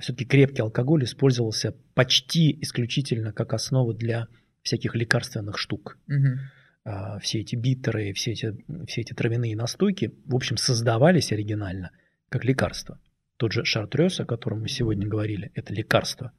все-таки 0.00 0.24
крепкий 0.24 0.62
алкоголь 0.62 1.04
использовался 1.04 1.74
почти 1.94 2.58
исключительно 2.60 3.32
как 3.32 3.54
основа 3.54 3.94
для 3.94 4.26
всяких 4.62 4.94
лекарственных 4.96 5.56
штук. 5.56 5.98
Мгм. 6.08 6.40
А, 6.84 7.18
все 7.18 7.40
эти 7.40 7.54
битеры, 7.54 8.12
все 8.12 8.32
эти, 8.32 8.56
все 8.86 9.02
эти 9.02 9.12
травяные 9.12 9.54
настойки, 9.56 10.14
в 10.24 10.34
общем, 10.34 10.56
создавались 10.56 11.32
оригинально 11.32 11.90
как 12.28 12.44
лекарство. 12.44 12.98
Тот 13.38 13.52
же 13.52 13.64
шартрез, 13.64 14.18
о 14.18 14.24
котором 14.24 14.62
мы 14.62 14.68
сегодня 14.68 15.06
говорили, 15.06 15.52
это 15.54 15.72
лекарство. 15.72 16.32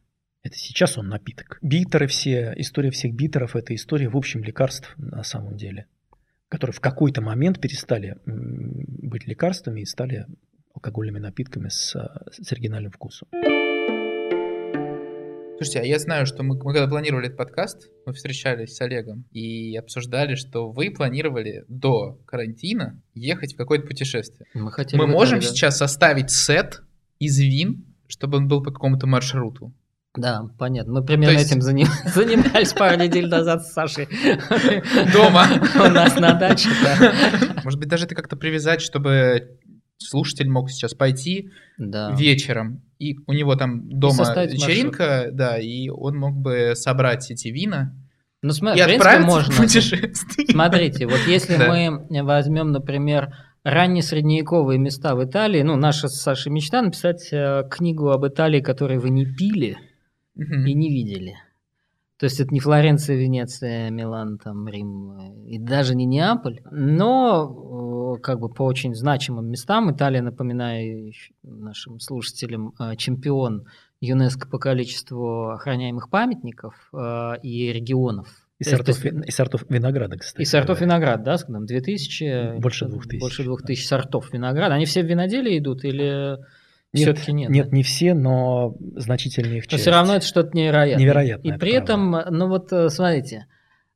Это 0.44 0.58
сейчас 0.58 0.98
он 0.98 1.08
напиток. 1.08 1.58
Битеры 1.62 2.08
все, 2.08 2.54
история 2.58 2.92
всех 2.92 3.14
битеров, 3.14 3.56
это 3.56 3.74
история, 3.74 4.10
в 4.10 4.18
общем, 4.18 4.44
лекарств 4.44 4.94
на 4.98 5.24
самом 5.24 5.56
деле, 5.56 5.88
которые 6.50 6.74
в 6.74 6.82
какой-то 6.82 7.22
момент 7.22 7.62
перестали 7.62 8.18
быть 8.26 9.28
лекарствами 9.28 9.80
и 9.80 9.86
стали 9.86 10.26
алкогольными 10.76 11.20
напитками 11.20 11.70
с, 11.70 11.96
с 12.32 12.52
оригинальным 12.52 12.92
вкусом. 12.92 13.30
Слушайте, 15.56 15.80
а 15.80 15.86
я 15.86 16.00
знаю, 16.00 16.26
что 16.26 16.44
мы, 16.44 16.56
мы 16.56 16.74
когда 16.74 16.88
планировали 16.88 17.28
этот 17.28 17.38
подкаст, 17.38 17.90
мы 18.06 18.12
встречались 18.12 18.76
с 18.76 18.82
Олегом 18.82 19.26
и 19.32 19.76
обсуждали, 19.78 20.36
что 20.36 20.70
вы 20.70 20.92
планировали 20.92 21.64
до 21.70 22.20
карантина 22.26 23.02
ехать 23.14 23.54
в 23.54 23.58
какое-то 23.58 23.88
путешествие. 23.88 24.48
Мы, 24.54 24.72
хотели 24.72 25.00
Мы 25.00 25.08
можем 25.08 25.40
Италию, 25.40 25.50
да. 25.50 25.56
сейчас 25.56 25.78
составить 25.78 26.30
сет 26.30 26.82
из 27.20 27.38
вин, 27.40 27.86
чтобы 28.08 28.38
он 28.38 28.48
был 28.48 28.64
по 28.64 28.72
какому-то 28.72 29.06
маршруту. 29.08 29.74
Да, 30.16 30.42
понятно. 30.58 30.94
Мы 30.94 31.06
примерно 31.06 31.36
То 31.36 31.40
есть- 31.42 31.52
этим 31.52 31.62
заним- 31.62 31.88
занимались 32.16 32.74
пару 32.74 32.98
недель 32.98 33.28
назад 33.28 33.64
с 33.66 33.74
Сашей. 33.74 34.08
Дома. 35.14 35.46
У 35.76 35.90
нас 35.92 36.16
на 36.20 36.34
даче, 36.34 36.70
да. 36.84 37.14
Может 37.64 37.80
быть, 37.80 37.88
даже 37.90 38.06
это 38.06 38.16
как-то 38.16 38.36
привязать, 38.36 38.82
чтобы 38.82 39.58
слушатель 39.98 40.50
мог 40.50 40.72
сейчас 40.72 40.94
пойти 40.94 41.52
Да. 41.78 42.12
вечером, 42.16 42.82
и 43.00 43.18
у 43.28 43.34
него 43.34 43.56
там 43.56 43.88
дома 43.90 44.24
вечеринка, 44.46 45.30
да, 45.32 45.60
и 45.60 45.90
он 45.90 46.18
мог 46.18 46.36
бы 46.36 46.72
собрать 46.76 47.30
эти 47.32 47.50
вина 47.50 47.94
Ну, 48.42 48.52
см- 48.54 48.78
и 48.78 48.82
в 48.82 48.86
принципе, 48.86 49.20
можно. 49.20 49.54
Смотрите, 50.50 51.06
вот 51.06 51.20
если 51.28 51.58
Да. 51.58 51.68
мы 51.68 52.24
возьмем, 52.24 52.72
например, 52.72 53.34
раннесредневековые 53.64 54.80
места 54.80 55.16
в 55.16 55.24
Италии, 55.24 55.62
ну, 55.62 55.76
наша 55.76 56.08
с 56.08 56.22
Сашей 56.22 56.52
мечта 56.52 56.82
написать 56.82 57.30
э, 57.32 57.64
книгу 57.70 58.10
об 58.10 58.26
Италии, 58.26 58.62
которую 58.62 59.02
вы 59.02 59.10
не 59.10 59.26
пили 59.26 59.78
Мгм. 60.36 60.66
и 60.66 60.74
не 60.74 60.90
видели. 60.90 61.36
То 62.18 62.26
есть 62.26 62.40
это 62.40 62.54
не 62.54 62.60
Флоренция, 62.60 63.16
Венеция, 63.16 63.90
Милан, 63.90 64.38
там, 64.38 64.68
Рим 64.68 65.12
э, 65.12 65.46
и 65.48 65.58
даже 65.58 65.96
не 65.96 66.06
Неаполь, 66.06 66.62
но 66.70 68.16
э, 68.18 68.22
как 68.22 68.40
бы 68.40 68.50
по 68.50 68.64
очень 68.64 68.94
значимым 68.94 69.48
местам 69.50 69.92
Италия, 69.92 70.22
напоминаю 70.22 71.14
нашим 71.44 72.00
слушателям, 72.00 72.74
э, 72.80 72.96
чемпион 72.98 73.66
ЮНЕСКО 74.02 74.50
по 74.50 74.60
количеству 74.60 75.50
охраняемых 75.50 76.10
памятников 76.10 76.76
э, 76.94 77.34
и 77.44 77.72
регионов. 77.72 78.28
И 78.60 78.64
То 78.66 78.70
есть- 78.72 78.78
сортов, 78.78 79.04
ви- 79.04 79.24
и 79.26 79.32
сортов 79.32 79.64
винограда, 79.70 80.18
кстати. 80.18 80.42
и 80.42 80.46
сортов 80.46 80.80
говоря. 80.80 80.86
винограда, 80.98 81.24
да, 81.24 81.38
там 81.38 81.66
2000? 81.66 82.60
Больше 82.60 82.86
э, 82.86 82.88
двух 82.90 83.08
тысяч, 83.08 83.22
Больше 83.22 83.44
двух 83.44 83.62
да. 83.62 83.68
тысяч 83.68 83.88
сортов 83.88 84.34
винограда. 84.34 84.76
Они 84.76 84.86
все 84.86 85.02
в 85.02 85.06
виноделие 85.06 85.60
идут 85.60 85.86
или 85.86 86.38
Нет, 86.92 87.04
все-таки 87.18 87.32
нет? 87.32 87.50
Нет, 87.50 87.70
да? 87.70 87.76
не 87.78 87.84
все, 87.84 88.14
но 88.14 88.76
значительная 88.98 89.58
их 89.58 89.64
Но 89.66 89.70
часть. 89.70 89.84
все 89.84 89.92
равно 89.92 90.16
это 90.16 90.26
что-то 90.26 90.56
невероятное. 90.58 91.04
Невероятное, 91.06 91.50
И 91.52 91.56
это 91.56 91.60
при 91.60 91.72
этом, 91.74 92.12
ну 92.32 92.48
вот 92.50 92.74
э, 92.74 92.90
смотрите, 92.90 93.46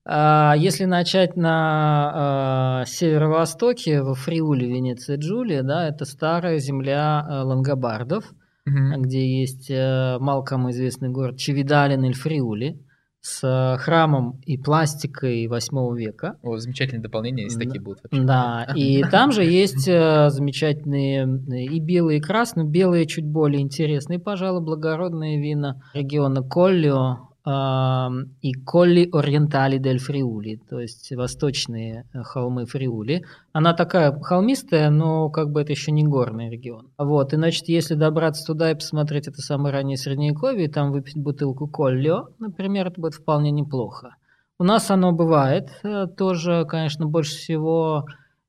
а, 0.06 0.54
если 0.58 0.86
начать 0.86 1.36
на 1.38 2.82
а, 2.82 2.86
северо-востоке, 2.86 4.02
во 4.02 4.16
Фриуле, 4.16 4.68
Венеция, 4.68 5.18
Джулия, 5.18 5.64
да, 5.64 5.88
это 5.88 6.06
старая 6.06 6.58
земля 6.60 7.26
э, 7.30 7.34
лангобардов, 7.44 8.26
Мгм. 8.66 9.02
где 9.02 9.42
есть 9.42 9.70
э, 9.70 10.18
мало 10.20 10.42
кому 10.44 10.72
известный 10.72 11.10
город 11.10 11.38
Чевидалин 11.38 12.04
эль 12.06 12.14
Фриули 12.14 12.80
с 13.26 13.42
э, 13.42 13.78
храмом 13.78 14.42
и 14.46 14.58
пластикой 14.58 15.48
8 15.48 15.96
века. 15.98 16.36
О, 16.44 16.58
замечательное 16.58 17.02
дополнение, 17.02 17.46
если 17.46 17.60
Да. 17.60 17.66
такие 17.66 17.82
будут 17.82 18.00
вообще. 18.04 18.22
Да, 18.22 18.68
и 18.76 19.02
там 19.04 19.32
же 19.32 19.46
есть 19.46 19.88
э, 19.88 20.30
замечательные 20.30 21.24
э, 21.26 21.56
и 21.64 21.80
белые, 21.80 22.20
и 22.20 22.22
красные. 22.22 22.68
Белые 22.68 23.06
чуть 23.06 23.26
более 23.26 23.62
интересные, 23.62 24.20
пожалуй, 24.20 24.62
благородные 24.62 25.40
вина 25.42 25.82
региона 25.94 26.42
Коллио 26.44 27.30
и 27.46 28.54
Колли 28.66 29.10
Ориентали 29.12 29.78
дель 29.78 30.00
Фриули, 30.00 30.62
то 30.70 30.80
есть 30.80 31.12
восточные 31.12 32.06
э, 32.14 32.24
холмы 32.24 32.66
Фриули. 32.66 33.26
Она 33.52 33.74
такая 33.74 34.18
холмистая, 34.18 34.90
но 34.90 35.30
как 35.30 35.52
бы 35.52 35.62
это 35.62 35.74
еще 35.74 35.92
не 35.92 36.06
горный 36.06 36.50
регион. 36.50 36.88
Вот, 36.98 37.34
и 37.34 37.36
значит, 37.36 37.68
если 37.68 37.96
добраться 37.96 38.46
туда 38.46 38.72
и 38.72 38.76
посмотреть 38.76 39.28
это 39.28 39.42
самое 39.42 39.74
раннее 39.74 39.98
средневековье, 39.98 40.66
и 40.66 40.72
там 40.72 40.94
выпить 40.94 41.18
бутылку 41.18 41.68
Коллио, 41.68 42.30
например, 42.40 42.88
это 42.88 43.02
будет 43.02 43.16
вполне 43.16 43.52
неплохо. 43.52 44.16
У 44.58 44.64
нас 44.64 44.90
оно 44.90 45.12
бывает 45.12 45.70
э, 45.84 46.08
тоже, 46.08 46.66
конечно, 46.66 47.08
больше 47.08 47.36
всего 47.36 48.06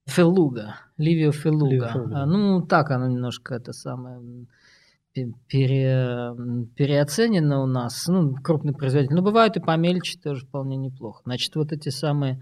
Феллуга, 0.07 0.77
Ливио 0.99 1.33
Феллуга. 1.33 1.91
Ливио. 1.95 2.17
А, 2.17 2.27
Ну, 2.27 2.63
так 2.63 2.93
оно 2.93 3.09
немножко 3.09 3.57
это 3.57 3.73
самое 3.73 4.21
пере- 5.49 6.35
переоценено 6.77 7.63
у 7.63 7.67
нас. 7.67 8.07
Ну, 8.09 8.35
крупный 8.43 8.73
производитель. 8.75 9.15
Но 9.15 9.23
бывают 9.23 9.57
и 9.57 9.61
помельче 9.61 10.19
тоже 10.19 10.45
вполне 10.47 10.77
неплохо. 10.77 11.23
Значит, 11.25 11.55
вот 11.57 11.73
эти 11.73 11.89
самые... 11.91 12.41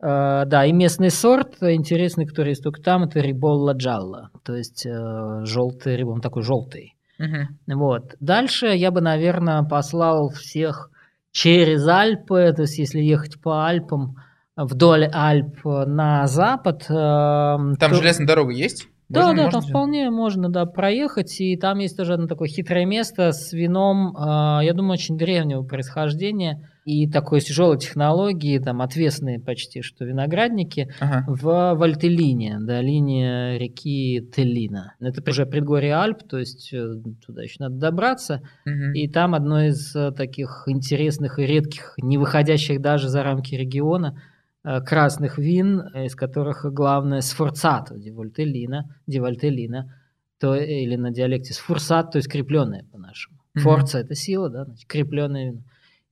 э, 0.00 0.44
да, 0.46 0.64
и 0.66 0.72
местный 0.72 1.10
сорт 1.10 1.56
э, 1.62 1.74
интересный, 1.74 2.26
который 2.26 2.50
есть 2.50 2.62
только 2.62 2.80
там, 2.82 3.04
это 3.04 3.20
риболла 3.20 3.72
джалла. 3.72 4.30
То 4.44 4.54
есть 4.56 4.84
желтый 4.84 5.96
рибол, 5.96 6.14
он 6.14 6.20
такой 6.20 6.42
желтый. 6.42 6.94
Мгм. 7.18 7.58
Вот. 7.78 8.14
Дальше 8.20 8.66
я 8.68 8.90
бы, 8.90 9.00
наверное, 9.00 9.62
послал 9.64 10.28
всех 10.30 10.90
через 11.32 11.86
Альпы, 11.86 12.52
то 12.54 12.62
есть 12.62 12.78
если 12.78 13.00
ехать 13.00 13.40
по 13.40 13.66
Альпам, 13.66 14.16
вдоль 14.56 15.06
Альп 15.12 15.64
на 15.64 16.26
запад. 16.26 16.82
э, 16.88 16.94
Там 16.94 17.76
то- 17.78 17.94
железная 17.94 18.26
дорога 18.26 18.52
есть? 18.52 18.88
Да, 19.10 19.20
Можно- 19.28 19.36
да, 19.36 19.42
можно 19.44 19.50
там 19.52 19.60
сделать? 19.62 19.70
вполне 19.70 20.10
можно, 20.10 20.48
да, 20.50 20.66
проехать, 20.66 21.40
и 21.40 21.56
там 21.56 21.78
есть 21.78 21.96
тоже 21.96 22.12
одно 22.14 22.26
такое 22.26 22.46
хитрое 22.48 22.84
место 22.84 23.32
с 23.32 23.52
вином, 23.54 24.14
а, 24.18 24.60
я 24.62 24.74
думаю, 24.74 24.92
очень 24.92 25.16
древнего 25.16 25.62
происхождения 25.62 26.68
и 26.84 27.08
такой 27.10 27.40
тяжелой 27.40 27.78
технологии, 27.78 28.58
там 28.58 28.82
отвесные 28.82 29.40
почти, 29.40 29.80
что 29.80 30.04
виноградники 30.04 30.90
Ага. 31.00 31.24
в 31.26 31.74
Вальтелине, 31.74 32.58
долине 32.60 33.58
реки 33.58 34.20
Теллина. 34.34 34.94
Это 35.00 35.22
уже 35.30 35.46
предгорье 35.46 35.94
Альп, 35.96 36.18
то 36.28 36.38
есть 36.38 36.70
э, 36.74 36.86
туда 37.26 37.42
еще 37.42 37.56
надо 37.60 37.76
добраться, 37.76 38.42
Мгм. 38.66 38.92
и 38.92 39.08
там 39.08 39.34
одно 39.34 39.62
из 39.64 39.94
э, 39.96 40.12
таких 40.12 40.64
интересных 40.66 41.38
и 41.38 41.46
редких, 41.46 41.94
не 42.02 42.18
выходящих 42.18 42.80
даже 42.82 43.08
за 43.08 43.22
рамки 43.22 43.54
региона, 43.54 44.14
э, 44.16 44.37
красных 44.84 45.38
вин, 45.38 45.80
э, 45.80 46.06
из 46.06 46.14
которых 46.14 46.64
главное 46.72 47.20
сфорцато 47.20 47.96
ди 47.96 48.10
Вольтеллина, 48.10 49.94
то, 50.38 50.54
э, 50.54 50.82
или 50.82 50.96
на 50.96 51.10
диалекте 51.10 51.54
сфурсат, 51.54 52.12
то 52.12 52.18
есть 52.18 52.30
крепленное 52.30 52.84
по-нашему. 52.92 53.38
Мгм. 53.54 53.62
Форца– 53.62 53.98
это 54.00 54.14
сила, 54.14 54.50
да, 54.50 54.64
значит, 54.64 54.86
крепленное 54.86 55.50
вино. 55.50 55.62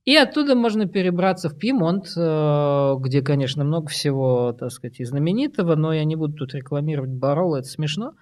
И 0.05 0.15
оттуда 0.15 0.55
можно 0.55 0.87
перебраться 0.87 1.49
в 1.49 1.57
Пьемонт, 1.57 2.07
э, 2.15 2.95
где, 2.99 3.21
конечно, 3.21 3.63
много 3.63 3.89
всего, 3.89 4.53
так 4.53 4.71
сказать, 4.71 4.99
и 4.99 5.05
знаменитого, 5.05 5.75
но 5.75 5.93
я 5.93 6.03
не 6.05 6.15
буду 6.15 6.33
тут 6.33 6.55
рекламировать 6.55 7.11
Бароло, 7.11 7.57
это 7.57 7.67
смешно. 7.67 8.13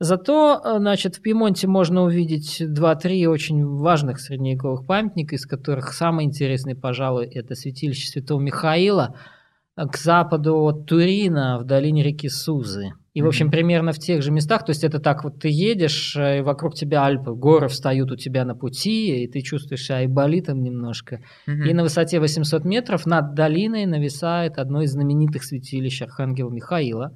Зато, 0.00 0.60
э, 0.62 0.78
значит, 0.78 1.16
в 1.16 1.22
Пьемонте 1.22 1.68
можно 1.68 2.02
увидеть 2.02 2.62
два-три 2.66 3.26
очень 3.26 3.64
важных 3.64 4.20
средневековых 4.20 4.86
памятника, 4.86 5.36
из 5.36 5.46
которых 5.46 5.92
самый 5.92 6.24
интересный, 6.24 6.74
пожалуй, 6.74 7.26
это 7.26 7.54
святилище 7.54 8.08
Святого 8.08 8.40
Михаила 8.40 9.14
э, 9.14 9.39
к 9.86 9.96
западу 9.96 10.56
от 10.62 10.86
Турина 10.86 11.58
в 11.58 11.64
долине 11.64 12.02
реки 12.02 12.28
Сузы. 12.28 12.92
И, 13.12 13.22
в 13.22 13.26
общем, 13.26 13.50
примерно 13.50 13.92
в 13.92 13.98
тех 13.98 14.22
же 14.22 14.30
местах, 14.30 14.64
то 14.64 14.70
есть 14.70 14.84
это 14.84 15.00
так 15.00 15.24
вот 15.24 15.40
ты 15.40 15.48
едешь, 15.50 16.14
э, 16.16 16.38
и 16.38 16.42
вокруг 16.42 16.74
тебя 16.74 17.04
Альпы, 17.04 17.32
горы 17.32 17.66
встают 17.66 18.12
у 18.12 18.16
тебя 18.16 18.44
на 18.44 18.54
пути, 18.54 19.24
и 19.24 19.26
ты 19.26 19.40
чувствуешь 19.40 19.84
себя 19.84 19.96
айболитом 19.96 20.62
немножко. 20.62 21.20
Мгм. 21.46 21.64
И 21.64 21.72
на 21.74 21.82
высоте 21.82 22.20
800 22.20 22.64
метров 22.64 23.06
над 23.06 23.34
долиной 23.34 23.86
нависает 23.86 24.58
одно 24.58 24.82
из 24.82 24.92
знаменитых 24.92 25.42
святилищ 25.42 26.02
Архангела 26.02 26.50
Михаила, 26.50 27.10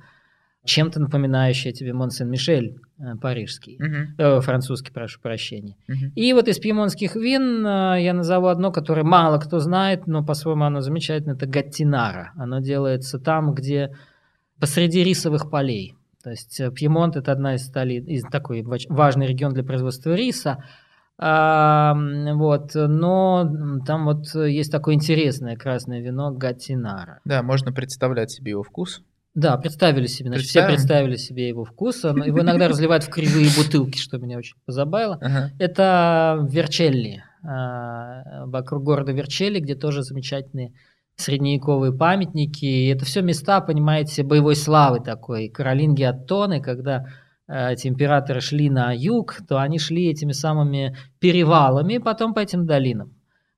чем-то 0.65 1.01
напоминающее 1.01 1.73
тебе 1.73 1.93
Мон-Сен-Мишель 1.93 2.79
э, 2.99 3.17
парижский, 3.21 3.77
Мгм. 3.79 4.15
э, 4.17 4.41
французский, 4.41 4.93
прошу 4.93 5.21
прощения. 5.21 5.77
Мгм. 5.89 6.13
И 6.15 6.33
вот 6.33 6.49
из 6.49 6.59
пьемонтских 6.59 7.17
вин 7.17 7.67
э, 7.67 8.03
я 8.03 8.15
назову 8.15 8.47
одно, 8.47 8.73
которое 8.73 9.05
мало 9.05 9.39
кто 9.39 9.59
знает, 9.59 10.07
но 10.07 10.25
по-своему 10.25 10.65
оно 10.65 10.81
замечательно, 10.81 11.33
это 11.33 11.47
Гаттинара. 11.47 12.33
Оно 12.37 12.61
делается 12.61 13.19
там, 13.19 13.55
где 13.55 13.95
посреди 14.59 15.05
рисовых 15.05 15.51
полей. 15.51 15.95
То 16.23 16.31
есть 16.31 16.59
э, 16.59 16.71
Пьемонт– 16.71 17.17
это 17.17 17.33
одна 17.33 17.57
из 17.57 17.67
столиц, 17.67 18.07
из 18.07 18.23
такой 18.23 18.63
важный 18.63 19.27
регион 19.27 19.53
для 19.53 19.65
производства 19.65 20.15
риса. 20.15 20.65
А, 21.17 21.95
вот, 21.95 22.73
но 22.75 23.49
там 23.87 24.05
вот 24.07 24.35
э, 24.35 24.51
есть 24.51 24.73
такое 24.73 24.95
интересное 24.95 25.57
красное 25.57 26.01
вино 26.01 26.33
Гаттинара. 26.33 27.21
Да, 27.25 27.43
можно 27.43 27.73
представлять 27.73 28.31
себе 28.31 28.53
его 28.53 28.63
вкус. 28.63 29.03
Да, 29.35 29.57
представили 29.57 30.07
себе, 30.07 30.29
значит, 30.29 30.47
все 30.47 30.61
представили 30.67 31.17
себе 31.17 31.49
его 31.49 31.65
вкус. 31.65 32.05
Оно- 32.05 32.25
Его 32.25 32.41
иногда 32.43 32.69
разливают 32.69 33.03
в 33.05 33.09
кривые 33.11 33.49
бутылки, 33.57 33.99
что 33.99 34.19
меня 34.19 34.39
очень 34.39 34.57
позабавило. 34.65 35.19
Ага. 35.21 35.51
Это 35.59 36.47
Верчелли, 36.49 37.25
а, 37.43 38.47
вокруг 38.47 38.85
города 38.85 39.13
Верчелли, 39.13 39.59
где 39.59 39.75
тоже 39.75 40.03
замечательные 40.03 40.73
средневековые 41.17 41.93
памятники. 41.93 42.65
И 42.65 42.87
это 42.89 43.05
все 43.05 43.23
места, 43.23 43.61
понимаете, 43.61 44.23
боевой 44.23 44.57
славы 44.57 45.01
такой. 45.01 45.49
Каролинги 45.49 46.03
Аттоны, 46.03 46.61
когда 46.61 47.07
э, 47.49 47.73
эти 47.73 47.87
императоры 47.89 48.41
шли 48.41 48.69
на 48.71 48.93
юг, 48.93 49.39
то 49.49 49.59
они 49.61 49.79
шли 49.79 50.11
этими 50.11 50.33
самыми 50.33 50.97
перевалами, 51.21 51.99
потом 51.99 52.35
по 52.35 52.41
этим 52.41 52.67
долинам. 52.67 53.15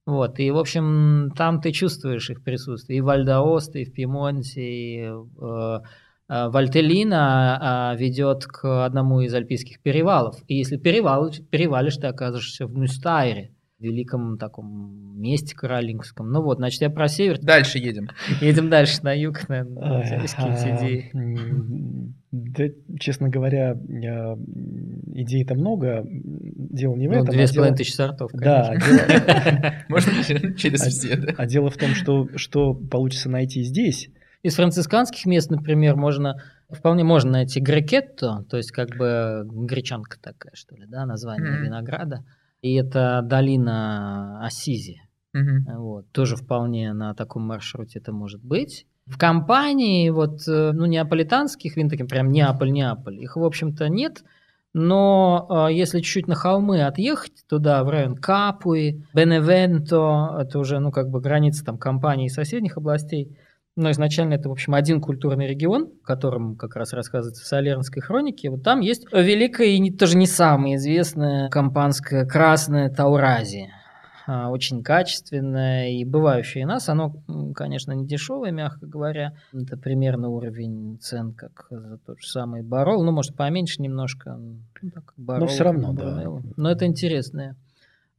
Вот, 0.06 0.38
и, 0.38 0.52
в 0.52 0.56
общем, 0.56 1.32
там 1.36 1.60
ты 1.60 1.72
чувствуешь 1.72 2.30
их 2.30 2.44
присутствие. 2.44 2.98
И 2.98 3.00
в 3.00 3.08
Альдаосте, 3.08 3.82
и 3.82 3.84
в 3.84 3.92
Пьемонте, 3.92 4.62
и 4.62 5.00
э, 5.02 5.80
э, 6.28 6.48
Вальтелина 6.48 7.90
а, 7.90 7.94
ведет 7.96 8.46
к 8.46 8.84
одному 8.86 9.22
из 9.22 9.34
альпийских 9.34 9.82
перевалов. 9.82 10.36
И 10.46 10.54
если 10.54 10.76
перевал, 10.76 11.32
перевалишь, 11.50 11.96
ты 11.96 12.06
окажешься 12.06 12.68
в 12.68 12.76
Мюстайре, 12.78 13.55
великом 13.78 14.38
таком 14.38 15.20
месте 15.20 15.54
каролингском. 15.54 16.30
Ну 16.30 16.42
вот, 16.42 16.58
значит, 16.58 16.80
я 16.80 16.90
про 16.90 17.08
север. 17.08 17.38
Дальше 17.40 17.78
едем. 17.78 18.08
Едем 18.40 18.70
дальше 18.70 19.00
на 19.02 19.12
юг, 19.12 19.48
наверное. 19.48 19.82
А, 19.82 20.02
идеи. 20.76 21.10
Да, 22.32 22.64
честно 22.98 23.28
говоря, 23.28 23.76
я- 23.88 24.36
идей-то 25.14 25.54
много. 25.54 26.04
Дело 26.06 26.96
не 26.96 27.08
в 27.08 27.12
Ну, 27.12 27.16
этом. 27.22 27.30
две 27.34 27.44
а 27.44 27.46
с 27.46 27.52
половиной 27.54 27.76
тысячи 27.76 27.92
сортов, 27.92 28.30
Да, 28.32 28.64
конечно. 28.66 28.90
дело- 28.90 29.72
Можно 29.88 30.12
через 30.56 30.82
А- 30.86 30.90
все, 30.90 31.16
да? 31.16 31.34
а 31.36 31.46
дело 31.46 31.70
в 31.70 31.76
том, 31.76 31.90
что 31.90 32.28
что 32.36 32.74
получится 32.74 33.30
найти 33.30 33.62
здесь. 33.62 34.08
Из 34.42 34.54
францисканских 34.54 35.26
мест, 35.26 35.50
например, 35.50 35.96
можно 35.96 36.36
вполне 36.70 37.04
можно 37.04 37.32
найти 37.32 37.60
грекетто, 37.60 38.44
то 38.48 38.56
есть 38.56 38.70
как 38.70 38.96
бы 38.96 39.42
гречанка 39.66 40.18
такая, 40.20 40.52
что 40.54 40.76
ли, 40.76 40.84
да, 40.86 41.04
название 41.06 41.58
винограда. 41.62 42.24
И 42.66 42.74
это 42.74 43.20
долина 43.22 44.44
Ассизи. 44.44 45.02
Мгм. 45.32 45.66
Вот, 45.78 46.10
тоже 46.12 46.34
вполне 46.34 46.92
на 46.92 47.14
таком 47.14 47.42
маршруте 47.42 48.00
это 48.00 48.12
может 48.12 48.42
быть. 48.42 48.86
В 49.06 49.18
компании 49.18 50.10
вот, 50.10 50.48
э, 50.48 50.72
ну, 50.72 50.86
неаполитанских 50.86 51.76
вин, 51.76 51.88
таким 51.88 52.08
прям 52.08 52.32
Неаполь-Неаполь, 52.32 53.22
их, 53.22 53.36
в 53.36 53.44
общем-то, 53.44 53.88
нет. 53.88 54.24
Но 54.72 55.46
э, 55.68 55.74
если 55.74 56.00
чуть-чуть 56.00 56.26
на 56.26 56.34
холмы 56.34 56.82
отъехать 56.82 57.44
туда, 57.48 57.84
в 57.84 57.88
район 57.88 58.16
Капуи, 58.16 59.04
Беневенто, 59.14 60.38
это 60.40 60.58
уже, 60.58 60.80
ну, 60.80 60.90
как 60.90 61.08
бы 61.08 61.20
граница 61.20 61.64
там 61.64 61.78
компаний 61.78 62.26
и 62.26 62.30
соседних 62.30 62.76
областей, 62.78 63.38
но 63.76 63.90
изначально 63.90 64.34
это, 64.34 64.48
в 64.48 64.52
общем, 64.52 64.74
один 64.74 65.00
культурный 65.00 65.46
регион, 65.46 65.90
о 66.02 66.06
котором 66.06 66.56
как 66.56 66.76
раз 66.76 66.94
рассказывается 66.94 67.44
в 67.44 67.46
Солернской 67.46 68.00
хронике. 68.00 68.48
Вот 68.48 68.62
там 68.62 68.80
есть 68.80 69.06
великая 69.12 69.68
и 69.68 69.90
тоже 69.90 70.16
не 70.16 70.26
самая 70.26 70.76
известная 70.76 71.50
компанская 71.50 72.24
красная 72.24 72.88
Тауразия. 72.88 73.70
А, 74.26 74.50
Очень 74.50 74.82
качественная 74.82 75.90
и 75.90 76.04
бывающая 76.04 76.64
у 76.64 76.68
нас. 76.68 76.88
Оно, 76.88 77.14
конечно, 77.54 77.92
не 77.92 78.06
дешевое, 78.06 78.50
мягко 78.50 78.86
говоря. 78.86 79.34
Это 79.52 79.76
примерно 79.76 80.30
уровень 80.30 80.98
цен, 81.00 81.32
как 81.34 81.66
за 81.70 81.98
тот 81.98 82.20
же 82.20 82.26
самый 82.26 82.62
Барол. 82.62 83.04
Ну, 83.04 83.12
может, 83.12 83.36
поменьше 83.36 83.82
немножко. 83.82 84.36
Ну, 84.36 84.90
так, 84.92 85.12
Барол, 85.16 85.48
всё 85.48 85.64
равно, 85.64 85.94
как 85.94 85.96
да. 85.96 86.30
Но 86.56 86.70
это 86.70 86.86
интересная 86.86 87.56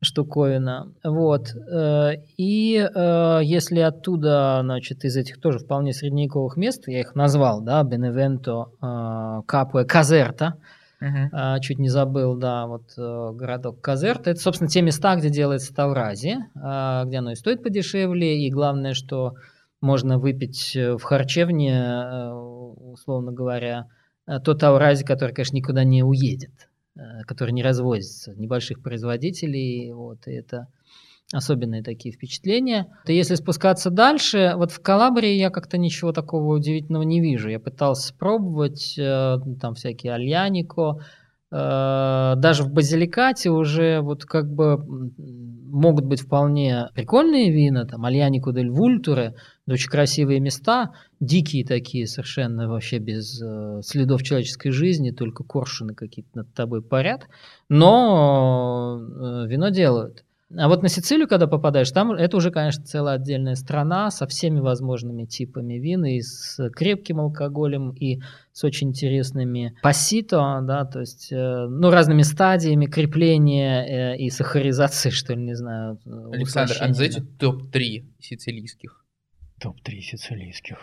штуковина. 0.01 0.91
Вот. 1.03 1.53
Э, 1.55 2.13
И 2.37 2.77
э, 2.77 3.39
если 3.43 3.79
оттуда, 3.79 4.59
значит, 4.63 5.03
из 5.05 5.17
этих 5.17 5.41
тоже 5.41 5.59
вполне 5.59 5.93
средневековых 5.93 6.55
мест, 6.55 6.87
я 6.87 6.99
их 6.99 7.15
назвал, 7.15 7.61
да, 7.61 7.83
Беневенто, 7.83 8.67
э, 8.81 9.41
Капуэ, 9.45 9.85
Казерта, 9.85 10.55
а, 10.99 11.59
чуть 11.59 11.77
не 11.77 11.89
забыл, 11.89 12.35
да, 12.35 12.65
вот 12.65 12.95
городок 12.97 13.81
Казерта. 13.81 14.31
Это, 14.31 14.39
собственно, 14.39 14.67
те 14.67 14.81
места, 14.81 15.15
где 15.15 15.29
делается 15.29 15.71
Тавразия, 15.71 16.49
а, 16.55 17.05
где 17.05 17.17
оно 17.17 17.33
и 17.33 17.35
стоит 17.35 17.61
подешевле, 17.61 18.43
и 18.43 18.49
главное, 18.49 18.95
что 18.95 19.35
можно 19.79 20.17
выпить 20.17 20.75
в 20.75 21.03
харчевне, 21.03 22.31
условно 22.33 23.31
говоря, 23.31 23.85
то 24.25 24.55
Таврази, 24.55 25.05
который, 25.05 25.35
конечно, 25.35 25.55
никуда 25.55 25.83
не 25.83 26.01
уедет, 26.01 26.67
э, 26.97 27.21
который 27.25 27.51
не 27.51 27.63
развозится, 27.63 28.33
небольших 28.35 28.81
производителей, 28.81 29.91
вот, 29.93 30.27
и 30.27 30.31
это 30.31 30.67
особенные 31.33 31.83
такие 31.83 32.13
впечатления. 32.13 32.87
То 33.05 33.11
если 33.11 33.35
спускаться 33.35 33.89
дальше, 33.89 34.53
вот 34.55 34.71
в 34.71 34.81
Калабрии 34.81 35.33
я 35.33 35.49
как-то 35.49 35.77
ничего 35.77 36.13
такого 36.13 36.55
удивительного 36.55 37.03
не 37.03 37.19
вижу. 37.19 37.49
Я 37.49 37.59
пытался 37.59 38.13
пробовать, 38.13 38.97
э, 38.97 39.37
там 39.59 39.75
всякие 39.75 40.13
альянико, 40.13 40.99
э, 41.51 42.33
даже 42.37 42.63
в 42.63 42.71
Базиликате 42.71 43.49
уже 43.49 43.99
вот 44.01 44.25
как 44.25 44.49
бы 44.49 44.77
могут 45.17 46.05
быть 46.05 46.21
вполне 46.21 46.89
прикольные 46.95 47.51
вина, 47.51 47.85
там 47.85 48.05
Альянико 48.05 48.51
дель 48.51 48.69
Вультуре, 48.69 49.35
очень 49.73 49.89
красивые 49.89 50.39
места, 50.39 50.93
дикие 51.19 51.65
такие 51.65 52.07
совершенно 52.07 52.69
вообще 52.69 52.99
без 52.99 53.41
э, 53.41 53.81
следов 53.83 54.23
человеческой 54.23 54.71
жизни, 54.71 55.11
только 55.11 55.43
коршуны 55.43 55.93
какие-то 55.93 56.29
над 56.35 56.53
тобой 56.53 56.81
парят, 56.81 57.27
но 57.69 58.99
э, 58.99 59.47
вино 59.47 59.69
делают. 59.69 60.23
А 60.55 60.69
вот 60.69 60.81
на 60.81 60.87
Сицилию, 60.87 61.27
когда 61.27 61.45
попадаешь, 61.45 61.91
там 61.91 62.13
это 62.13 62.37
уже, 62.37 62.51
конечно, 62.51 62.85
целая 62.85 63.15
отдельная 63.15 63.55
страна 63.55 64.09
со 64.11 64.25
всеми 64.27 64.61
возможными 64.61 65.25
типами 65.25 65.73
вин, 65.73 66.05
и 66.05 66.21
с 66.21 66.69
крепким 66.69 67.19
алкоголем, 67.19 67.91
и 67.91 68.21
с 68.53 68.63
очень 68.63 68.89
интересными 68.89 69.75
пассито, 69.83 70.61
да, 70.63 70.85
то 70.85 71.01
есть, 71.01 71.33
э, 71.33 71.67
ну, 71.67 71.89
разными 71.89 72.21
стадиями 72.21 72.85
крепления 72.85 74.13
э, 74.13 74.17
и 74.17 74.29
сахаризации, 74.29 75.09
что 75.09 75.33
ли, 75.33 75.41
не 75.41 75.55
знаю. 75.55 75.99
э, 76.05 76.29
Александр, 76.31 76.77
а 76.79 76.87
назовите 76.87 77.21
да. 77.21 77.27
топ-3 77.39 78.05
сицилийских. 78.19 79.03
Топ-3 79.59 80.01
сицилийских. 80.01 80.77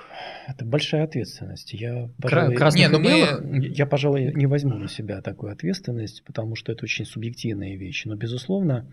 Это 0.49 0.65
большая 0.65 1.05
ответственность. 1.05 1.73
Я, 1.73 2.11
пожалуй, 2.21 2.57
Красных 2.57 2.83
Не, 2.83 2.89
ну 2.89 2.99
мы- 2.99 3.69
я, 3.69 3.87
пожалуй, 3.87 4.33
не 4.35 4.47
возьму 4.47 4.77
на 4.77 4.89
себя 4.89 5.23
такую 5.23 5.53
ответственность, 5.53 6.25
потому 6.25 6.57
что 6.57 6.73
это 6.73 6.85
очень 6.85 7.05
субъективные 7.05 7.77
вещи. 7.77 8.09
Но, 8.09 8.17
безусловно, 8.17 8.87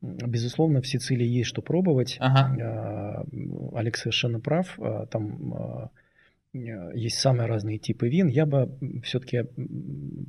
безусловно, 0.00 0.80
в 0.80 0.88
Сицилии 0.88 1.26
есть 1.26 1.48
что 1.48 1.62
пробовать. 1.62 2.16
Ага. 2.18 2.56
А, 2.60 3.78
Алекс 3.78 4.00
совершенно 4.00 4.40
прав. 4.40 4.76
А, 4.80 5.06
Там 5.06 5.54
а, 5.54 5.90
есть 6.52 7.18
самые 7.18 7.46
разные 7.46 7.78
типы 7.78 8.08
вин. 8.08 8.26
Я 8.26 8.44
бы 8.44 8.76
все-таки 9.04 9.44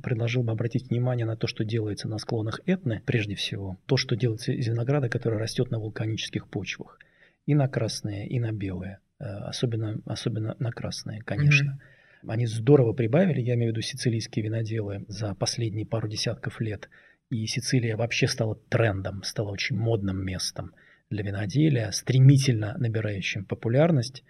предложил 0.02 0.42
бы 0.42 0.52
обратить 0.52 0.88
внимание 0.88 1.26
на 1.26 1.36
то, 1.36 1.46
что 1.46 1.64
делается 1.64 2.08
на 2.08 2.18
склонах 2.18 2.60
Этны, 2.64 3.02
прежде 3.04 3.34
всего. 3.34 3.76
То, 3.86 3.96
что 3.96 4.16
делается 4.16 4.52
из 4.52 4.66
винограда, 4.68 5.08
который 5.08 5.38
растет 5.38 5.70
на 5.70 5.78
вулканических 5.78 6.48
почвах. 6.48 6.98
И 7.46 7.54
на 7.54 7.68
красные, 7.68 8.26
и 8.26 8.40
на 8.40 8.52
белые. 8.52 8.98
Э, 9.18 9.24
Особенно, 9.24 9.98
особенно 10.06 10.56
на 10.58 10.70
красные, 10.70 11.22
конечно. 11.22 11.78
Они 12.26 12.46
здорово 12.46 12.92
прибавили, 12.94 13.40
я 13.40 13.54
имею 13.54 13.72
в 13.72 13.76
виду 13.76 13.82
сицилийские 13.82 14.44
виноделы, 14.44 15.04
за 15.08 15.34
последние 15.34 15.86
пару 15.86 16.08
десятков 16.08 16.60
лет. 16.60 16.88
И 17.30 17.46
Сицилия 17.46 17.96
вообще 17.96 18.26
стала 18.28 18.56
трендом, 18.68 19.22
стала 19.22 19.50
очень 19.50 19.76
модным 19.76 20.24
местом 20.24 20.72
для 21.10 21.22
виноделия, 21.22 21.90
стремительно 21.90 22.76
набирающим 22.78 23.44
популярность. 23.44 24.24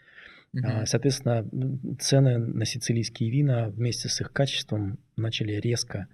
А, 0.63 0.87
Соответственно, 0.87 1.49
цены 1.99 2.39
на 2.39 2.65
сицилийские 2.65 3.31
вина 3.31 3.69
вместе 3.69 4.09
с 4.09 4.21
их 4.21 4.33
качеством 4.33 4.99
начали 5.17 5.53
резко, 5.53 6.07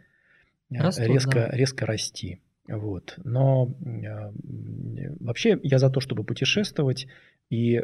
э, 0.71 0.79
Растут, 0.79 1.07
резко, 1.07 1.35
да. 1.35 1.51
резко 1.51 1.87
расти. 1.87 2.41
Вот. 2.71 3.19
Но 3.25 3.75
э, 3.85 3.89
м, 3.89 5.17
вообще 5.21 5.59
я 5.63 5.79
за 5.79 5.91
то, 5.91 6.01
чтобы 6.01 6.25
путешествовать 6.25 7.07
и, 7.49 7.77
э, 7.77 7.83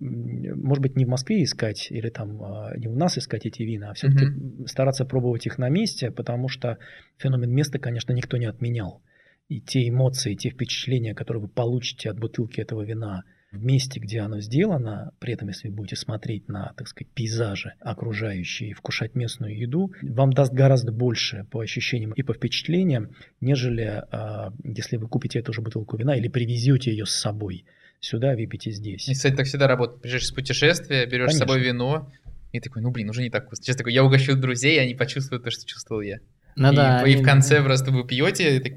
м, 0.00 0.60
может 0.62 0.82
быть, 0.82 0.96
не 0.96 1.06
в 1.06 1.08
Москве 1.08 1.42
искать 1.42 1.90
или 1.90 2.10
там 2.10 2.42
э, 2.42 2.78
не 2.78 2.88
у 2.88 2.94
нас 2.94 3.16
искать 3.16 3.46
эти 3.46 3.62
вина, 3.62 3.90
а 3.90 3.94
все-таки 3.94 4.26
стараться 4.66 5.04
пробовать 5.06 5.46
их 5.46 5.58
на 5.58 5.68
месте, 5.68 6.10
потому 6.10 6.48
что 6.48 6.78
феномен 7.16 7.50
места, 7.50 7.78
конечно, 7.78 8.12
никто 8.12 8.36
не 8.36 8.46
отменял. 8.46 9.02
И 9.48 9.60
те 9.62 9.88
эмоции, 9.88 10.34
те 10.34 10.50
впечатления, 10.50 11.14
которые 11.14 11.42
вы 11.42 11.48
получите 11.48 12.10
от 12.10 12.18
бутылки 12.18 12.60
этого 12.60 12.82
вина 12.82 13.24
в 13.50 13.64
месте, 13.64 13.98
где 13.98 14.20
оно 14.20 14.40
сделано, 14.40 15.12
при 15.20 15.32
этом, 15.32 15.48
если 15.48 15.68
вы 15.68 15.74
будете 15.74 15.96
смотреть 15.96 16.48
на, 16.48 16.72
так 16.76 16.86
сказать, 16.86 17.10
пейзажи 17.14 17.72
окружающие, 17.80 18.70
и 18.70 18.72
вкушать 18.74 19.14
местную 19.14 19.58
еду, 19.58 19.92
вам 20.02 20.32
даст 20.32 20.52
гораздо 20.52 20.92
больше 20.92 21.46
по 21.50 21.60
ощущениям 21.60 22.12
и 22.12 22.22
по 22.22 22.34
впечатлениям, 22.34 23.14
нежели 23.40 24.04
а, 24.10 24.52
если 24.62 24.96
вы 24.96 25.08
купите 25.08 25.38
эту 25.38 25.52
же 25.52 25.62
бутылку 25.62 25.96
вина 25.96 26.14
или 26.16 26.28
привезете 26.28 26.90
ее 26.90 27.06
с 27.06 27.12
собой 27.12 27.64
сюда, 28.00 28.34
выпьете 28.34 28.70
здесь. 28.70 29.08
И, 29.08 29.14
кстати, 29.14 29.34
так 29.34 29.46
всегда 29.46 29.66
работает. 29.66 30.02
Приезжаешь 30.02 30.26
с 30.26 30.32
путешествия, 30.32 31.06
берешь 31.06 31.30
с 31.30 31.38
Конечно. 31.38 31.46
собой 31.46 31.60
вино, 31.60 32.12
и 32.52 32.60
такой, 32.60 32.82
ну 32.82 32.90
блин, 32.90 33.10
уже 33.10 33.22
не 33.22 33.30
так 33.30 33.46
вкусно. 33.46 33.64
Сейчас 33.64 33.76
такой, 33.76 33.92
я 33.92 34.04
угощу 34.04 34.36
друзей, 34.36 34.76
и 34.76 34.78
они 34.78 34.94
почувствуют 34.94 35.44
то, 35.44 35.50
что 35.50 35.66
чувствовал 35.66 36.02
я. 36.02 36.18
Ну 36.58 36.72
и, 36.72 36.76
да, 36.76 37.02
и 37.06 37.12
в 37.14 37.16
они- 37.16 37.24
конце 37.24 37.62
просто 37.62 37.90
вы 37.90 38.04
пьете, 38.06 38.56
и 38.56 38.60
так, 38.60 38.72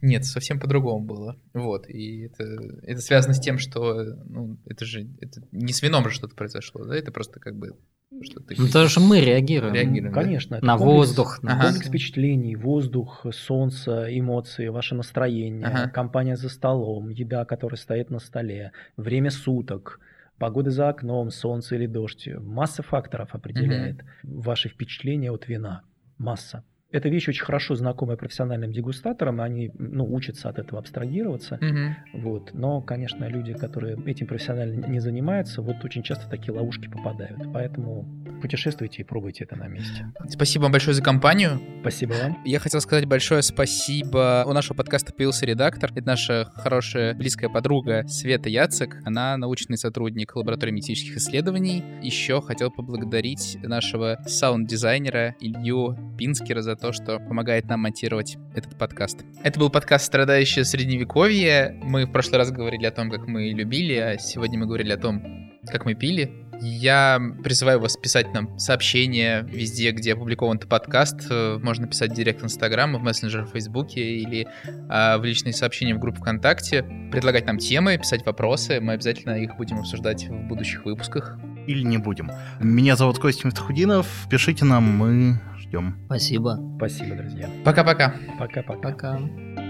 нет, 0.00 0.24
совсем 0.24 0.58
по-другому 0.58 1.04
было. 1.06 1.36
Вот, 1.54 1.88
и 1.88 2.22
это, 2.26 2.44
это 2.82 3.00
связано 3.00 3.34
с 3.34 3.40
тем, 3.40 3.58
что, 3.58 4.02
ну, 4.26 4.58
это 4.66 4.84
же, 4.84 5.06
это 5.20 5.42
не 5.52 5.72
с 5.72 5.82
вином 5.82 6.04
же 6.04 6.10
что-то 6.10 6.34
произошло, 6.34 6.84
да, 6.84 6.96
это 6.96 7.12
просто 7.12 7.38
как 7.40 7.56
бы, 7.56 7.74
что 8.22 8.40
ты... 8.40 8.54
Ну, 8.58 8.66
потому 8.66 8.88
что 8.88 9.00
мы 9.00 9.20
реагируем. 9.20 9.74
Реагируем. 9.74 10.12
да? 10.14 10.22
Конечно. 10.22 10.54
это 10.56 10.64
На 10.66 10.76
комплекс- 10.78 10.96
воздух, 10.96 11.42
на 11.42 11.52
Ага. 11.52 11.62
Комплекс 11.64 11.88
впечатлений, 11.88 12.56
воздух, 12.56 13.26
солнце, 13.32 14.06
эмоции, 14.18 14.68
ваше 14.68 14.94
настроение, 14.94 15.66
Ага. 15.66 15.90
компания 15.90 16.36
за 16.36 16.48
столом, 16.48 17.10
еда, 17.10 17.44
которая 17.44 17.76
стоит 17.78 18.10
на 18.10 18.18
столе, 18.18 18.72
время 18.96 19.30
суток, 19.30 20.00
погода 20.38 20.70
за 20.70 20.88
окном, 20.88 21.30
солнце 21.30 21.74
или 21.76 21.86
дождь. 21.86 22.28
Масса 22.40 22.82
факторов 22.82 23.34
определяет 23.34 24.00
ваши 24.22 24.68
впечатления 24.68 25.30
от 25.30 25.46
вина. 25.48 25.82
Масса. 26.16 26.64
Эта 26.90 27.10
вещь 27.10 27.28
очень 27.28 27.44
хорошо 27.44 27.74
знакомая 27.74 28.16
профессиональным 28.16 28.72
дегустаторам, 28.72 29.42
они 29.42 29.70
ну, 29.78 30.10
учатся 30.10 30.48
от 30.48 30.58
этого 30.58 30.78
абстрагироваться. 30.78 31.58
Мгм. 31.60 31.96
Вот. 32.14 32.54
Но, 32.54 32.80
конечно, 32.80 33.26
люди, 33.26 33.52
которые 33.52 33.98
этим 34.06 34.26
профессионально 34.26 34.86
не 34.86 34.98
занимаются, 34.98 35.60
вот 35.60 35.84
очень 35.84 36.02
часто 36.02 36.26
в 36.26 36.30
такие 36.30 36.54
ловушки 36.54 36.88
попадают. 36.88 37.52
Поэтому 37.52 38.08
путешествуйте 38.40 39.02
и 39.02 39.04
пробуйте 39.04 39.44
это 39.44 39.56
на 39.56 39.68
месте. 39.68 40.10
Спасибо 40.28 40.62
вам 40.62 40.72
большое 40.72 40.94
за 40.94 41.02
компанию. 41.02 41.60
Спасибо 41.82 42.14
вам. 42.14 42.38
Я 42.46 42.58
хотел 42.58 42.80
сказать 42.80 43.04
большое 43.04 43.42
спасибо. 43.42 44.44
У 44.46 44.52
нашего 44.54 44.74
подкаста 44.74 45.12
появился 45.12 45.44
редактор. 45.44 45.90
Это 45.94 46.06
наша 46.06 46.50
хорошая 46.54 47.14
близкая 47.14 47.50
подруга 47.50 48.06
Света 48.08 48.48
Яцек. 48.48 48.96
Она 49.04 49.36
научный 49.36 49.76
сотрудник 49.76 50.34
лаборатории 50.34 50.72
методических 50.72 51.18
исследований. 51.18 51.84
Еще 52.02 52.40
хотел 52.40 52.70
поблагодарить 52.70 53.58
нашего 53.62 54.18
саунд-дизайнера 54.26 55.34
Илью 55.40 55.96
Пинскера 56.16 56.62
за 56.62 56.77
то, 56.78 56.92
что 56.92 57.18
помогает 57.18 57.66
нам 57.66 57.80
монтировать 57.80 58.36
этот 58.54 58.78
подкаст. 58.78 59.24
Это 59.42 59.58
был 59.58 59.70
подкаст 59.70 60.06
«Страдающее 60.06 60.64
средневековье». 60.64 61.78
Мы 61.82 62.06
в 62.06 62.12
прошлый 62.12 62.38
раз 62.38 62.50
говорили 62.50 62.86
о 62.86 62.92
том, 62.92 63.10
как 63.10 63.26
мы 63.26 63.50
любили, 63.50 63.94
а 63.94 64.18
сегодня 64.18 64.58
мы 64.58 64.66
говорили 64.66 64.92
о 64.92 64.96
том, 64.96 65.50
как 65.66 65.84
мы 65.84 65.94
пили. 65.94 66.48
Я 66.60 67.20
призываю 67.44 67.78
вас 67.78 67.96
писать 67.96 68.32
нам 68.34 68.58
сообщения 68.58 69.46
везде, 69.48 69.92
где 69.92 70.14
опубликован 70.14 70.56
этот 70.56 70.68
подкаст. 70.68 71.26
Э, 71.30 71.58
Можно 71.62 71.86
писать 71.86 72.10
в 72.10 72.14
директ 72.14 72.42
в 72.42 72.98
мессенджер 73.00 73.44
в 73.44 73.50
Фейсбуке 73.50 74.00
или 74.00 74.48
а, 74.88 75.18
в 75.18 75.24
личные 75.24 75.52
сообщения 75.52 75.94
в 75.94 76.00
группу 76.00 76.20
ВКонтакте. 76.20 76.82
Предлагать 77.12 77.46
нам 77.46 77.58
темы, 77.58 77.96
писать 77.96 78.26
вопросы. 78.26 78.80
Мы 78.80 78.94
обязательно 78.94 79.40
их 79.40 79.56
будем 79.56 79.78
обсуждать 79.78 80.26
в 80.26 80.48
будущих 80.48 80.84
выпусках. 80.84 81.38
Или 81.68 81.82
не 81.82 81.98
будем. 81.98 82.30
Меня 82.60 82.96
зовут 82.96 83.18
Костя 83.18 83.46
Мифтахудинов. 83.46 84.26
Пишите 84.28 84.64
нам, 84.64 84.84
мы 84.84 85.40
ждем. 85.68 85.96
Спасибо. 86.06 86.58
Спасибо, 86.76 87.16
друзья. 87.16 87.48
Пока-пока. 87.64 88.14
Пока-пока. 88.38 88.90
Пока. 88.90 89.67